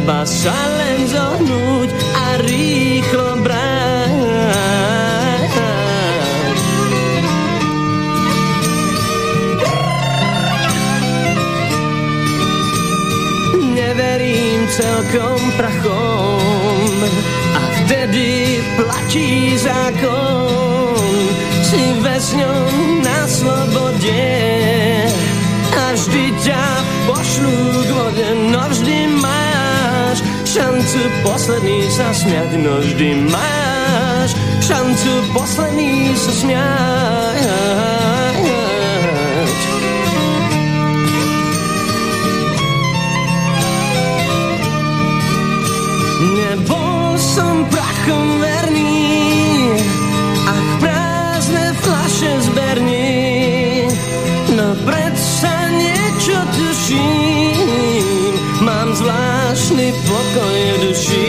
Treba 0.07 0.23
sa 0.23 0.55
len 0.55 1.03
zohnúť 1.11 1.91
a 2.15 2.39
rýchlo 2.47 3.43
brať. 3.43 4.15
Neverím 13.75 14.71
celkom 14.71 15.43
prachom 15.59 16.95
a 17.59 17.63
vtedy 17.83 18.63
platí 18.79 19.59
zákon 19.59 20.95
si 21.67 21.83
väzňom 21.99 23.03
na 23.03 23.27
slobode 23.27 24.56
šancu 30.57 31.01
posledný 31.21 31.85
sa 31.93 32.09
smiať, 32.17 32.57
no 32.65 32.81
vždy 32.81 33.29
máš 33.29 34.33
šancu 34.65 35.13
posledný 35.37 36.17
sa 36.17 36.33
smiať. 36.33 37.45
Nebol 46.25 47.21
som 47.21 47.69
prachom 47.69 48.27
verný, 48.41 49.13
ach 50.49 50.69
prázdne 50.81 51.67
flaše 51.85 52.33
zberní, 52.49 53.13
no 54.57 54.73
predsa 54.89 55.53
niečo 55.77 56.39
tuším, 56.57 58.33
mám 58.65 58.97
zvláštny 58.97 59.46
pokoj 60.17 60.61
v 60.73 60.77
duši. 60.81 61.29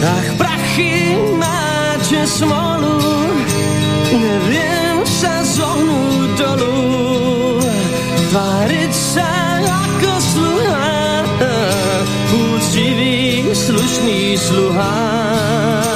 Ach 0.00 0.28
prachy, 0.40 1.18
máte 1.36 2.20
smolu, 2.24 2.96
neviem 4.16 5.04
sa 5.04 5.44
zohnúť 5.44 6.30
dolu, 6.40 6.80
tváriť 8.32 8.92
sa 8.94 9.28
ako 9.60 10.12
sluha, 10.24 10.88
úctivý, 12.32 13.52
slušný 13.52 14.40
sluha. 14.40 15.95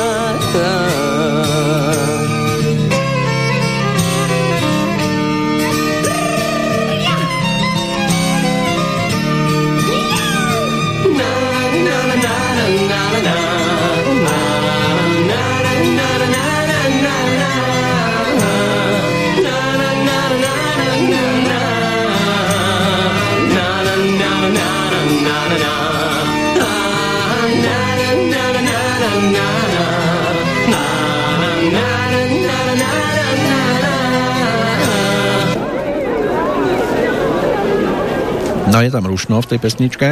No 38.81 38.89
je 38.89 38.97
tam 38.97 39.12
Rušno 39.12 39.45
v 39.45 39.51
tej 39.53 39.61
pesničke. 39.61 40.09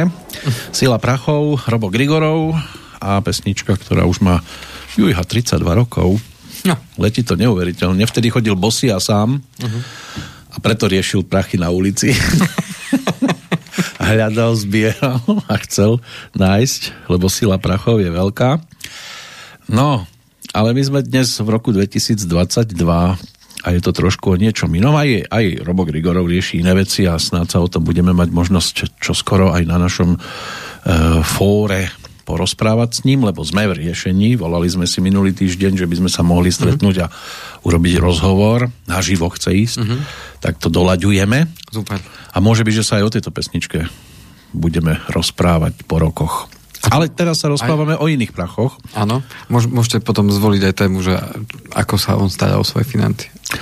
Sila 0.69 1.01
prachov, 1.01 1.57
Robo 1.65 1.89
Grigorov 1.89 2.53
a 3.01 3.17
pesnička, 3.17 3.73
ktorá 3.73 4.05
už 4.05 4.21
má 4.21 4.45
juha 4.93 5.25
32 5.25 5.57
rokov. 5.73 6.21
No. 6.69 6.77
Letí 7.01 7.25
to 7.25 7.33
neuveriteľne. 7.33 8.05
Vtedy 8.05 8.29
chodil 8.29 8.53
bosy 8.53 8.93
a 8.93 9.01
sám 9.01 9.41
uh-huh. 9.41 9.81
a 10.53 10.61
preto 10.61 10.85
riešil 10.85 11.25
prachy 11.25 11.57
na 11.57 11.73
ulici. 11.73 12.13
Hľadal, 13.97 14.53
zbieral 14.61 15.17
a 15.49 15.57
chcel 15.65 15.97
nájsť, 16.37 17.09
lebo 17.09 17.25
sila 17.25 17.57
prachov 17.57 18.05
je 18.05 18.13
veľká. 18.13 18.61
No, 19.65 20.05
ale 20.53 20.77
my 20.77 20.81
sme 20.85 21.01
dnes 21.01 21.41
v 21.41 21.49
roku 21.49 21.73
2022 21.73 22.21
a 23.63 23.75
je 23.75 23.81
to 23.83 23.91
trošku 23.91 24.33
o 24.33 24.39
niečom 24.39 24.71
inom. 24.71 24.95
Aj, 24.95 25.07
aj 25.07 25.65
Robo 25.67 25.83
Grigorov 25.83 26.31
rieši 26.31 26.63
iné 26.63 26.71
veci 26.71 27.03
a 27.03 27.19
snáď 27.19 27.47
sa 27.47 27.59
o 27.59 27.67
tom 27.67 27.83
budeme 27.83 28.15
mať 28.15 28.29
možnosť 28.31 28.75
čoskoro 29.03 29.51
aj 29.51 29.63
na 29.67 29.75
našom 29.75 30.15
e, 30.15 30.19
fóre 31.27 31.91
porozprávať 32.29 32.89
s 32.93 32.99
ním, 33.09 33.25
lebo 33.25 33.41
sme 33.41 33.65
v 33.65 33.89
riešení. 33.89 34.37
Volali 34.37 34.69
sme 34.69 34.85
si 34.85 35.01
minulý 35.01 35.33
týždeň, 35.33 35.81
že 35.81 35.89
by 35.89 35.95
sme 36.05 36.09
sa 36.13 36.21
mohli 36.21 36.53
stretnúť 36.53 36.95
mm-hmm. 37.01 37.09
a 37.09 37.65
urobiť 37.65 37.93
rozhovor. 37.97 38.69
Naživo 38.85 39.33
chce 39.33 39.49
ísť. 39.49 39.77
Mm-hmm. 39.81 39.99
Tak 40.37 40.61
to 40.61 40.69
doľaďujeme. 40.69 41.49
Super. 41.73 41.97
A 42.29 42.37
môže 42.37 42.61
byť, 42.61 42.75
že 42.77 42.85
sa 42.85 43.01
aj 43.01 43.03
o 43.09 43.13
tejto 43.17 43.33
pesničke 43.33 43.89
budeme 44.53 45.01
rozprávať 45.09 45.89
po 45.89 45.97
rokoch. 45.97 46.58
Ale 46.87 47.11
teraz 47.11 47.43
sa 47.43 47.51
rozprávame 47.51 47.99
aj... 47.99 48.01
o 48.01 48.05
iných 48.07 48.31
prachoch. 48.31 48.79
Áno, 48.95 49.19
môžete 49.51 49.99
potom 49.99 50.31
zvoliť 50.31 50.61
aj 50.71 50.73
tému, 50.79 51.03
že 51.03 51.19
ako 51.75 51.95
sa 51.99 52.15
on 52.15 52.31
stará 52.31 52.55
o 52.55 52.63
svoje 52.63 52.87
financie. 52.87 53.27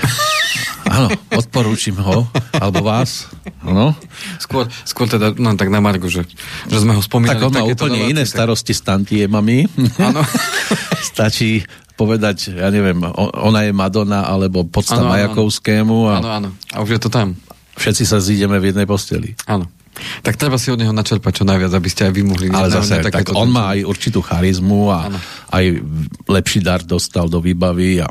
Áno, 0.88 1.12
odporúčim 1.36 2.00
ho, 2.00 2.24
alebo 2.56 2.80
vás. 2.80 3.28
Áno. 3.60 3.92
Skôr, 4.40 4.72
skôr 4.88 5.12
teda, 5.12 5.36
no 5.36 5.52
tak 5.60 5.68
na 5.68 5.84
Margu, 5.84 6.08
že, 6.08 6.24
že 6.72 6.78
sme 6.80 6.96
ho 6.96 7.04
spomínali. 7.04 7.36
Tak 7.36 7.44
on 7.44 7.54
má 7.60 7.64
úplne 7.68 8.08
iné 8.08 8.24
starosti 8.24 8.72
s 8.72 8.88
tantiemami. 8.88 9.68
Áno. 10.00 10.24
Stačí 11.12 11.68
povedať, 12.00 12.56
ja 12.56 12.72
neviem, 12.72 13.04
ona 13.18 13.68
je 13.68 13.74
Madonna, 13.76 14.30
alebo 14.30 14.64
podsta 14.64 15.02
ano, 15.02 15.12
Majakovskému. 15.12 15.98
A... 16.08 16.14
Áno, 16.24 16.30
áno. 16.30 16.50
A 16.72 16.80
už 16.86 16.96
je 16.96 17.02
to 17.04 17.10
tam. 17.12 17.36
Všetci 17.78 18.04
sa 18.08 18.24
zídeme 18.24 18.62
v 18.62 18.72
jednej 18.72 18.88
posteli. 18.88 19.36
Áno. 19.50 19.68
Tak 20.22 20.36
treba 20.38 20.58
si 20.62 20.70
od 20.70 20.80
neho 20.80 20.94
načerpať 20.94 21.42
čo 21.42 21.46
najviac, 21.48 21.72
aby 21.74 21.90
ste 21.90 22.10
aj 22.10 22.14
vy 22.14 22.24
mohli... 22.24 22.46
Ale 22.50 22.70
zase, 22.70 23.02
tak 23.04 23.34
on 23.34 23.50
má 23.50 23.76
aj 23.78 23.86
určitú 23.86 24.20
charizmu 24.22 24.92
a 24.94 25.00
ano. 25.12 25.20
aj 25.54 25.66
lepší 26.28 26.60
dar 26.62 26.82
dostal 26.84 27.28
do 27.28 27.42
výbavy 27.42 28.02
a, 28.02 28.08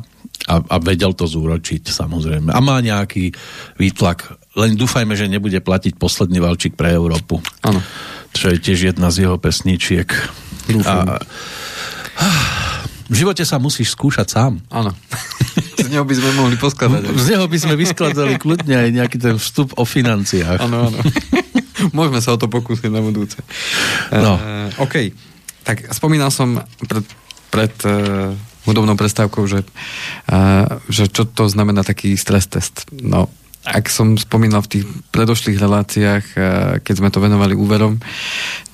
a, 0.47 0.55
a 0.63 0.77
vedel 0.79 1.15
to 1.15 1.27
zúročiť, 1.27 1.87
samozrejme. 1.89 2.55
A 2.55 2.61
má 2.61 2.79
nejaký 2.83 3.35
výtlak. 3.81 4.37
Len 4.57 4.79
dúfajme, 4.79 5.15
že 5.19 5.31
nebude 5.31 5.59
platiť 5.61 5.99
posledný 5.99 6.43
valčík 6.43 6.79
pre 6.79 6.95
Európu. 6.95 7.43
Áno. 7.67 7.81
Čo 8.37 8.53
je 8.53 8.59
tiež 8.61 8.95
jedna 8.95 9.09
z 9.09 9.27
jeho 9.27 9.37
pesničiek. 9.41 10.09
A, 10.85 11.23
v 13.07 13.15
živote 13.15 13.47
sa 13.47 13.63
musíš 13.63 13.95
skúšať 13.95 14.27
sám. 14.27 14.59
Áno. 14.67 14.91
Z 15.79 15.87
neho 15.95 16.03
by 16.03 16.15
sme 16.19 16.31
mohli 16.35 16.57
poskladať. 16.59 17.07
Z 17.15 17.27
neho 17.39 17.47
by 17.47 17.59
sme 17.63 17.75
vyskladali 17.79 18.35
kľudne 18.35 18.75
aj 18.75 18.89
nejaký 18.91 19.19
ten 19.23 19.37
vstup 19.39 19.79
o 19.79 19.87
financiách. 19.87 20.59
Áno, 20.59 20.91
áno. 20.91 20.99
Môžeme 21.97 22.21
sa 22.25 22.35
o 22.35 22.41
to 22.41 22.49
pokúsiť 22.49 22.91
na 22.91 23.05
budúce. 23.05 23.39
No. 24.13 24.37
Uh, 24.37 24.85
OK. 24.85 25.13
Tak 25.67 25.91
spomínal 25.91 26.31
som 26.31 26.63
pred, 26.87 27.05
pred 27.51 27.75
uh, 27.85 28.33
hudobnou 28.65 28.95
prestávkou, 28.95 29.45
že, 29.51 29.61
uh, 30.31 30.79
že 30.87 31.11
čo 31.11 31.27
to 31.27 31.51
znamená 31.51 31.83
taký 31.83 32.15
stres 32.15 32.47
test. 32.47 32.87
No, 32.95 33.29
ak 33.67 33.91
som 33.91 34.15
spomínal 34.15 34.63
v 34.63 34.79
tých 34.79 34.85
predošlých 35.11 35.59
reláciách, 35.59 36.25
keď 36.87 36.95
sme 36.95 37.11
to 37.11 37.19
venovali 37.19 37.59
úverom, 37.59 37.99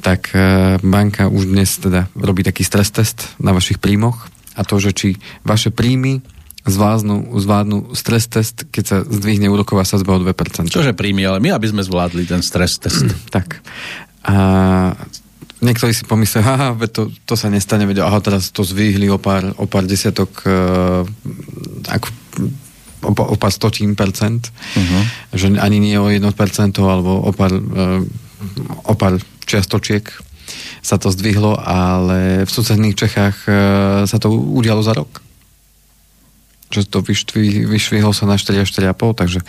tak 0.05 0.37
banka 0.85 1.33
už 1.33 1.49
dnes 1.49 1.81
teda 1.81 2.13
robí 2.13 2.45
taký 2.45 2.61
stres 2.61 2.93
test 2.93 3.33
na 3.41 3.57
vašich 3.57 3.81
príjmoch 3.81 4.29
a 4.53 4.69
to, 4.69 4.77
že 4.77 4.93
či 4.93 5.09
vaše 5.49 5.73
príjmy 5.73 6.21
zvládnu, 6.63 7.35
zvládnu 7.43 7.77
stres 7.99 8.31
test, 8.31 8.71
keď 8.71 8.85
sa 8.87 8.97
zdvihne 9.03 9.51
úroková 9.51 9.83
sazba 9.83 10.15
o 10.15 10.23
2%. 10.23 10.71
Čože 10.71 10.95
príjmy, 10.95 11.27
ale 11.27 11.43
my, 11.43 11.59
aby 11.59 11.67
sme 11.67 11.83
zvládli 11.83 12.23
ten 12.23 12.39
stres 12.39 12.79
test. 12.79 13.03
tak. 13.35 13.59
A 14.23 14.37
niektorí 15.59 15.91
si 15.91 16.07
pomyslia, 16.07 16.47
haha, 16.47 16.79
to, 16.87 17.11
to 17.27 17.35
sa 17.35 17.51
nestane, 17.51 17.83
veď 17.87 18.07
aha, 18.07 18.23
teraz 18.23 18.55
to 18.55 18.63
zvýhli 18.63 19.11
o 19.11 19.19
pár, 19.19 19.51
o 19.59 19.67
pár 19.67 19.91
desiatok 19.91 20.31
uh, 20.47 21.03
ako, 21.91 22.09
o, 23.07 23.11
o 23.11 23.37
pár 23.39 23.51
stotín 23.55 23.99
percent, 23.99 24.51
uh-huh. 24.51 25.03
že 25.35 25.51
ani 25.59 25.79
nie 25.83 25.99
o 25.99 26.07
1% 26.07 26.23
alebo 26.79 27.27
o 27.27 27.31
pár, 27.35 27.55
uh, 27.55 28.03
o 28.87 28.95
pár 28.95 29.19
čiastočiek 29.47 30.07
sa 30.83 30.99
to 30.99 31.15
zdvihlo, 31.15 31.55
ale 31.63 32.43
v 32.43 32.51
susedných 32.51 32.99
Čechách 32.99 33.37
uh, 33.47 33.55
sa 34.07 34.19
to 34.19 34.35
udialo 34.35 34.83
za 34.83 34.95
rok 34.99 35.22
že 36.73 36.89
to 36.89 37.05
vyštví, 37.05 37.69
vyšvihlo 37.69 38.17
sa 38.17 38.25
na 38.25 38.41
4 38.41 38.65
až 38.65 38.69
4,5, 38.73 39.21
takže 39.21 39.41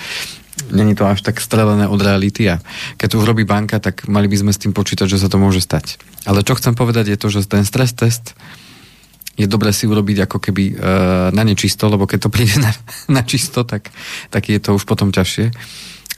není 0.70 0.94
to 0.94 1.08
až 1.08 1.26
tak 1.26 1.42
strelené 1.42 1.90
od 1.90 1.98
reality 1.98 2.46
a 2.52 2.62
keď 3.00 3.08
to 3.10 3.22
urobí 3.24 3.44
banka, 3.44 3.82
tak 3.82 4.06
mali 4.06 4.30
by 4.30 4.38
sme 4.38 4.52
s 4.54 4.62
tým 4.62 4.76
počítať, 4.76 5.10
že 5.10 5.18
sa 5.18 5.32
to 5.32 5.42
môže 5.42 5.66
stať. 5.66 5.98
Ale 6.30 6.46
čo 6.46 6.54
chcem 6.56 6.78
povedať 6.78 7.14
je 7.14 7.18
to, 7.18 7.28
že 7.34 7.50
ten 7.50 7.66
stres 7.66 7.94
test 7.98 8.38
je 9.34 9.50
dobré 9.50 9.74
si 9.74 9.90
urobiť 9.90 10.30
ako 10.30 10.38
keby 10.38 10.64
uh, 10.74 10.76
na 11.34 11.42
nečisto, 11.42 11.90
lebo 11.90 12.06
keď 12.06 12.30
to 12.30 12.34
príde 12.34 12.62
na, 12.62 12.70
na 13.10 13.26
čisto, 13.26 13.66
tak, 13.66 13.90
tak 14.30 14.46
je 14.46 14.62
to 14.62 14.78
už 14.78 14.86
potom 14.86 15.10
ťažšie. 15.10 15.50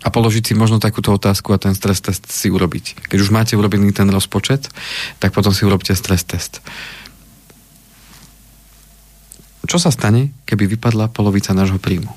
A 0.06 0.14
položiť 0.14 0.52
si 0.52 0.54
možno 0.54 0.78
takúto 0.78 1.10
otázku 1.16 1.50
a 1.56 1.58
ten 1.58 1.74
stres 1.74 1.98
test 2.04 2.30
si 2.30 2.54
urobiť. 2.54 3.10
Keď 3.10 3.18
už 3.18 3.34
máte 3.34 3.58
urobený 3.58 3.90
ten 3.90 4.06
rozpočet, 4.12 4.70
tak 5.18 5.34
potom 5.34 5.50
si 5.50 5.66
urobte 5.66 5.96
stres 5.98 6.22
test. 6.22 6.62
Čo 9.66 9.78
sa 9.82 9.90
stane, 9.92 10.34
keby 10.46 10.70
vypadla 10.78 11.12
polovica 11.12 11.52
nášho 11.52 11.78
príjmu? 11.82 12.10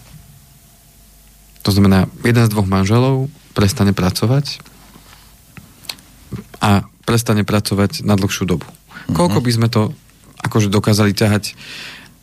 To 1.67 1.71
znamená, 1.75 2.09
jeden 2.25 2.45
z 2.45 2.53
dvoch 2.53 2.69
manželov 2.69 3.29
prestane 3.53 3.93
pracovať 3.93 4.63
a 6.63 6.87
prestane 7.05 7.43
pracovať 7.43 8.05
na 8.05 8.15
dlhšiu 8.15 8.45
dobu. 8.47 8.65
Mm-hmm. 8.65 9.17
Koľko 9.17 9.39
by 9.41 9.51
sme 9.51 9.69
to 9.69 9.93
akože 10.45 10.69
dokázali 10.71 11.13
ťahať 11.17 11.57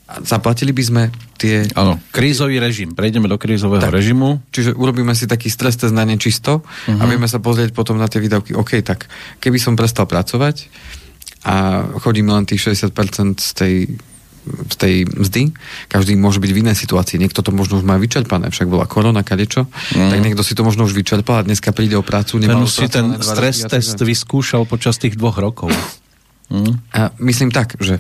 zaplatili 0.06 0.70
by 0.70 0.84
sme 0.86 1.04
tie... 1.42 1.66
Áno, 1.74 1.98
krízový 2.14 2.62
režim. 2.62 2.94
Prejdeme 2.94 3.26
do 3.26 3.42
krízového 3.42 3.82
tak, 3.82 3.98
režimu. 3.98 4.38
Čiže 4.54 4.78
urobíme 4.78 5.18
si 5.18 5.26
taký 5.26 5.50
stres 5.50 5.82
test 5.82 5.98
na 5.98 6.06
nečisto 6.06 6.62
uh-huh. 6.62 7.02
a 7.02 7.04
mhm. 7.06 7.10
vieme 7.10 7.28
sa 7.28 7.42
pozrieť 7.42 7.74
potom 7.74 7.98
na 7.98 8.06
tie 8.06 8.22
výdavky. 8.22 8.54
OK, 8.54 8.86
tak 8.86 9.10
keby 9.42 9.58
som 9.58 9.74
prestal 9.74 10.06
pracovať 10.06 10.70
a 11.46 11.86
chodím 12.02 12.30
len 12.30 12.46
tých 12.46 12.74
60% 12.74 13.38
z 13.42 13.50
tej 13.54 13.74
z 14.46 14.76
tej 14.78 14.96
mzdy. 15.10 15.54
Každý 15.90 16.14
môže 16.16 16.40
byť 16.40 16.52
v 16.54 16.62
inej 16.62 16.78
situácii. 16.78 17.18
Niekto 17.18 17.42
to 17.42 17.50
možno 17.50 17.82
už 17.82 17.86
má 17.86 17.98
vyčerpané, 17.98 18.54
však 18.54 18.70
bola 18.70 18.86
korona, 18.86 19.26
kadečo. 19.26 19.66
Mm. 19.98 20.10
Tak 20.14 20.20
niekto 20.22 20.42
si 20.46 20.54
to 20.54 20.62
možno 20.62 20.86
už 20.86 20.94
vyčerpal 20.94 21.42
a 21.42 21.48
dneska 21.48 21.74
príde 21.74 21.98
o 21.98 22.06
prácu. 22.06 22.38
Ten 22.38 22.54
už 22.54 22.72
si 22.72 22.88
ten 22.88 23.18
stres 23.22 23.66
test 23.66 23.98
vyskúšal 23.98 24.70
počas 24.70 25.02
tých 25.02 25.18
dvoch 25.18 25.38
rokov. 25.42 25.74
Mm. 26.54 26.78
A 26.94 27.10
myslím 27.22 27.50
tak, 27.50 27.78
že 27.82 28.00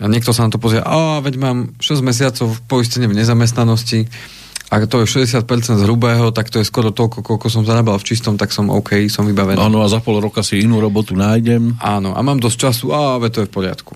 niekto 0.00 0.32
sa 0.32 0.44
na 0.44 0.52
to 0.52 0.60
pozrie, 0.60 0.80
a 0.84 1.20
veď 1.24 1.34
mám 1.40 1.72
6 1.80 2.04
mesiacov 2.04 2.52
v 2.52 2.60
poistení 2.68 3.08
v 3.08 3.16
nezamestnanosti, 3.16 4.08
ak 4.66 4.90
to 4.90 5.06
je 5.06 5.22
60% 5.30 5.46
z 5.78 5.82
hrubého, 5.86 6.34
tak 6.34 6.50
to 6.50 6.58
je 6.58 6.66
skoro 6.66 6.90
toľko, 6.90 7.22
koľko 7.22 7.46
som 7.46 7.62
zarábal 7.62 8.02
v 8.02 8.06
čistom, 8.06 8.34
tak 8.34 8.50
som 8.50 8.66
OK, 8.66 9.06
som 9.06 9.22
vybavený. 9.22 9.62
Áno, 9.62 9.78
a 9.78 9.86
za 9.86 10.02
pol 10.02 10.18
roka 10.18 10.42
si 10.42 10.58
inú 10.58 10.82
robotu 10.82 11.14
nájdem. 11.14 11.78
Áno, 11.78 12.18
a 12.18 12.20
mám 12.26 12.42
dosť 12.42 12.58
času, 12.58 12.90
a 12.90 13.22
to 13.30 13.46
je 13.46 13.48
v 13.48 13.54
poriadku. 13.54 13.94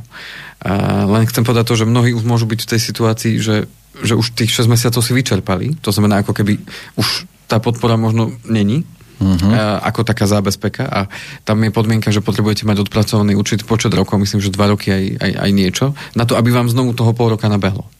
A 0.63 1.05
len 1.11 1.27
chcem 1.27 1.43
povedať 1.43 1.75
to, 1.75 1.75
že 1.75 1.91
mnohí 1.91 2.15
už 2.15 2.23
môžu 2.23 2.47
byť 2.47 2.61
v 2.63 2.71
tej 2.71 2.81
situácii, 2.87 3.35
že, 3.43 3.67
že 3.99 4.15
už 4.15 4.31
tých 4.39 4.55
6 4.55 4.71
mesiacov 4.71 5.03
si 5.03 5.11
vyčerpali. 5.11 5.75
To 5.83 5.91
znamená, 5.91 6.23
ako 6.23 6.39
keby 6.39 6.63
už 6.95 7.27
tá 7.51 7.59
podpora 7.59 7.99
možno 7.99 8.31
není, 8.47 8.87
uh-huh. 9.19 9.83
ako 9.83 10.07
taká 10.07 10.31
zábezpeka 10.31 10.87
a 10.87 11.01
tam 11.43 11.67
je 11.67 11.75
podmienka, 11.75 12.15
že 12.15 12.23
potrebujete 12.23 12.63
mať 12.63 12.87
odpracovaný 12.87 13.35
určitý 13.35 13.67
počet 13.67 13.91
rokov, 13.91 14.23
myslím, 14.23 14.39
že 14.39 14.55
dva 14.55 14.71
roky 14.71 14.95
aj, 14.95 15.05
aj, 15.19 15.33
aj 15.35 15.51
niečo, 15.51 15.87
na 16.15 16.23
to, 16.23 16.39
aby 16.39 16.55
vám 16.55 16.71
znovu 16.71 16.95
toho 16.95 17.11
pol 17.11 17.35
roka 17.35 17.51
nabehlo 17.51 17.91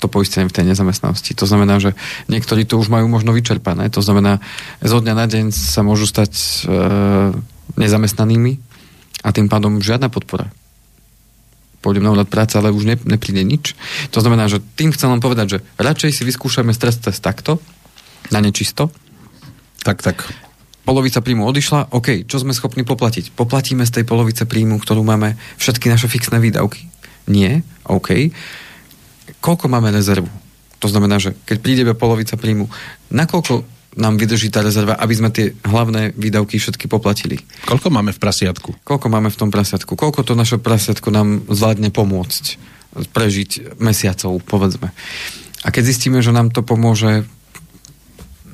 to 0.00 0.08
poistenie 0.08 0.48
v 0.48 0.56
tej 0.56 0.64
nezamestnanosti. 0.72 1.36
To 1.36 1.44
znamená, 1.44 1.76
že 1.76 1.92
niektorí 2.32 2.64
to 2.64 2.80
už 2.80 2.88
majú 2.88 3.06
možno 3.06 3.36
vyčerpané. 3.36 3.92
To 3.92 4.00
znamená, 4.00 4.40
zo 4.80 4.98
dňa 4.98 5.14
na 5.14 5.26
deň 5.28 5.52
sa 5.52 5.84
môžu 5.84 6.08
stať 6.08 6.32
e, 6.32 6.72
nezamestnanými 7.76 8.56
a 9.20 9.28
tým 9.36 9.52
pádom 9.52 9.84
žiadna 9.84 10.08
podpora. 10.08 10.48
Pôjdem 11.84 12.04
na 12.04 12.12
úrad 12.12 12.28
práce, 12.28 12.56
ale 12.56 12.72
už 12.72 12.84
ne, 12.88 12.96
nepríde 13.08 13.40
nič. 13.44 13.76
To 14.12 14.20
znamená, 14.20 14.48
že 14.48 14.60
tým 14.76 14.92
chcem 14.92 15.12
len 15.12 15.20
povedať, 15.20 15.46
že 15.48 15.58
radšej 15.80 16.12
si 16.16 16.22
vyskúšame 16.24 16.72
stres 16.72 17.00
test 17.00 17.20
takto, 17.20 17.60
na 18.28 18.40
nečisto, 18.40 18.92
tak, 19.80 20.04
tak. 20.04 20.28
Polovica 20.84 21.24
príjmu 21.24 21.44
odišla, 21.48 21.92
OK, 21.92 22.28
čo 22.28 22.40
sme 22.40 22.56
schopní 22.56 22.84
poplatiť? 22.84 23.32
Poplatíme 23.32 23.84
z 23.84 24.00
tej 24.00 24.04
polovice 24.04 24.44
príjmu, 24.44 24.80
ktorú 24.80 25.00
máme, 25.04 25.40
všetky 25.56 25.88
naše 25.88 26.08
fixné 26.08 26.40
výdavky? 26.40 26.88
Nie, 27.28 27.64
OK. 27.88 28.32
Koľko 29.40 29.66
máme 29.72 29.88
rezervu? 29.92 30.28
To 30.80 30.88
znamená, 30.88 31.20
že 31.20 31.36
keď 31.44 31.56
príde 31.60 31.82
polovica 31.92 32.40
príjmu, 32.40 32.68
nakoľko 33.12 33.80
nám 33.98 34.22
vydrží 34.22 34.54
tá 34.54 34.62
rezerva, 34.62 34.94
aby 34.96 35.14
sme 35.18 35.34
tie 35.34 35.50
hlavné 35.66 36.14
výdavky 36.14 36.62
všetky 36.62 36.86
poplatili. 36.86 37.42
Koľko 37.66 37.90
máme 37.90 38.14
v 38.14 38.22
prasiatku? 38.22 38.86
Koľko 38.86 39.06
máme 39.10 39.28
v 39.34 39.38
tom 39.38 39.50
prasiatku? 39.50 39.98
Koľko 39.98 40.22
to 40.22 40.38
naše 40.38 40.62
prasiatko 40.62 41.10
nám 41.10 41.42
zvládne 41.50 41.90
pomôcť 41.90 42.44
prežiť 43.10 43.80
mesiacov, 43.82 44.38
povedzme. 44.46 44.94
A 45.66 45.68
keď 45.74 45.90
zistíme, 45.90 46.22
že 46.22 46.30
nám 46.30 46.54
to 46.54 46.62
pomôže 46.62 47.26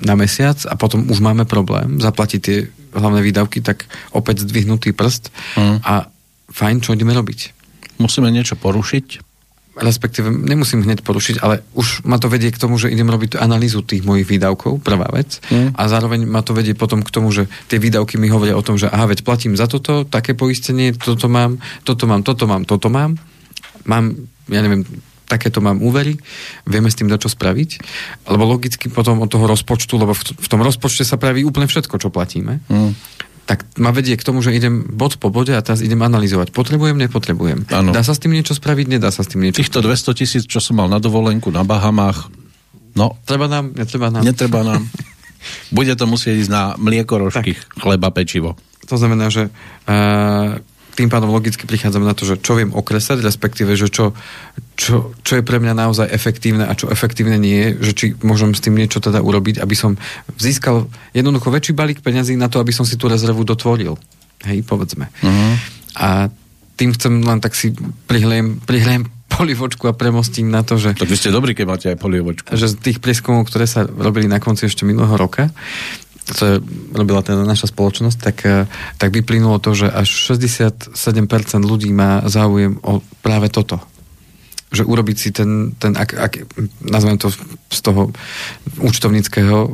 na 0.01 0.15
mesiac 0.17 0.57
a 0.69 0.77
potom 0.77 1.09
už 1.09 1.21
máme 1.25 1.49
problém 1.49 2.01
zaplatiť 2.01 2.41
tie 2.41 2.59
hlavné 2.97 3.21
výdavky, 3.25 3.61
tak 3.61 3.89
opäť 4.13 4.45
zdvihnutý 4.45 4.93
prst 4.93 5.33
mm. 5.57 5.85
a 5.85 6.09
fajn, 6.53 6.85
čo 6.85 6.93
ideme 6.97 7.17
robiť. 7.17 7.53
Musíme 8.01 8.29
niečo 8.29 8.57
porušiť? 8.61 9.36
Respektíve, 9.77 10.33
nemusím 10.33 10.81
hneď 10.89 11.05
porušiť, 11.05 11.45
ale 11.45 11.61
už 11.77 12.09
ma 12.09 12.17
to 12.17 12.33
vedie 12.33 12.49
k 12.49 12.57
tomu, 12.57 12.81
že 12.81 12.89
idem 12.89 13.13
robiť 13.13 13.37
analýzu 13.37 13.85
tých 13.85 14.09
mojich 14.09 14.25
výdavkov, 14.25 14.81
prvá 14.81 15.05
vec. 15.13 15.45
Mm. 15.53 15.77
A 15.77 15.83
zároveň 15.85 16.25
ma 16.25 16.41
to 16.41 16.57
vedie 16.57 16.73
potom 16.73 17.05
k 17.05 17.13
tomu, 17.13 17.29
že 17.29 17.45
tie 17.69 17.77
výdavky 17.77 18.17
mi 18.17 18.33
hovoria 18.33 18.57
o 18.57 18.65
tom, 18.65 18.81
že 18.81 18.89
aha, 18.89 19.05
veď 19.05 19.21
platím 19.21 19.53
za 19.53 19.69
toto, 19.69 20.09
také 20.09 20.33
poistenie, 20.33 20.97
toto 20.97 21.29
mám, 21.29 21.61
toto 21.85 22.09
mám, 22.09 22.25
toto 22.25 22.49
mám, 22.49 22.65
toto 22.65 22.89
mám. 22.89 23.21
Mám, 23.85 24.17
ja 24.49 24.65
neviem, 24.65 24.89
takéto 25.29 25.61
mám 25.61 25.83
úvery, 25.83 26.17
vieme 26.65 26.89
s 26.89 26.97
tým 26.97 27.11
dať 27.11 27.27
čo 27.27 27.31
spraviť, 27.35 27.71
lebo 28.31 28.49
logicky 28.49 28.87
potom 28.89 29.21
od 29.21 29.29
toho 29.29 29.45
rozpočtu, 29.45 29.99
lebo 29.99 30.15
v, 30.15 30.23
v 30.39 30.49
tom 30.49 30.63
rozpočte 30.63 31.03
sa 31.03 31.19
praví 31.19 31.43
úplne 31.43 31.69
všetko, 31.69 32.01
čo 32.01 32.09
platíme, 32.09 32.63
mm. 32.71 32.93
Tak 33.47 33.63
ma 33.79 33.95
vedie 33.95 34.19
k 34.19 34.27
tomu, 34.27 34.43
že 34.43 34.51
idem 34.51 34.83
bod 34.83 35.23
po 35.23 35.31
bode 35.31 35.55
a 35.55 35.63
teraz 35.63 35.79
idem 35.79 36.03
analyzovať. 36.03 36.51
Potrebujem, 36.51 36.99
nepotrebujem. 36.99 37.71
Ano. 37.71 37.95
Dá 37.95 38.03
sa 38.03 38.11
s 38.11 38.19
tým 38.19 38.35
niečo 38.35 38.59
spraviť, 38.59 38.87
nedá 38.91 39.15
sa 39.15 39.23
s 39.23 39.31
tým 39.31 39.47
niečo 39.47 39.63
Týchto 39.63 39.79
200 39.87 40.19
tisíc, 40.19 40.43
čo 40.51 40.59
som 40.59 40.83
mal 40.83 40.91
na 40.91 40.99
dovolenku 40.99 41.55
na 41.55 41.63
Bahamách, 41.63 42.27
no... 42.99 43.15
Treba 43.23 43.47
nám, 43.47 43.71
netreba 43.71 44.11
nám. 44.11 44.27
Netreba 44.27 44.67
nám. 44.67 44.83
Bude 45.77 45.95
to 45.95 46.11
musieť 46.11 46.43
ísť 46.43 46.51
na 46.51 46.75
mliekorožky, 46.75 47.55
chleba, 47.79 48.11
pečivo. 48.11 48.59
To 48.91 48.99
znamená, 48.99 49.31
že 49.31 49.47
uh, 49.47 50.59
tým 50.99 51.07
pádom 51.07 51.31
logicky 51.31 51.69
prichádzame 51.71 52.03
na 52.03 52.19
to, 52.19 52.27
že 52.27 52.43
čo 52.43 52.59
viem 52.59 52.75
okresať, 52.75 53.23
respektíve, 53.23 53.79
že 53.79 53.93
čo, 53.93 54.17
čo, 54.77 55.17
čo 55.25 55.41
je 55.41 55.43
pre 55.43 55.57
mňa 55.57 55.73
naozaj 55.73 56.13
efektívne 56.13 56.69
a 56.69 56.77
čo 56.77 56.93
efektívne 56.93 57.41
nie 57.41 57.57
je, 57.57 57.69
že 57.91 57.93
či 57.97 58.07
môžem 58.21 58.53
s 58.53 58.61
tým 58.61 58.77
niečo 58.77 59.01
teda 59.01 59.25
urobiť, 59.25 59.59
aby 59.65 59.73
som 59.73 59.97
získal 60.37 60.87
jednoducho 61.17 61.49
väčší 61.49 61.73
balík 61.73 62.05
peňazí 62.05 62.37
na 62.37 62.53
to, 62.53 62.61
aby 62.61 62.77
som 62.77 62.85
si 62.85 63.01
tú 63.01 63.09
rezervu 63.09 63.43
dotvoril. 63.43 63.97
Hej, 64.45 64.69
povedzme. 64.69 65.09
Uh-huh. 65.25 65.53
A 65.97 66.29
tým 66.77 66.93
chcem 66.93 67.25
len 67.25 67.41
tak 67.41 67.57
si 67.57 67.73
prihlejem, 68.05 68.61
prihlejem 68.69 69.09
polivočku 69.33 69.89
a 69.89 69.97
premostím 69.97 70.53
na 70.53 70.61
to, 70.61 70.77
že... 70.77 70.93
Tak 70.93 71.09
vy 71.09 71.19
ste 71.19 71.33
dobrí, 71.33 71.57
keď 71.57 71.67
máte 71.67 71.87
aj 71.93 71.99
polivočku. 71.99 72.53
Že 72.53 72.73
z 72.73 72.75
tých 72.77 72.99
prieskumov, 73.01 73.49
ktoré 73.49 73.65
sa 73.65 73.89
robili 73.89 74.29
na 74.29 74.39
konci 74.39 74.69
ešte 74.69 74.85
minulého 74.85 75.17
roka, 75.17 75.49
čo 76.27 76.59
robila 76.91 77.23
teda 77.23 77.47
naša 77.47 77.71
spoločnosť, 77.71 78.19
tak, 78.19 78.37
eh, 78.45 78.67
tak 78.99 79.15
vyplynulo 79.15 79.63
to, 79.63 79.73
že 79.73 79.89
až 79.89 80.09
67% 80.11 81.65
ľudí 81.65 81.95
má 81.95 82.27
záujem 82.27 82.77
o 82.83 83.01
práve 83.23 83.49
toto. 83.49 83.79
Že 84.77 84.85
urobiť 84.85 85.17
si 85.17 85.31
ten, 85.33 85.73
ten 85.81 85.97
ak, 85.97 86.11
ak, 86.13 86.33
nazvem 86.85 87.17
to 87.17 87.33
z 87.73 87.81
toho 87.81 88.13
účtovníckého 88.79 89.57
uh, 89.57 89.69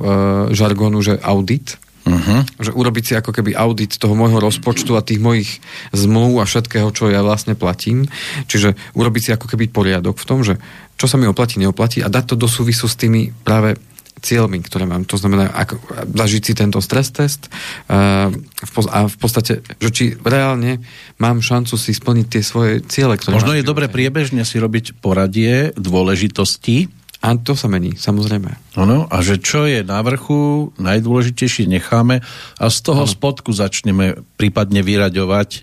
žargónu, 0.55 1.03
že 1.03 1.19
audit, 1.19 1.83
Uh-huh. 2.03 2.43
Že 2.59 2.75
urobiť 2.75 3.05
si 3.07 3.13
ako 3.15 3.31
keby 3.31 3.55
audit 3.55 3.95
toho 3.95 4.19
môjho 4.19 4.43
rozpočtu 4.43 4.99
a 4.99 5.07
tých 5.07 5.23
mojich 5.23 5.63
zmluv 5.95 6.43
a 6.43 6.49
všetkého, 6.51 6.91
čo 6.91 7.07
ja 7.07 7.23
vlastne 7.23 7.55
platím. 7.55 8.11
Čiže 8.51 8.75
urobiť 8.99 9.23
si 9.23 9.31
ako 9.31 9.47
keby 9.47 9.71
poriadok 9.71 10.19
v 10.19 10.27
tom, 10.27 10.43
že 10.43 10.59
čo 10.99 11.07
sa 11.07 11.15
mi 11.15 11.31
oplatí, 11.31 11.63
neoplatí 11.63 12.03
a 12.03 12.11
dať 12.11 12.35
to 12.35 12.37
do 12.39 12.51
súvisu 12.51 12.91
s 12.91 12.99
tými 12.99 13.31
práve 13.47 13.79
cieľmi, 14.23 14.63
ktoré 14.63 14.87
mám. 14.87 15.03
To 15.11 15.19
znamená, 15.19 15.51
ako, 15.51 15.83
zažiť 16.15 16.43
si 16.47 16.53
tento 16.55 16.79
stres 16.79 17.11
test 17.11 17.51
v, 17.91 18.77
a 18.89 19.11
v 19.11 19.17
podstate, 19.19 19.67
že 19.83 19.91
či 19.91 20.05
reálne 20.23 20.79
mám 21.19 21.43
šancu 21.43 21.75
si 21.75 21.91
splniť 21.91 22.27
tie 22.31 22.43
svoje 22.47 22.73
ciele. 22.87 23.19
Ktoré 23.19 23.35
Možno 23.35 23.59
je 23.59 23.67
dobre 23.67 23.91
priebežne 23.91 24.47
si 24.47 24.63
robiť 24.63 25.03
poradie 25.03 25.75
dôležitosti. 25.75 26.89
A 27.23 27.39
to 27.39 27.55
sa 27.55 27.71
mení, 27.71 27.95
samozrejme. 27.95 28.75
Ano, 28.75 29.07
a 29.07 29.23
že 29.23 29.39
čo 29.39 29.63
je 29.63 29.87
na 29.87 30.03
vrchu, 30.03 30.75
najdôležitejšie 30.75 31.71
necháme 31.71 32.19
a 32.59 32.65
z 32.67 32.79
toho 32.83 33.07
ano. 33.07 33.11
spodku 33.15 33.55
začneme 33.55 34.27
prípadne 34.35 34.83
vyraďovať, 34.83 35.63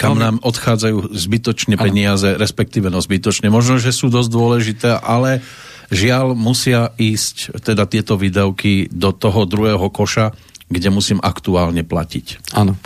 kam 0.00 0.16
ano. 0.16 0.24
nám 0.24 0.36
odchádzajú 0.40 1.12
zbytočne 1.12 1.76
peniaze, 1.76 2.32
ano. 2.32 2.40
respektíve 2.40 2.88
no 2.88 3.04
zbytočne. 3.04 3.52
Možno, 3.52 3.76
že 3.76 3.92
sú 3.92 4.08
dosť 4.08 4.30
dôležité, 4.32 4.90
ale 4.96 5.44
Žiaľ, 5.92 6.36
musia 6.36 6.92
ísť 6.96 7.60
teda 7.60 7.84
tieto 7.84 8.16
výdavky 8.16 8.88
do 8.88 9.12
toho 9.12 9.44
druhého 9.44 9.88
koša, 9.92 10.32
kde 10.68 10.88
musím 10.88 11.20
aktuálne 11.20 11.84
platiť. 11.84 12.56
Áno. 12.56 12.76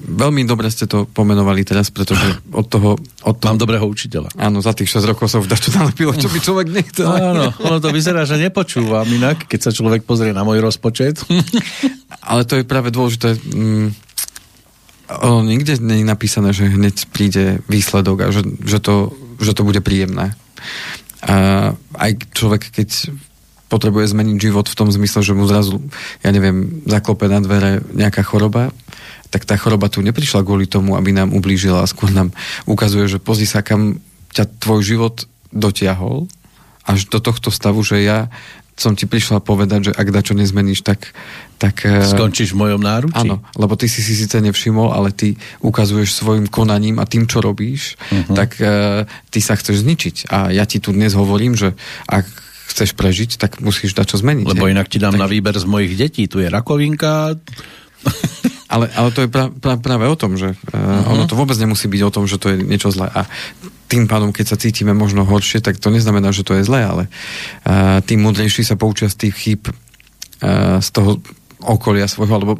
Veľmi 0.00 0.48
dobre 0.48 0.72
ste 0.72 0.88
to 0.88 1.04
pomenovali 1.04 1.60
teraz, 1.60 1.92
pretože 1.92 2.40
od 2.56 2.64
toho... 2.72 2.96
Od 3.24 3.36
toho 3.36 3.52
Mám 3.52 3.60
dobrého 3.60 3.84
učiteľa. 3.84 4.32
Áno, 4.40 4.64
za 4.64 4.72
tých 4.72 4.88
6 4.88 5.12
rokov 5.12 5.28
sa 5.28 5.44
už 5.44 5.48
dačo 5.48 5.76
nalepilo, 5.76 6.16
čo 6.16 6.32
by 6.32 6.38
človek 6.40 6.68
nechcel. 6.72 7.04
Áno, 7.04 7.52
ono 7.60 7.76
to 7.84 7.92
vyzerá, 7.92 8.24
že 8.24 8.40
nepočúvam 8.40 9.04
inak, 9.04 9.44
keď 9.44 9.68
sa 9.68 9.70
človek 9.76 10.08
pozrie 10.08 10.32
na 10.32 10.40
môj 10.40 10.64
rozpočet. 10.64 11.20
Ale 12.32 12.48
to 12.48 12.56
je 12.56 12.64
práve 12.64 12.88
dôležité. 12.88 13.36
Mm, 13.36 13.92
ono 15.20 15.44
nikde 15.44 15.76
nie 15.84 16.00
je 16.00 16.08
napísané, 16.08 16.56
že 16.56 16.64
hneď 16.64 17.04
príde 17.12 17.60
výsledok 17.68 18.24
a 18.24 18.32
že, 18.32 18.40
že 18.64 18.80
to 18.80 19.12
že 19.40 19.52
to 19.54 19.66
bude 19.66 19.80
príjemné. 19.82 20.34
Aj 21.94 22.10
človek, 22.36 22.68
keď 22.68 23.10
potrebuje 23.72 24.12
zmeniť 24.12 24.36
život 24.38 24.66
v 24.68 24.78
tom 24.78 24.88
zmysle, 24.92 25.24
že 25.24 25.34
mu 25.34 25.48
zrazu, 25.48 25.80
ja 26.22 26.30
neviem, 26.30 26.84
zaklope 26.86 27.26
na 27.26 27.42
dvere 27.42 27.82
nejaká 27.96 28.22
choroba, 28.22 28.70
tak 29.34 29.48
tá 29.48 29.58
choroba 29.58 29.90
tu 29.90 29.98
neprišla 29.98 30.46
kvôli 30.46 30.70
tomu, 30.70 30.94
aby 30.94 31.10
nám 31.10 31.34
ublížila 31.34 31.82
a 31.82 31.90
skôr 31.90 32.14
nám 32.14 32.30
ukazuje, 32.70 33.10
že 33.10 33.18
pozri 33.18 33.50
sa, 33.50 33.66
kam 33.66 33.98
ťa 34.30 34.46
tvoj 34.62 34.80
život 34.84 35.26
dotiahol 35.50 36.30
až 36.84 37.08
do 37.08 37.18
tohto 37.18 37.48
stavu, 37.48 37.80
že 37.82 38.04
ja 38.04 38.28
som 38.74 38.98
ti 38.98 39.06
prišla 39.06 39.38
povedať, 39.38 39.90
že 39.90 39.92
ak 39.94 40.10
dačo 40.10 40.34
nezmeníš, 40.34 40.82
tak... 40.82 41.14
tak 41.62 41.86
eh, 41.86 42.02
Skončíš 42.02 42.58
v 42.58 42.66
mojom 42.66 42.82
náručí? 42.82 43.30
Áno, 43.30 43.38
lebo 43.54 43.78
ty 43.78 43.86
si 43.86 44.02
si 44.02 44.18
síce 44.18 44.42
nevšimol, 44.42 44.90
ale 44.90 45.14
ty 45.14 45.38
ukazuješ 45.62 46.18
svojim 46.18 46.50
konaním 46.50 46.98
a 46.98 47.06
tým, 47.06 47.30
čo 47.30 47.38
robíš, 47.38 47.94
uh-huh. 48.10 48.34
tak 48.34 48.58
uh, 48.58 49.06
ty 49.30 49.38
sa 49.38 49.54
chceš 49.54 49.86
zničiť. 49.86 50.16
A 50.34 50.50
ja 50.50 50.66
ti 50.66 50.82
tu 50.82 50.90
dnes 50.90 51.14
hovorím, 51.14 51.54
že 51.54 51.78
ak 52.10 52.26
chceš 52.74 52.98
prežiť, 52.98 53.38
tak 53.38 53.62
musíš 53.62 53.94
dať 53.94 54.10
čo 54.10 54.16
zmeniť. 54.18 54.50
Lebo 54.50 54.66
inak 54.66 54.90
ti 54.90 54.98
dám 54.98 55.14
tak... 55.14 55.22
na 55.22 55.30
výber 55.30 55.54
z 55.54 55.66
mojich 55.70 55.94
detí. 55.94 56.26
Tu 56.26 56.42
je 56.42 56.50
rakovinka... 56.50 57.38
ale, 58.74 58.90
ale 58.92 59.08
to 59.14 59.24
je 59.24 59.28
pra, 59.30 59.48
pra, 59.54 59.78
práve 59.78 60.04
o 60.10 60.16
tom, 60.18 60.34
že 60.34 60.50
uh, 60.50 60.74
uh-huh. 60.74 61.14
ono 61.14 61.30
to 61.30 61.38
vôbec 61.38 61.54
nemusí 61.54 61.86
byť 61.86 62.02
o 62.02 62.10
tom, 62.10 62.26
že 62.26 62.42
to 62.42 62.50
je 62.50 62.66
niečo 62.66 62.90
zlé. 62.90 63.06
A 63.14 63.30
tým 63.88 64.08
pádom, 64.08 64.32
keď 64.32 64.54
sa 64.54 64.60
cítime 64.60 64.96
možno 64.96 65.22
horšie, 65.28 65.60
tak 65.60 65.76
to 65.78 65.92
neznamená, 65.92 66.32
že 66.32 66.46
to 66.46 66.56
je 66.56 66.66
zlé, 66.66 66.84
ale 66.84 67.04
uh, 67.06 68.00
tým 68.04 68.24
múdrejší 68.24 68.64
sa 68.64 68.80
poučia 68.80 69.12
z 69.12 69.28
tých 69.28 69.34
chýb 69.34 69.62
uh, 69.68 70.80
z 70.80 70.88
toho 70.90 71.20
okolia 71.60 72.08
svojho, 72.08 72.34
alebo 72.34 72.52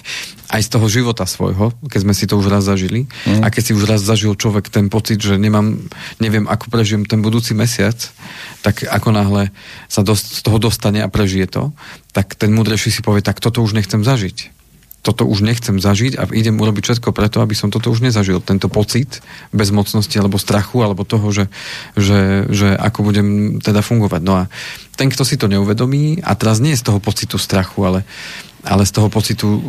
aj 0.54 0.60
z 0.66 0.68
toho 0.68 0.86
života 0.90 1.24
svojho, 1.24 1.70
keď 1.86 2.00
sme 2.02 2.14
si 2.16 2.26
to 2.26 2.34
už 2.34 2.50
raz 2.50 2.66
zažili. 2.66 3.06
Mm. 3.28 3.46
A 3.46 3.54
keď 3.54 3.62
si 3.70 3.72
už 3.76 3.86
raz 3.86 4.02
zažil 4.02 4.34
človek 4.34 4.66
ten 4.66 4.90
pocit, 4.90 5.22
že 5.22 5.38
nemám, 5.38 5.78
neviem, 6.18 6.50
ako 6.50 6.74
prežijem 6.74 7.06
ten 7.06 7.22
budúci 7.22 7.54
mesiac, 7.54 7.96
tak 8.60 8.82
ako 8.82 9.14
náhle 9.14 9.54
sa 9.86 10.02
z 10.02 10.42
toho 10.42 10.58
dostane 10.58 11.00
a 11.00 11.08
prežije 11.08 11.46
to, 11.46 11.70
tak 12.10 12.34
ten 12.34 12.50
múdrejší 12.50 12.90
si 12.90 13.00
povie, 13.00 13.22
tak 13.22 13.38
toto 13.38 13.62
už 13.62 13.78
nechcem 13.78 14.02
zažiť 14.02 14.59
toto 15.00 15.24
už 15.24 15.40
nechcem 15.40 15.80
zažiť 15.80 16.20
a 16.20 16.28
idem 16.28 16.60
urobiť 16.60 16.84
všetko 16.84 17.16
preto, 17.16 17.40
aby 17.40 17.56
som 17.56 17.72
toto 17.72 17.88
už 17.88 18.04
nezažil. 18.04 18.44
Tento 18.44 18.68
pocit 18.68 19.24
bezmocnosti 19.48 20.12
alebo 20.20 20.36
strachu 20.36 20.84
alebo 20.84 21.08
toho, 21.08 21.32
že, 21.32 21.48
že, 21.96 22.44
že 22.52 22.76
ako 22.76 23.08
budem 23.08 23.28
teda 23.64 23.80
fungovať. 23.80 24.20
No 24.20 24.44
a 24.44 24.52
ten, 25.00 25.08
kto 25.08 25.24
si 25.24 25.40
to 25.40 25.48
neuvedomí 25.48 26.20
a 26.20 26.36
teraz 26.36 26.60
nie 26.60 26.76
z 26.76 26.84
toho 26.84 27.00
pocitu 27.00 27.40
strachu, 27.40 27.80
ale, 27.88 28.00
ale 28.60 28.84
z 28.84 28.92
toho 28.92 29.08
pocitu, 29.08 29.48
e, 29.48 29.60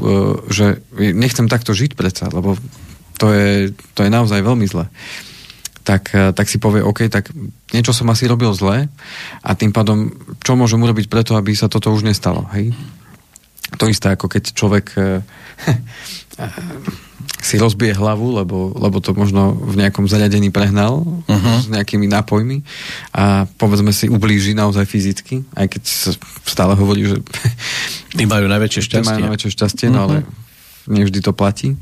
že 0.52 0.66
nechcem 1.00 1.48
takto 1.48 1.72
žiť 1.72 1.96
predsa, 1.96 2.28
lebo 2.28 2.60
to 3.16 3.32
je, 3.32 3.72
to 3.96 4.04
je 4.04 4.12
naozaj 4.12 4.44
veľmi 4.44 4.68
zle 4.68 4.92
tak, 5.82 6.14
e, 6.14 6.30
tak 6.32 6.46
si 6.46 6.62
povie, 6.62 6.86
OK, 6.86 7.10
tak 7.10 7.34
niečo 7.74 7.92
som 7.94 8.10
asi 8.14 8.30
robil 8.30 8.54
zle 8.54 8.88
a 9.42 9.50
tým 9.58 9.74
pádom, 9.74 10.14
čo 10.46 10.54
môžem 10.54 10.78
urobiť 10.78 11.10
preto, 11.10 11.34
aby 11.34 11.58
sa 11.58 11.68
toto 11.68 11.90
už 11.90 12.06
nestalo, 12.06 12.46
hej? 12.54 12.70
To 13.80 13.88
isté 13.88 14.12
ako 14.12 14.28
keď 14.28 14.44
človek 14.52 14.86
e, 15.00 15.24
si 17.42 17.58
rozbije 17.58 17.98
hlavu, 17.98 18.38
lebo, 18.38 18.72
lebo 18.78 19.02
to 19.02 19.18
možno 19.18 19.58
v 19.58 19.82
nejakom 19.82 20.06
zariadení 20.06 20.54
prehnal 20.54 21.02
uh-huh. 21.02 21.58
s 21.62 21.68
nejakými 21.74 22.06
nápojmi 22.06 22.62
a 23.18 23.50
povedzme 23.58 23.90
si 23.90 24.06
ublíži 24.06 24.54
naozaj 24.54 24.86
fyzicky, 24.86 25.42
aj 25.58 25.68
keď 25.74 25.84
stále 26.46 26.74
hovorí, 26.78 27.10
že 27.10 27.18
tí 28.18 28.30
majú 28.30 28.46
najväčšie 28.46 28.82
šťastie. 28.86 29.10
majú 29.10 29.22
najväčšie 29.32 29.52
šťastie, 29.58 29.88
uh-huh. 29.90 29.96
no 29.98 30.06
ale 30.10 30.16
mhm. 30.22 30.32
nevždy 31.02 31.20
to 31.26 31.32
platí. 31.34 31.76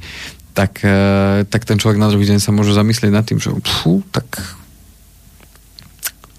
Tak, 0.55 0.83
e, 0.83 0.99
tak 1.47 1.63
ten 1.63 1.79
človek 1.79 1.99
na 2.01 2.11
druhý 2.11 2.27
deň 2.27 2.39
sa 2.41 2.51
môže 2.51 2.75
zamyslieť 2.75 3.11
nad 3.13 3.23
tým, 3.23 3.39
že 3.39 3.53
pfú, 3.63 4.03
tak 4.11 4.58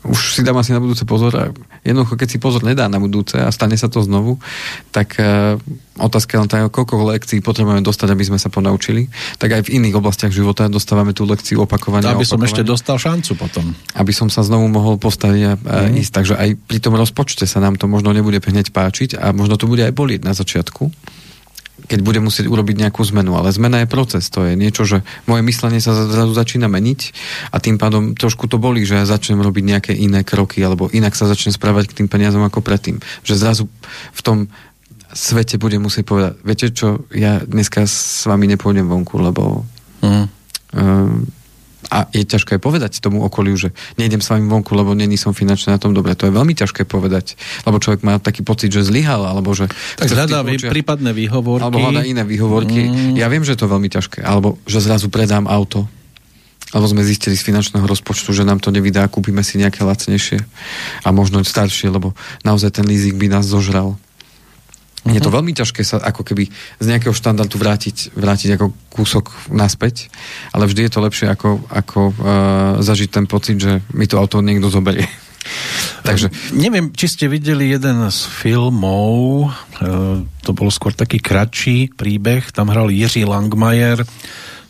už 0.01 0.37
si 0.37 0.41
dám 0.41 0.57
asi 0.57 0.73
na 0.73 0.81
budúce 0.81 1.05
pozor 1.05 1.33
a 1.37 1.45
jednoducho, 1.85 2.17
keď 2.17 2.29
si 2.33 2.39
pozor 2.41 2.65
nedá 2.65 2.89
na 2.89 2.97
budúce 2.97 3.37
a 3.37 3.53
stane 3.53 3.77
sa 3.77 3.93
to 3.93 4.01
znovu, 4.01 4.41
tak 4.97 5.21
uh, 5.21 5.61
otázka 6.01 6.37
je 6.37 6.41
len 6.41 6.49
tak, 6.49 6.73
koľko 6.73 7.05
lekcií 7.13 7.45
potrebujeme 7.45 7.85
dostať, 7.85 8.09
aby 8.17 8.25
sme 8.25 8.39
sa 8.41 8.49
ponaučili, 8.49 9.13
tak 9.37 9.53
aj 9.61 9.69
v 9.69 9.77
iných 9.77 10.01
oblastiach 10.01 10.33
života 10.33 10.73
dostávame 10.73 11.13
tú 11.13 11.29
lekciu 11.29 11.61
opakovania. 11.61 12.17
Aby 12.17 12.25
som 12.25 12.41
ešte 12.41 12.65
dostal 12.65 12.97
šancu 12.97 13.37
potom. 13.37 13.77
Aby 13.93 14.17
som 14.17 14.33
sa 14.33 14.41
znovu 14.41 14.73
mohol 14.73 14.97
postaviť 14.97 15.43
a, 15.45 15.53
a 15.53 15.77
mm. 15.93 16.01
ísť. 16.01 16.13
Takže 16.17 16.35
aj 16.41 16.49
pri 16.65 16.79
tom 16.81 16.97
rozpočte 16.97 17.45
sa 17.45 17.61
nám 17.61 17.77
to 17.77 17.85
možno 17.85 18.17
nebude 18.17 18.41
hneď 18.41 18.73
páčiť 18.73 19.21
a 19.21 19.37
možno 19.37 19.61
to 19.61 19.69
bude 19.69 19.85
aj 19.85 19.93
bolieť 19.93 20.25
na 20.25 20.33
začiatku 20.33 20.89
keď 21.91 22.07
bude 22.07 22.23
musieť 22.23 22.47
urobiť 22.47 22.87
nejakú 22.87 23.03
zmenu. 23.11 23.35
Ale 23.35 23.51
zmena 23.51 23.83
je 23.83 23.91
proces, 23.91 24.31
to 24.31 24.47
je 24.47 24.55
niečo, 24.55 24.87
že 24.87 25.03
moje 25.27 25.43
myslenie 25.43 25.83
sa 25.83 25.91
zrazu 26.07 26.31
začína 26.31 26.71
meniť 26.71 27.01
a 27.51 27.59
tým 27.59 27.83
pádom 27.83 28.15
trošku 28.15 28.47
to 28.47 28.63
bolí, 28.63 28.87
že 28.87 29.03
ja 29.03 29.11
začnem 29.11 29.43
robiť 29.43 29.65
nejaké 29.67 29.93
iné 29.99 30.23
kroky 30.23 30.63
alebo 30.63 30.87
inak 30.95 31.19
sa 31.19 31.27
začnem 31.27 31.51
správať 31.51 31.91
k 31.91 31.97
tým 31.99 32.07
peniazom 32.07 32.47
ako 32.47 32.63
predtým. 32.63 33.03
Že 33.27 33.35
zrazu 33.35 33.65
v 34.15 34.21
tom 34.23 34.39
svete 35.11 35.59
bude 35.59 35.83
musieť 35.83 36.07
povedať, 36.07 36.33
viete 36.47 36.67
čo, 36.71 37.03
ja 37.11 37.43
dneska 37.43 37.83
s 37.83 38.23
vami 38.31 38.47
nepôjdem 38.55 38.87
vonku, 38.87 39.19
lebo 39.19 39.67
mm. 40.07 40.07
uh, 40.07 40.23
a 41.91 42.07
je 42.15 42.23
ťažké 42.23 42.63
povedať 42.63 43.03
tomu 43.03 43.27
okoliu, 43.27 43.59
že 43.59 43.75
nejdem 43.99 44.23
s 44.23 44.31
vami 44.31 44.47
vonku, 44.47 44.73
lebo 44.79 44.95
není 44.95 45.19
som 45.19 45.35
finančne 45.35 45.75
na 45.75 45.83
tom 45.83 45.91
dobre. 45.91 46.15
To 46.15 46.31
je 46.31 46.33
veľmi 46.33 46.55
ťažké 46.55 46.87
povedať, 46.87 47.35
lebo 47.67 47.83
človek 47.83 48.07
má 48.07 48.23
taký 48.23 48.47
pocit, 48.47 48.71
že 48.71 48.87
zlyhal, 48.87 49.27
alebo 49.27 49.51
že... 49.51 49.67
Tak 49.99 50.07
hľadá 50.07 50.47
prípadné 50.47 51.11
výhovorky. 51.11 51.67
Alebo 51.67 51.83
hľadá 51.83 52.07
iné 52.07 52.23
výhovorky. 52.23 52.81
Mm. 52.87 53.19
Ja 53.19 53.27
viem, 53.27 53.43
že 53.43 53.59
to 53.59 53.67
je 53.67 53.75
veľmi 53.75 53.91
ťažké. 53.91 54.23
Alebo 54.23 54.63
že 54.65 54.79
zrazu 54.79 55.11
predám 55.11 55.51
auto. 55.51 55.91
Alebo 56.71 56.87
sme 56.87 57.03
zistili 57.03 57.35
z 57.35 57.43
finančného 57.43 57.83
rozpočtu, 57.83 58.31
že 58.31 58.47
nám 58.47 58.63
to 58.63 58.71
nevydá, 58.71 59.11
kúpime 59.11 59.43
si 59.43 59.59
nejaké 59.59 59.83
lacnejšie 59.83 60.39
a 61.03 61.09
možno 61.11 61.43
staršie, 61.43 61.91
lebo 61.91 62.15
naozaj 62.47 62.79
ten 62.79 62.87
leasing 62.87 63.19
by 63.19 63.27
nás 63.27 63.51
zožral. 63.51 63.99
Uh-huh. 65.01 65.17
Je 65.17 65.21
to 65.25 65.33
mhm. 65.33 65.37
veľmi 65.41 65.53
ťažké 65.57 65.81
sa 65.81 65.97
ako 65.97 66.21
keby 66.29 66.53
z 66.53 66.85
nejakého 66.85 67.17
štandardu 67.17 67.57
vrátiť, 67.57 68.13
vrátiť 68.13 68.61
ako 68.61 68.67
kúsok 68.93 69.33
naspäť, 69.49 70.13
ale 70.53 70.69
vždy 70.69 70.85
je 70.87 70.93
to 70.93 71.01
lepšie 71.01 71.27
ako, 71.33 71.65
ako 71.73 72.13
uh, 72.13 72.15
zažiť 72.85 73.09
ten 73.09 73.25
pocit, 73.25 73.57
že 73.57 73.81
mi 73.97 74.05
to 74.05 74.21
auto 74.21 74.45
niekto 74.45 74.69
zoberie. 74.69 75.09
Takže... 76.07 76.29
Neviem, 76.53 76.93
či 76.93 77.17
ste 77.17 77.33
videli 77.33 77.73
jeden 77.73 78.13
z 78.13 78.19
filmov, 78.29 79.49
uh, 79.49 80.21
to 80.45 80.53
bol 80.53 80.69
skôr 80.69 80.93
taký 80.93 81.17
kratší 81.17 81.97
príbeh, 81.97 82.53
tam 82.53 82.69
hral 82.69 82.93
Jiří 82.93 83.25
Langmajer, 83.25 84.05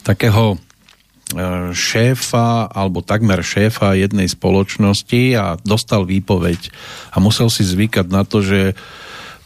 takého 0.06 0.54
uh, 0.54 1.74
šéfa, 1.74 2.70
alebo 2.70 3.02
takmer 3.02 3.42
šéfa 3.42 3.98
jednej 3.98 4.30
spoločnosti 4.30 5.22
a 5.34 5.58
dostal 5.58 6.06
výpoveď 6.06 6.70
a 7.10 7.18
musel 7.18 7.50
si 7.50 7.66
zvykať 7.66 8.06
na 8.14 8.22
to, 8.22 8.46
že 8.46 8.78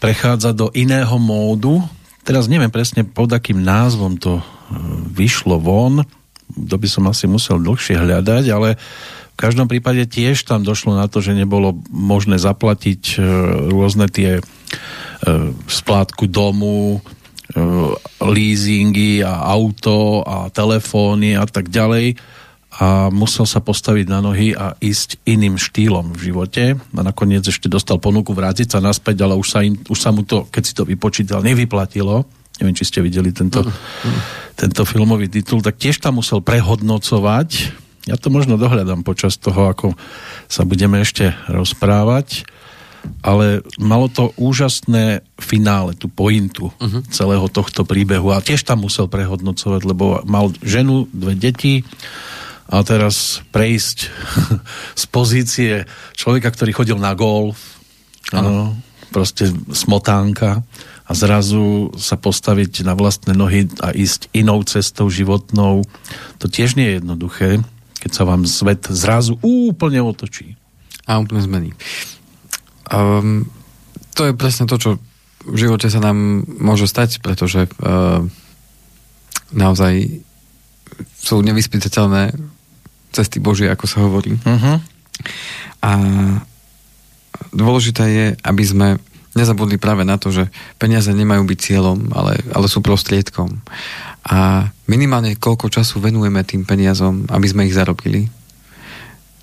prechádza 0.05 0.53
do 0.53 0.69
iného 0.77 1.17
módu. 1.17 1.81
Teraz 2.29 2.45
neviem 2.45 2.69
presne 2.69 3.09
pod 3.09 3.33
akým 3.33 3.65
názvom 3.65 4.21
to 4.21 4.37
e, 4.37 4.45
vyšlo 5.17 5.57
von, 5.57 6.05
to 6.53 6.77
by 6.77 6.89
som 6.89 7.09
asi 7.09 7.25
musel 7.25 7.57
dlhšie 7.57 7.97
hľadať, 7.97 8.45
ale 8.53 8.77
v 9.35 9.37
každom 9.41 9.65
prípade 9.65 10.05
tiež 10.05 10.45
tam 10.45 10.61
došlo 10.61 10.95
na 10.95 11.09
to, 11.09 11.25
že 11.25 11.33
nebolo 11.33 11.81
možné 11.89 12.37
zaplatiť 12.37 13.03
e, 13.17 13.19
rôzne 13.73 14.13
tie 14.13 14.41
e, 14.41 14.43
splátku 15.69 16.29
domu, 16.29 17.01
leasingy 18.25 19.21
a 19.21 19.47
auto 19.53 20.25
a 20.27 20.49
telefóny 20.49 21.37
a 21.39 21.45
tak 21.45 21.69
ďalej 21.69 22.17
a 22.75 23.07
musel 23.07 23.47
sa 23.47 23.63
postaviť 23.63 24.07
na 24.11 24.19
nohy 24.19 24.51
a 24.51 24.75
ísť 24.83 25.23
iným 25.23 25.55
štýlom 25.55 26.11
v 26.11 26.31
živote 26.31 26.65
a 26.75 27.01
nakoniec 27.07 27.47
ešte 27.47 27.71
dostal 27.71 28.03
ponuku 28.03 28.35
vrátiť 28.35 28.75
sa 28.75 28.79
naspäť, 28.83 29.23
ale 29.23 29.39
už 29.39 29.47
sa, 29.47 29.63
im, 29.63 29.79
už 29.79 29.99
sa 29.99 30.11
mu 30.11 30.27
to, 30.27 30.51
keď 30.51 30.63
si 30.67 30.75
to 30.75 30.83
vypočítal, 30.83 31.39
nevyplatilo. 31.47 32.27
Neviem, 32.59 32.75
či 32.75 32.87
ste 32.87 32.99
videli 32.99 33.31
tento, 33.31 33.63
uh. 33.63 33.71
tento 34.59 34.83
filmový 34.83 35.31
titul, 35.31 35.63
tak 35.63 35.79
tiež 35.79 36.03
tam 36.03 36.19
musel 36.19 36.43
prehodnocovať. 36.43 37.49
Ja 38.11 38.19
to 38.19 38.35
možno 38.35 38.59
dohľadám 38.59 39.07
počas 39.07 39.39
toho, 39.39 39.71
ako 39.71 39.95
sa 40.51 40.67
budeme 40.67 40.99
ešte 40.99 41.35
rozprávať, 41.47 42.47
ale 43.23 43.63
malo 43.79 44.11
to 44.11 44.35
úžasné 44.35 45.23
finále, 45.39 45.95
tú 45.95 46.11
pointu 46.11 46.75
uh-huh. 46.75 47.07
celého 47.13 47.47
tohto 47.49 47.87
príbehu 47.87 48.35
a 48.35 48.43
tiež 48.43 48.67
tam 48.67 48.83
musel 48.83 49.07
prehodnocovať, 49.07 49.81
lebo 49.87 50.21
mal 50.27 50.51
ženu, 50.61 51.07
dve 51.13 51.39
deti, 51.39 51.87
a 52.69 52.81
teraz 52.81 53.45
prejsť 53.53 53.99
z 55.03 55.05
pozície 55.13 55.73
človeka, 56.17 56.49
ktorý 56.53 56.73
chodil 56.73 56.99
na 56.99 57.13
golf, 57.13 57.81
ano. 58.33 58.73
proste 59.13 59.53
smotánka 59.73 60.65
a 61.05 61.13
zrazu 61.13 61.93
sa 62.01 62.17
postaviť 62.17 62.89
na 62.89 62.97
vlastné 62.97 63.37
nohy 63.37 63.69
a 63.85 63.93
ísť 63.93 64.33
inou 64.33 64.65
cestou 64.65 65.13
životnou, 65.13 65.85
to 66.41 66.49
tiež 66.49 66.81
nie 66.81 66.89
je 66.89 66.97
jednoduché, 67.05 67.61
keď 68.01 68.11
sa 68.13 68.25
vám 68.25 68.49
svet 68.49 68.89
zrazu 68.89 69.37
úplne 69.45 70.01
otočí. 70.01 70.57
A 71.05 71.21
úplne 71.21 71.45
zmení. 71.45 71.71
Um, 72.89 73.53
to 74.17 74.25
je 74.25 74.33
presne 74.33 74.65
to, 74.65 74.81
čo 74.81 74.91
v 75.45 75.57
živote 75.61 75.93
sa 75.93 76.01
nám 76.01 76.49
môže 76.49 76.89
stať, 76.89 77.21
pretože 77.21 77.69
uh, 77.69 78.25
naozaj 79.53 80.25
sú 81.21 81.45
nevyspytateľné 81.45 82.54
cesty 83.15 83.39
Božie, 83.39 83.71
ako 83.71 83.87
sa 83.87 84.03
hovorí. 84.03 84.35
Uh-huh. 84.35 84.77
A 85.81 85.91
dôležité 87.55 88.05
je, 88.11 88.27
aby 88.43 88.65
sme 88.67 88.89
nezabudli 89.35 89.79
práve 89.79 90.07
na 90.07 90.19
to, 90.19 90.31
že 90.31 90.51
peniaze 90.79 91.11
nemajú 91.11 91.43
byť 91.47 91.59
cieľom, 91.59 92.11
ale, 92.15 92.39
ale 92.55 92.67
sú 92.71 92.83
prostriedkom. 92.83 93.51
A 94.25 94.71
minimálne 94.87 95.35
koľko 95.39 95.69
času 95.71 95.99
venujeme 95.99 96.43
tým 96.47 96.63
peniazom, 96.63 97.27
aby 97.29 97.47
sme 97.47 97.67
ich 97.67 97.75
zarobili, 97.75 98.31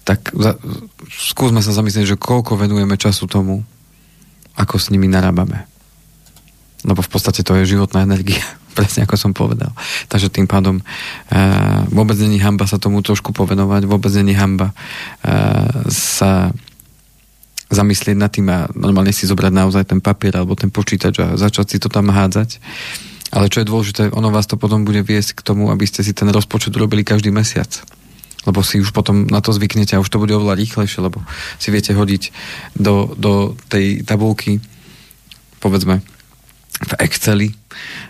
tak 0.07 0.33
za, 0.33 0.57
skúsme 1.11 1.61
sa 1.61 1.75
zamyslieť, 1.75 2.15
že 2.15 2.21
koľko 2.21 2.57
venujeme 2.57 2.95
času 2.97 3.29
tomu, 3.29 3.61
ako 4.57 4.75
s 4.79 4.89
nimi 4.89 5.07
narábame. 5.11 5.67
Lebo 6.81 7.05
v 7.05 7.11
podstate 7.11 7.45
to 7.45 7.53
je 7.61 7.77
životná 7.77 8.01
energia, 8.01 8.41
presne 8.71 9.03
ako 9.03 9.15
som 9.19 9.31
povedal. 9.35 9.71
Takže 10.07 10.31
tým 10.31 10.47
pádom 10.47 10.79
e, 10.79 10.83
vôbec 11.91 12.15
není 12.19 12.39
hamba 12.39 12.65
sa 12.65 12.79
tomu 12.79 13.03
trošku 13.03 13.35
povenovať, 13.35 13.85
vôbec 13.85 14.11
není 14.15 14.33
hamba 14.33 14.71
e, 14.71 14.75
sa 15.91 16.55
zamyslieť 17.71 18.17
nad 18.19 18.31
tým 18.31 18.51
a 18.51 18.67
normálne 18.75 19.15
si 19.15 19.23
zobrať 19.23 19.51
naozaj 19.55 19.83
ten 19.87 19.99
papier 20.03 20.35
alebo 20.35 20.59
ten 20.59 20.67
počítač 20.67 21.23
a 21.23 21.39
začať 21.39 21.65
si 21.71 21.77
to 21.79 21.87
tam 21.87 22.11
hádzať. 22.11 22.59
Ale 23.31 23.47
čo 23.47 23.63
je 23.63 23.69
dôležité, 23.71 24.01
ono 24.11 24.27
vás 24.27 24.43
to 24.43 24.59
potom 24.59 24.83
bude 24.83 24.99
viesť 25.07 25.39
k 25.39 25.45
tomu, 25.47 25.71
aby 25.71 25.87
ste 25.87 26.03
si 26.03 26.11
ten 26.11 26.27
rozpočet 26.27 26.75
urobili 26.75 27.07
každý 27.07 27.31
mesiac. 27.31 27.71
Lebo 28.43 28.59
si 28.59 28.83
už 28.83 28.91
potom 28.91 29.23
na 29.31 29.39
to 29.39 29.55
zvyknete 29.55 29.95
a 29.95 30.03
už 30.03 30.11
to 30.11 30.19
bude 30.19 30.35
oveľa 30.35 30.59
rýchlejšie, 30.59 30.99
lebo 30.99 31.23
si 31.55 31.71
viete 31.71 31.95
hodiť 31.95 32.35
do, 32.75 33.15
do 33.15 33.55
tej 33.71 34.03
tabulky, 34.03 34.59
povedzme, 35.63 36.03
v 36.71 36.91
Exceli, 37.03 37.49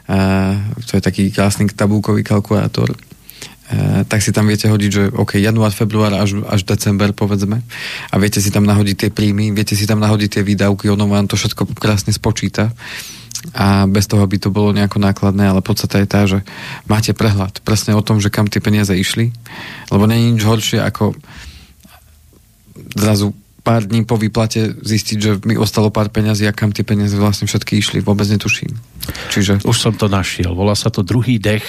uh, 0.10 0.56
to 0.86 0.98
je 0.98 1.02
taký 1.02 1.24
krásny 1.34 1.68
tabulkový 1.70 2.24
kalkulátor, 2.24 2.94
Eh, 3.72 4.04
tak 4.04 4.20
si 4.20 4.36
tam 4.36 4.52
viete 4.52 4.68
hodiť, 4.68 4.92
že 4.92 5.04
OK, 5.16 5.40
január, 5.40 5.72
február 5.72 6.12
až, 6.12 6.44
až 6.44 6.68
december, 6.68 7.16
povedzme, 7.16 7.64
a 8.12 8.16
viete 8.20 8.44
si 8.44 8.52
tam 8.52 8.68
nahodiť 8.68 9.08
tie 9.08 9.10
príjmy, 9.16 9.56
viete 9.56 9.80
si 9.80 9.88
tam 9.88 10.04
nahodiť 10.04 10.28
tie 10.28 10.44
výdavky, 10.44 10.92
ono 10.92 11.08
vám 11.08 11.32
to 11.32 11.40
všetko 11.40 11.80
krásne 11.80 12.12
spočíta. 12.12 12.76
A 13.56 13.88
bez 13.88 14.12
toho, 14.12 14.28
aby 14.28 14.38
to 14.38 14.52
bolo 14.52 14.76
nejako 14.76 15.00
nákladné, 15.00 15.48
ale 15.48 15.64
podstata 15.64 16.04
je 16.04 16.08
tá, 16.08 16.28
že 16.28 16.44
máte 16.86 17.16
prehľad 17.16 17.64
presne 17.64 17.96
o 17.96 18.04
tom, 18.04 18.20
že 18.20 18.28
kam 18.28 18.52
tie 18.52 18.60
peniaze 18.60 18.92
išli, 18.92 19.32
lebo 19.88 20.04
je 20.04 20.20
nič 20.36 20.44
horšie 20.44 20.84
ako 20.84 21.16
zrazu 23.00 23.32
pár 23.62 23.86
dní 23.86 24.04
po 24.04 24.18
výplate 24.18 24.74
zistiť, 24.74 25.18
že 25.18 25.32
mi 25.46 25.54
ostalo 25.56 25.94
pár 25.94 26.10
peňazí 26.10 26.50
a 26.50 26.54
kam 26.54 26.74
tie 26.74 26.82
peniaze 26.82 27.14
vlastne 27.18 27.46
všetky 27.46 27.78
išli, 27.78 27.98
vôbec 28.02 28.26
netuším. 28.26 28.74
Čiže... 29.30 29.62
Už 29.66 29.78
som 29.78 29.94
to 29.94 30.10
našiel, 30.10 30.58
volá 30.58 30.74
sa 30.74 30.90
to 30.90 31.06
druhý 31.06 31.38
dech 31.38 31.64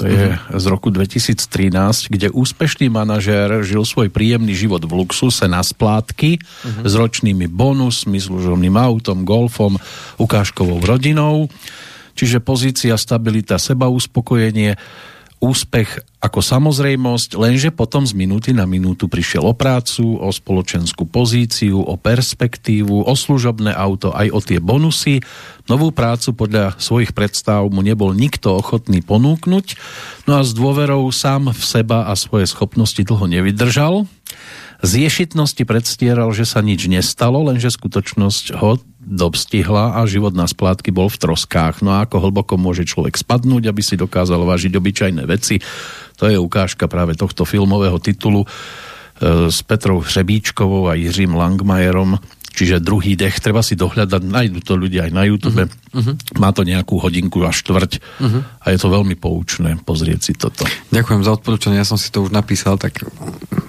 to 0.00 0.08
je 0.08 0.32
mm-hmm. 0.32 0.56
z 0.56 0.64
roku 0.72 0.88
2013, 0.88 2.08
kde 2.08 2.32
úspešný 2.32 2.88
manažér 2.88 3.60
žil 3.60 3.84
svoj 3.84 4.08
príjemný 4.08 4.56
život 4.56 4.80
v 4.80 5.04
luxuse 5.04 5.44
na 5.44 5.60
splátky 5.60 6.40
mm-hmm. 6.40 6.84
s 6.88 6.92
ročnými 6.96 7.44
bonusmi, 7.52 8.16
služobným 8.16 8.80
autom, 8.80 9.28
golfom, 9.28 9.76
ukážkovou 10.16 10.80
rodinou. 10.80 11.52
Čiže 12.16 12.40
pozícia, 12.40 12.96
stabilita, 12.96 13.60
seba 13.60 13.92
uspokojenie 13.92 14.80
úspech 15.40 16.04
ako 16.20 16.44
samozrejmosť, 16.44 17.40
lenže 17.40 17.72
potom 17.72 18.04
z 18.04 18.12
minúty 18.12 18.52
na 18.52 18.68
minútu 18.68 19.08
prišiel 19.08 19.48
o 19.48 19.56
prácu, 19.56 20.20
o 20.20 20.28
spoločenskú 20.28 21.08
pozíciu, 21.08 21.80
o 21.80 21.96
perspektívu, 21.96 23.08
o 23.08 23.14
služobné 23.16 23.72
auto, 23.72 24.12
aj 24.12 24.28
o 24.28 24.38
tie 24.44 24.60
bonusy. 24.60 25.24
Novú 25.64 25.96
prácu 25.96 26.36
podľa 26.36 26.76
svojich 26.76 27.16
predstav 27.16 27.64
mu 27.72 27.80
nebol 27.80 28.12
nikto 28.12 28.52
ochotný 28.52 29.00
ponúknuť, 29.00 29.80
no 30.28 30.36
a 30.36 30.44
s 30.44 30.52
dôverou 30.52 31.08
sám 31.08 31.56
v 31.56 31.62
seba 31.64 32.12
a 32.12 32.12
svoje 32.20 32.44
schopnosti 32.44 33.00
dlho 33.00 33.24
nevydržal. 33.24 34.04
Z 34.84 34.92
ješitnosti 35.08 35.60
predstieral, 35.64 36.32
že 36.36 36.44
sa 36.44 36.60
nič 36.60 36.84
nestalo, 36.88 37.44
lenže 37.48 37.72
skutočnosť 37.72 38.60
ho 38.60 38.80
dobstihla 39.00 39.96
a 39.96 40.04
život 40.04 40.36
na 40.36 40.44
splátky 40.44 40.92
bol 40.92 41.08
v 41.08 41.20
troskách. 41.20 41.80
No 41.80 41.96
a 41.96 42.04
ako 42.04 42.28
hlboko 42.28 42.60
môže 42.60 42.84
človek 42.84 43.16
spadnúť, 43.16 43.72
aby 43.72 43.80
si 43.80 43.96
dokázal 43.96 44.44
vážiť 44.44 44.76
obyčajné 44.76 45.24
veci. 45.24 45.56
To 46.20 46.28
je 46.28 46.36
ukážka 46.36 46.84
práve 46.84 47.16
tohto 47.16 47.48
filmového 47.48 47.96
titulu 47.96 48.44
e, 48.44 48.48
s 49.48 49.64
Petrou 49.64 50.04
Hřebíčkovou 50.04 50.92
a 50.92 51.00
Jiřím 51.00 51.32
Langmajerom 51.32 52.20
čiže 52.50 52.82
druhý 52.82 53.14
dech, 53.14 53.38
treba 53.38 53.62
si 53.62 53.78
dohľadať, 53.78 54.20
nájdú 54.20 54.60
to 54.60 54.74
ľudia 54.76 55.08
aj 55.08 55.12
na 55.14 55.24
YouTube, 55.24 55.64
uh-huh. 55.64 56.14
má 56.36 56.50
to 56.50 56.66
nejakú 56.66 56.98
hodinku 56.98 57.40
a 57.46 57.54
štvrť 57.54 57.92
uh-huh. 57.98 58.42
a 58.62 58.66
je 58.70 58.78
to 58.78 58.88
veľmi 58.90 59.16
poučné 59.16 59.78
pozrieť 59.82 60.20
si 60.20 60.32
toto. 60.36 60.66
Ďakujem 60.90 61.22
za 61.24 61.32
odporúčanie, 61.34 61.80
ja 61.80 61.88
som 61.88 61.96
si 61.96 62.10
to 62.10 62.26
už 62.26 62.34
napísal, 62.34 62.76
tak... 62.76 63.00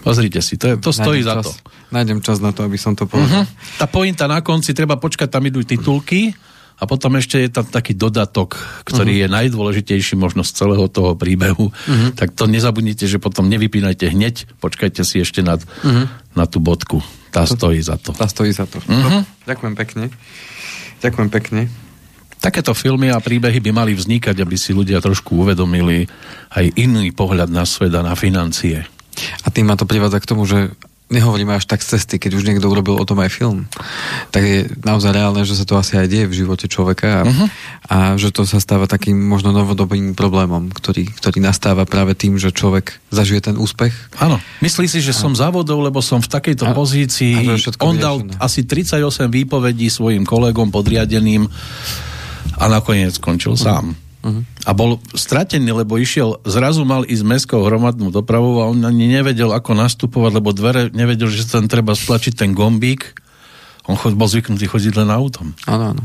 Pozrite 0.01 0.41
si, 0.41 0.57
to, 0.57 0.73
je, 0.73 0.75
to 0.81 0.89
stojí 0.89 1.21
za 1.21 1.37
čas, 1.39 1.61
to. 1.61 1.69
Nájdem 1.93 2.25
čas 2.25 2.41
na 2.41 2.49
to, 2.49 2.65
aby 2.65 2.73
som 2.73 2.97
to 2.97 3.05
povedal. 3.05 3.45
Uh-huh. 3.45 3.77
Tá 3.77 3.85
pointa 3.85 4.25
na 4.25 4.41
konci, 4.41 4.73
treba 4.73 4.97
počkať, 4.97 5.29
tam 5.29 5.45
idú 5.45 5.61
titulky, 5.61 6.33
a 6.81 6.89
potom 6.89 7.13
ešte 7.13 7.37
je 7.37 7.53
tam 7.53 7.61
taký 7.61 7.93
dodatok, 7.93 8.57
ktorý 8.89 9.13
uh-huh. 9.13 9.29
je 9.29 9.35
najdôležitejší 9.37 10.17
možno 10.17 10.41
z 10.41 10.57
celého 10.57 10.89
toho 10.89 11.13
príbehu. 11.13 11.69
Uh-huh. 11.69 12.09
Tak 12.17 12.33
to 12.33 12.49
nezabudnite, 12.49 13.05
že 13.05 13.21
potom 13.21 13.45
nevypínajte 13.53 14.09
hneď, 14.09 14.49
počkajte 14.57 15.05
si 15.05 15.21
ešte 15.21 15.45
nad, 15.45 15.61
uh-huh. 15.61 16.09
na 16.33 16.49
tú 16.49 16.57
bodku. 16.57 17.05
Tá 17.31 17.47
stojí 17.47 17.79
za 17.79 17.95
to. 17.95 18.11
Tá 18.11 18.27
stojí 18.27 18.51
za 18.51 18.67
to. 18.67 18.83
Uh-huh. 18.83 19.23
Ďakujem 19.47 19.73
pekne. 19.79 20.05
Ďakujem 20.99 21.29
pekne. 21.31 21.61
Takéto 22.41 22.75
filmy 22.75 23.13
a 23.13 23.21
príbehy 23.21 23.63
by 23.63 23.71
mali 23.71 23.93
vznikať, 23.95 24.35
aby 24.41 24.57
si 24.59 24.75
ľudia 24.75 24.99
trošku 24.99 25.39
uvedomili 25.39 26.09
aj 26.51 26.73
iný 26.75 27.13
pohľad 27.13 27.47
na 27.53 27.63
svet 27.63 27.93
a 27.95 28.01
na 28.03 28.17
financie. 28.17 28.83
A 29.45 29.47
tým 29.53 29.69
ma 29.69 29.77
to 29.77 29.87
privádza 29.87 30.19
k 30.19 30.29
tomu, 30.29 30.43
že 30.43 30.73
nehovoríme 31.11 31.51
až 31.51 31.67
tak 31.67 31.83
z 31.83 31.99
cesty, 31.99 32.17
keď 32.17 32.39
už 32.39 32.47
niekto 32.47 32.71
urobil 32.71 32.95
o 32.95 33.05
tom 33.05 33.19
aj 33.19 33.29
film, 33.29 33.67
tak 34.31 34.41
je 34.47 34.59
naozaj 34.81 35.11
reálne, 35.11 35.43
že 35.43 35.59
sa 35.59 35.67
to 35.67 35.75
asi 35.75 35.99
aj 35.99 36.07
deje 36.07 36.25
v 36.31 36.37
živote 36.41 36.65
človeka 36.71 37.21
a, 37.21 37.23
uh-huh. 37.27 37.47
a 37.91 37.97
že 38.15 38.31
to 38.31 38.47
sa 38.47 38.63
stáva 38.63 38.87
takým 38.87 39.19
možno 39.19 39.51
novodobým 39.51 40.15
problémom, 40.15 40.71
ktorý, 40.71 41.11
ktorý 41.11 41.43
nastáva 41.43 41.83
práve 41.83 42.15
tým, 42.15 42.39
že 42.39 42.55
človek 42.55 42.97
zažije 43.11 43.51
ten 43.51 43.55
úspech. 43.59 43.91
Áno, 44.23 44.39
myslí 44.63 44.87
si, 44.87 45.03
že 45.03 45.11
a... 45.11 45.19
som 45.19 45.35
závodov, 45.35 45.83
lebo 45.83 45.99
som 45.99 46.23
v 46.23 46.31
takejto 46.31 46.65
a, 46.65 46.73
pozícii. 46.73 47.43
A 47.43 47.59
On 47.83 47.99
dal 47.99 48.23
asi 48.39 48.63
38 48.63 49.27
výpovedí 49.27 49.91
svojim 49.91 50.23
kolegom 50.23 50.71
podriadeným 50.71 51.43
a 52.55 52.63
nakoniec 52.71 53.19
skončil 53.19 53.59
uh-huh. 53.59 53.67
sám. 53.67 54.10
Uh-huh. 54.21 54.45
A 54.69 54.71
bol 54.77 55.01
stratený, 55.17 55.73
lebo 55.73 55.97
išiel, 55.97 56.37
zrazu 56.45 56.85
mal 56.85 57.01
ísť 57.09 57.25
mestskou 57.25 57.65
hromadnú 57.65 58.13
dopravou 58.13 58.61
a 58.61 58.69
on 58.69 58.85
ani 58.85 59.09
nevedel, 59.09 59.49
ako 59.49 59.73
nastupovať, 59.73 60.31
lebo 60.37 60.53
dvere 60.53 60.93
nevedel, 60.93 61.33
že 61.33 61.49
tam 61.49 61.65
treba 61.65 61.97
stlačiť 61.97 62.37
ten 62.37 62.53
gombík. 62.53 63.17
On 63.89 63.97
chod, 63.97 64.13
bol 64.13 64.29
zvyknutý 64.29 64.69
chodiť 64.69 64.93
len 65.01 65.09
autom. 65.09 65.57
Áno, 65.65 65.97
áno. 65.97 66.03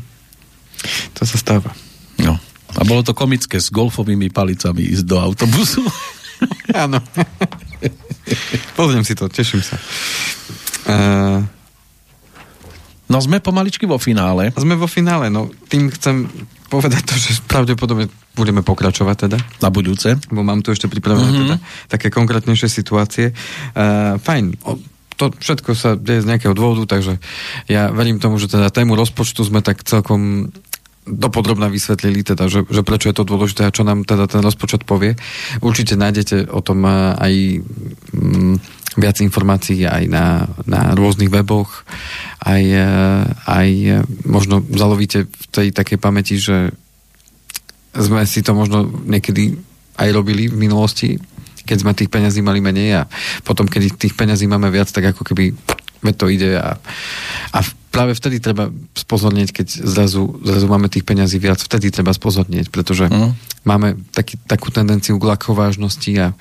To 1.20 1.22
sa 1.28 1.36
stáva. 1.36 1.76
No. 2.16 2.40
A 2.76 2.82
bolo 2.88 3.04
to 3.04 3.12
komické 3.12 3.60
s 3.60 3.68
golfovými 3.68 4.32
palicami 4.32 4.96
ísť 4.96 5.04
do 5.04 5.16
autobusu. 5.20 5.84
áno. 6.88 7.04
Pozriem 8.72 9.04
si 9.04 9.12
to, 9.12 9.28
teším 9.28 9.60
sa. 9.60 9.76
Uh... 10.88 11.44
No 13.06 13.22
sme 13.22 13.38
pomaličky 13.38 13.86
vo 13.86 14.02
finále. 14.02 14.50
Sme 14.58 14.74
vo 14.74 14.90
finále, 14.90 15.30
no 15.30 15.46
tým 15.70 15.94
chcem 15.94 16.26
povedať 16.66 17.02
to, 17.06 17.14
že 17.14 17.42
pravdepodobne 17.46 18.10
budeme 18.34 18.60
pokračovať 18.60 19.16
teda. 19.28 19.38
Na 19.62 19.70
budúce. 19.70 20.18
Bo 20.28 20.42
mám 20.42 20.60
tu 20.60 20.74
ešte 20.74 20.90
pripravené 20.90 21.30
mm-hmm. 21.30 21.42
teda 21.46 21.56
také 21.88 22.08
konkrétnejšie 22.12 22.68
situácie. 22.68 23.32
Uh, 23.72 24.18
fajn, 24.20 24.58
to 25.16 25.32
všetko 25.32 25.70
sa 25.72 25.96
deje 25.96 26.22
z 26.22 26.28
nejakého 26.28 26.52
dôvodu, 26.52 26.98
takže 26.98 27.16
ja 27.72 27.88
verím 27.88 28.20
tomu, 28.20 28.36
že 28.36 28.52
teda 28.52 28.68
tému 28.68 28.92
rozpočtu 28.94 29.48
sme 29.48 29.64
tak 29.64 29.80
celkom 29.82 30.52
dopodrobne 31.06 31.70
vysvetlili, 31.70 32.26
teda, 32.26 32.50
že, 32.50 32.66
že 32.66 32.82
prečo 32.82 33.08
je 33.08 33.16
to 33.16 33.22
dôležité 33.22 33.62
a 33.62 33.74
čo 33.74 33.86
nám 33.86 34.02
teda 34.02 34.26
ten 34.26 34.42
rozpočet 34.42 34.82
povie. 34.82 35.14
Určite 35.62 35.94
nájdete 35.94 36.50
o 36.50 36.60
tom 36.60 36.82
aj 36.82 37.62
mm, 38.10 38.75
viac 38.96 39.20
informácií 39.20 39.84
aj 39.84 40.04
na, 40.08 40.48
na 40.64 40.96
rôznych 40.96 41.28
weboch, 41.28 41.84
aj, 42.40 42.64
aj 43.44 43.68
možno 44.24 44.64
zalovíte 44.72 45.28
v 45.28 45.44
tej 45.52 45.68
takej 45.72 45.98
pamäti, 46.00 46.40
že 46.40 46.72
sme 47.96 48.24
si 48.28 48.40
to 48.44 48.52
možno 48.52 48.84
niekedy 48.84 49.56
aj 49.96 50.08
robili 50.12 50.48
v 50.48 50.56
minulosti, 50.56 51.16
keď 51.64 51.76
sme 51.80 51.96
tých 51.96 52.12
peňazí 52.12 52.40
mali 52.44 52.60
menej 52.60 53.02
a 53.04 53.08
potom, 53.42 53.64
keď 53.66 53.96
tých 53.96 54.14
peňazí 54.14 54.44
máme 54.46 54.68
viac, 54.68 54.88
tak 54.92 55.12
ako 55.12 55.24
keby 55.24 55.56
to 56.14 56.30
ide 56.30 56.54
a, 56.54 56.78
a 57.50 57.58
práve 57.90 58.14
vtedy 58.14 58.38
treba 58.38 58.70
spozornieť, 58.94 59.50
keď 59.50 59.66
zrazu, 59.82 60.38
zrazu 60.44 60.66
máme 60.70 60.86
tých 60.86 61.02
peňazí 61.02 61.42
viac, 61.42 61.58
vtedy 61.58 61.90
treba 61.90 62.14
spozornieť, 62.14 62.70
pretože 62.70 63.10
mm. 63.10 63.32
Máme 63.66 63.98
taký, 64.14 64.38
takú 64.46 64.70
tendenciu 64.70 65.18
k 65.18 65.28
lakovážnosti 65.34 66.12
a, 66.22 66.32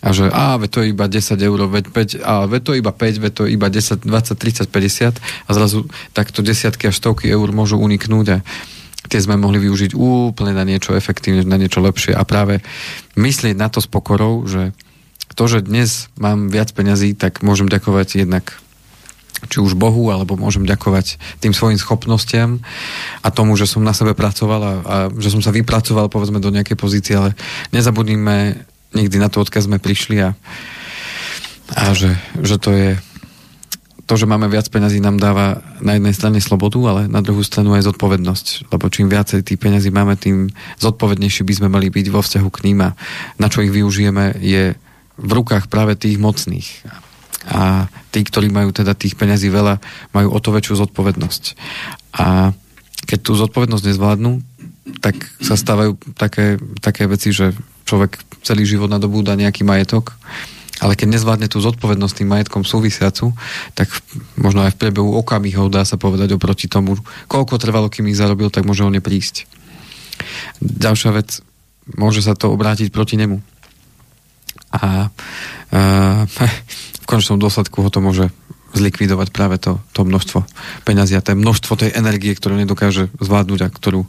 a 0.00 0.08
že 0.16 0.32
a 0.32 0.56
ve 0.56 0.66
to 0.66 0.80
je 0.80 0.96
iba 0.96 1.04
10 1.04 1.36
eur, 1.36 1.60
veď 1.68 1.84
5, 1.92 2.24
a 2.24 2.48
ve 2.48 2.58
to 2.64 2.72
iba 2.72 2.90
5, 2.90 3.20
ve 3.20 3.30
to 3.30 3.44
iba 3.44 3.68
10, 3.68 4.08
20, 4.08 4.34
30, 4.34 4.72
50 4.72 5.20
a 5.20 5.50
zrazu 5.52 5.84
takto 6.16 6.40
desiatky 6.40 6.88
až 6.88 6.96
stovky 6.96 7.28
eur 7.28 7.52
môžu 7.52 7.76
uniknúť 7.76 8.26
a 8.32 8.38
tie 9.12 9.20
sme 9.20 9.36
mohli 9.36 9.60
využiť 9.60 9.92
úplne 9.92 10.56
na 10.56 10.64
niečo 10.64 10.96
efektívne, 10.96 11.44
na 11.44 11.60
niečo 11.60 11.84
lepšie 11.84 12.16
a 12.16 12.24
práve 12.24 12.64
myslieť 13.20 13.54
na 13.60 13.68
to 13.68 13.84
s 13.84 13.88
pokorou, 13.88 14.48
že 14.48 14.72
to, 15.36 15.44
že 15.46 15.64
dnes 15.64 16.10
mám 16.18 16.48
viac 16.48 16.72
peňazí, 16.72 17.14
tak 17.14 17.44
môžem 17.44 17.70
ďakovať 17.70 18.24
jednak 18.26 18.56
či 19.48 19.62
už 19.62 19.78
Bohu, 19.78 20.12
alebo 20.12 20.36
môžem 20.36 20.66
ďakovať 20.68 21.16
tým 21.40 21.56
svojim 21.56 21.80
schopnostiam 21.80 22.60
a 23.24 23.28
tomu, 23.32 23.56
že 23.56 23.70
som 23.70 23.80
na 23.80 23.96
sebe 23.96 24.12
pracoval 24.12 24.60
a, 24.60 24.72
a 24.72 24.96
že 25.16 25.32
som 25.32 25.40
sa 25.40 25.54
vypracoval 25.54 26.12
povedzme 26.12 26.42
do 26.42 26.52
nejakej 26.52 26.76
pozície, 26.76 27.14
ale 27.16 27.32
nezabudnime 27.72 28.66
nikdy 28.92 29.16
na 29.22 29.30
to, 29.30 29.40
odkiaľ 29.40 29.62
sme 29.70 29.78
prišli 29.78 30.20
a, 30.20 30.34
a 31.78 31.82
že, 31.94 32.18
že 32.42 32.58
to 32.58 32.70
je 32.74 32.88
to, 34.10 34.18
že 34.18 34.26
máme 34.26 34.50
viac 34.50 34.66
peňazí, 34.66 34.98
nám 34.98 35.22
dáva 35.22 35.62
na 35.78 35.94
jednej 35.94 36.10
strane 36.10 36.42
slobodu, 36.42 36.82
ale 36.82 37.02
na 37.06 37.22
druhú 37.22 37.46
stranu 37.46 37.78
aj 37.78 37.94
zodpovednosť. 37.94 38.66
Lebo 38.74 38.90
čím 38.90 39.06
viacej 39.06 39.46
tých 39.46 39.62
peňazí 39.62 39.94
máme, 39.94 40.18
tým 40.18 40.50
zodpovednejší 40.82 41.46
by 41.46 41.54
sme 41.54 41.68
mali 41.70 41.94
byť 41.94 42.10
vo 42.10 42.18
vzťahu 42.18 42.48
k 42.50 42.62
ním 42.66 42.90
a 42.90 42.98
na 43.38 43.46
čo 43.46 43.62
ich 43.62 43.70
využijeme 43.70 44.34
je 44.42 44.74
v 45.14 45.30
rukách 45.30 45.70
práve 45.70 45.94
tých 45.94 46.18
mocných. 46.18 46.90
A 47.48 47.88
tí, 48.12 48.20
ktorí 48.20 48.52
majú 48.52 48.68
teda 48.74 48.92
tých 48.92 49.16
peňazí 49.16 49.48
veľa, 49.48 49.80
majú 50.12 50.28
o 50.34 50.38
to 50.42 50.52
väčšiu 50.52 50.76
zodpovednosť. 50.84 51.42
A 52.20 52.52
keď 53.08 53.18
tú 53.24 53.32
zodpovednosť 53.38 53.84
nezvládnu, 53.88 54.32
tak 55.00 55.16
sa 55.40 55.56
stávajú 55.56 55.96
také, 56.18 56.60
také 56.84 57.08
veci, 57.08 57.32
že 57.32 57.56
človek 57.88 58.20
celý 58.44 58.68
život 58.68 58.92
nadobúda 58.92 59.38
nejaký 59.38 59.64
majetok 59.64 60.16
ale 60.80 60.96
keď 60.96 61.12
nezvládne 61.12 61.48
tú 61.52 61.60
zodpovednosť 61.60 62.24
tým 62.24 62.28
majetkom 62.32 62.64
súvisiacu, 62.64 63.36
tak 63.76 63.92
možno 64.40 64.64
aj 64.64 64.74
v 64.74 64.80
priebehu 64.80 65.12
okamihov 65.20 65.68
dá 65.68 65.84
sa 65.84 66.00
povedať 66.00 66.32
oproti 66.32 66.72
tomu, 66.72 66.96
koľko 67.28 67.60
trvalo, 67.60 67.92
kým 67.92 68.08
ich 68.08 68.16
zarobil, 68.16 68.48
tak 68.48 68.64
môže 68.64 68.80
on 68.82 68.96
neprísť. 68.96 69.44
Ďalšia 70.64 71.12
vec, 71.12 71.44
môže 72.00 72.24
sa 72.24 72.32
to 72.32 72.48
obrátiť 72.48 72.88
proti 72.88 73.20
nemu. 73.20 73.44
A, 74.70 74.78
a 74.78 74.90
v 76.26 77.06
končnom 77.06 77.38
dôsledku 77.38 77.82
ho 77.82 77.90
to 77.90 77.98
môže 77.98 78.30
zlikvidovať 78.70 79.28
práve 79.34 79.58
to, 79.58 79.82
to 79.90 80.06
množstvo 80.06 80.46
peňazí 80.86 81.18
a 81.18 81.24
to 81.24 81.34
množstvo 81.34 81.74
tej 81.74 81.90
energie, 81.90 82.30
ktorú 82.30 82.54
nedokáže 82.54 83.10
zvládnuť 83.18 83.60
a 83.66 83.68
ktorú 83.68 84.06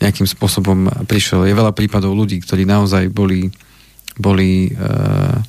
nejakým 0.00 0.28
spôsobom 0.28 1.08
prišiel. 1.08 1.48
Je 1.48 1.56
veľa 1.56 1.72
prípadov 1.72 2.12
ľudí, 2.12 2.40
ktorí 2.44 2.68
naozaj 2.68 3.08
boli, 3.08 3.48
boli 4.20 4.68
uh, 4.76 5.40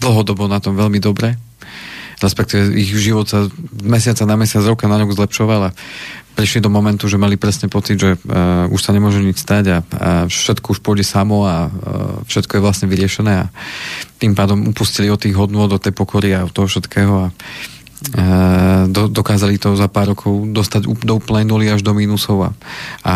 dlhodobo 0.00 0.48
na 0.48 0.64
tom 0.64 0.76
veľmi 0.80 1.00
dobre. 1.00 1.36
Respektíve 2.24 2.72
ich 2.72 2.88
život 2.96 3.28
sa 3.28 3.44
mesiaca 3.84 4.24
na 4.24 4.40
mesiac, 4.40 4.64
roka 4.64 4.88
na 4.88 4.96
rok 4.96 5.12
zlepšoval 5.12 5.68
a 5.68 5.74
prišli 6.34 6.64
do 6.64 6.72
momentu, 6.72 7.06
že 7.06 7.20
mali 7.20 7.38
presne 7.38 7.70
pocit, 7.70 8.00
že 8.00 8.18
uh, 8.18 8.66
už 8.68 8.80
sa 8.82 8.90
nemôže 8.90 9.22
nič 9.22 9.38
stať 9.38 9.64
a, 9.70 9.78
a 9.94 10.10
všetko 10.26 10.74
už 10.74 10.82
pôjde 10.82 11.06
samo 11.06 11.46
a 11.46 11.70
uh, 11.70 11.70
všetko 12.26 12.58
je 12.58 12.64
vlastne 12.64 12.86
vyriešené 12.90 13.46
a 13.46 13.50
tým 14.18 14.34
pádom 14.34 14.66
upustili 14.66 15.06
od 15.14 15.22
tých 15.22 15.38
hodnôt, 15.38 15.70
do 15.70 15.78
tej 15.78 15.94
pokory 15.94 16.34
a 16.34 16.42
od 16.42 16.50
toho 16.50 16.66
všetkého 16.66 17.14
a 17.14 17.26
uh, 17.30 18.82
do, 18.90 19.06
dokázali 19.06 19.62
to 19.62 19.78
za 19.78 19.86
pár 19.86 20.18
rokov 20.18 20.50
dostať 20.50 20.90
do 21.06 21.14
úplnej 21.14 21.46
nuly 21.46 21.70
až 21.70 21.86
do 21.86 21.94
mínusov 21.94 22.50
a, 22.50 22.50
a 23.06 23.14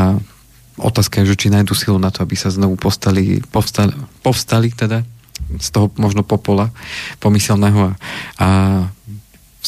otázka 0.79 1.27
je, 1.27 1.35
že 1.35 1.39
či 1.47 1.47
nájdu 1.51 1.75
silu 1.75 1.99
na 1.99 2.15
to, 2.15 2.23
aby 2.23 2.39
sa 2.39 2.55
znovu 2.55 2.79
postali, 2.79 3.43
povstali, 3.51 3.99
povstali 4.23 4.71
teda 4.71 5.03
z 5.59 5.69
toho 5.75 5.91
možno 5.99 6.23
popola 6.23 6.71
pomyselného 7.19 7.91
a, 7.91 7.93
a 8.39 8.49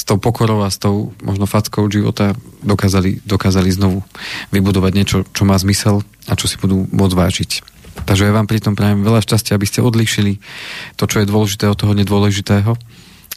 s 0.00 0.08
tou 0.08 0.16
pokorou 0.16 0.64
a 0.64 0.72
s 0.72 0.80
tou 0.80 1.12
možno 1.20 1.44
fackou 1.44 1.84
života 1.92 2.32
dokázali, 2.64 3.20
dokázali 3.28 3.68
znovu 3.68 4.00
vybudovať 4.48 4.92
niečo, 4.96 5.18
čo 5.36 5.44
má 5.44 5.60
zmysel 5.60 6.00
a 6.24 6.32
čo 6.40 6.48
si 6.48 6.56
budú 6.56 6.88
môcť 6.88 7.12
vážiť. 7.20 7.50
Takže 8.08 8.24
ja 8.24 8.32
vám 8.32 8.48
pri 8.48 8.64
tom 8.64 8.72
prajem 8.72 9.04
veľa 9.04 9.20
šťastia, 9.20 9.60
aby 9.60 9.68
ste 9.68 9.84
odlišili 9.84 10.40
to, 10.96 11.04
čo 11.04 11.20
je 11.20 11.28
dôležité 11.28 11.68
od 11.68 11.76
toho 11.76 11.92
nedôležitého 11.92 12.72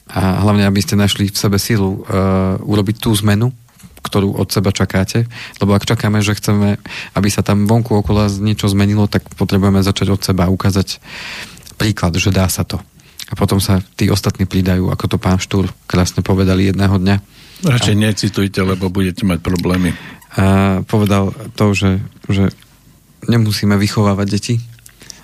a 0.08 0.22
hlavne, 0.40 0.64
aby 0.64 0.80
ste 0.80 0.96
našli 0.96 1.28
v 1.28 1.36
sebe 1.36 1.60
silu 1.60 2.00
uh, 2.00 2.56
urobiť 2.64 3.04
tú 3.04 3.12
zmenu, 3.20 3.52
ktorú 4.00 4.40
od 4.40 4.48
seba 4.48 4.72
čakáte. 4.72 5.28
Lebo 5.60 5.76
ak 5.76 5.84
čakáme, 5.84 6.24
že 6.24 6.40
chceme, 6.40 6.80
aby 7.16 7.28
sa 7.28 7.44
tam 7.44 7.68
vonku 7.68 7.92
okolo 7.92 8.32
niečo 8.40 8.72
zmenilo, 8.72 9.12
tak 9.12 9.28
potrebujeme 9.36 9.84
začať 9.84 10.08
od 10.16 10.22
seba 10.24 10.48
ukázať 10.48 11.04
príklad, 11.76 12.16
že 12.16 12.32
dá 12.32 12.48
sa 12.48 12.64
to. 12.64 12.80
A 13.32 13.34
potom 13.40 13.64
sa 13.64 13.80
tí 13.96 14.12
ostatní 14.12 14.44
pridajú, 14.44 14.92
ako 14.92 15.16
to 15.16 15.18
pán 15.18 15.40
Štúr 15.40 15.72
krásne 15.88 16.20
povedali 16.20 16.70
jedného 16.70 17.00
dňa. 17.00 17.16
Radšej 17.64 17.96
necitujte, 17.96 18.60
lebo 18.60 18.92
budete 18.92 19.24
mať 19.24 19.40
problémy. 19.40 19.96
A 20.36 20.82
povedal 20.84 21.32
to, 21.56 21.72
že, 21.72 22.04
že 22.28 22.52
nemusíme 23.30 23.78
vychovávať 23.80 24.28
deti, 24.28 24.56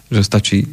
že 0.07 0.21
stačí, 0.23 0.65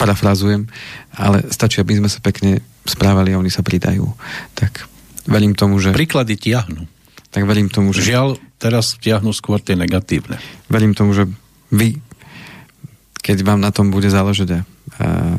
parafrazujem, 0.00 0.68
ale 1.14 1.44
stačí, 1.52 1.80
aby 1.84 2.00
sme 2.00 2.08
sa 2.08 2.24
pekne 2.24 2.64
správali 2.88 3.36
a 3.36 3.40
oni 3.40 3.52
sa 3.52 3.60
pridajú. 3.60 4.08
Tak 4.56 4.88
verím 5.28 5.52
tomu, 5.52 5.76
že... 5.78 5.92
Príklady 5.92 6.40
tiahnu. 6.40 6.88
Tak 7.28 7.44
verím 7.44 7.68
tomu, 7.68 7.92
že... 7.92 8.08
Žiaľ, 8.08 8.40
teraz 8.56 8.96
tiahnu 8.96 9.36
skôr 9.36 9.60
tie 9.60 9.76
negatívne. 9.76 10.40
Verím 10.72 10.96
tomu, 10.96 11.12
že 11.12 11.28
vy, 11.68 12.00
keď 13.20 13.44
vám 13.44 13.60
na 13.60 13.68
tom 13.68 13.92
bude 13.92 14.08
záležať 14.08 14.64
a 14.96 15.36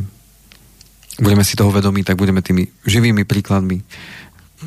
budeme 1.20 1.44
si 1.44 1.60
toho 1.60 1.70
vedomí, 1.70 2.04
tak 2.04 2.18
budeme 2.18 2.40
tými 2.42 2.68
živými 2.88 3.24
príkladmi 3.28 3.84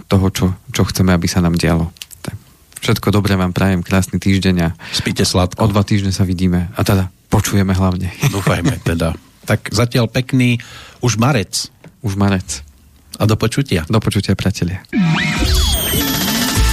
toho, 0.08 0.26
čo, 0.32 0.46
čo 0.72 0.82
chceme, 0.88 1.12
aby 1.12 1.28
sa 1.28 1.44
nám 1.44 1.56
dialo. 1.56 1.92
Tak 2.24 2.36
všetko 2.80 3.08
dobré 3.12 3.36
vám 3.36 3.52
prajem, 3.52 3.84
krásny 3.84 4.16
týždeň 4.16 4.56
a 4.64 4.68
spíte 4.92 5.24
sladko. 5.24 5.64
O 5.64 5.68
dva 5.68 5.84
týždne 5.84 6.12
sa 6.12 6.24
vidíme 6.24 6.72
a 6.72 6.80
teda 6.80 7.12
počujeme 7.28 7.72
hlavne. 7.72 8.12
Dúfajme 8.32 8.80
teda. 8.90 9.16
Tak 9.48 9.72
zatiaľ 9.74 10.06
pekný 10.08 10.60
už 11.02 11.18
marec. 11.18 11.68
Už 12.04 12.14
marec. 12.14 12.62
A 13.20 13.28
do 13.28 13.36
počutia. 13.36 13.84
Do 13.88 14.00
počutia, 14.00 14.32
priatelia. 14.32 14.80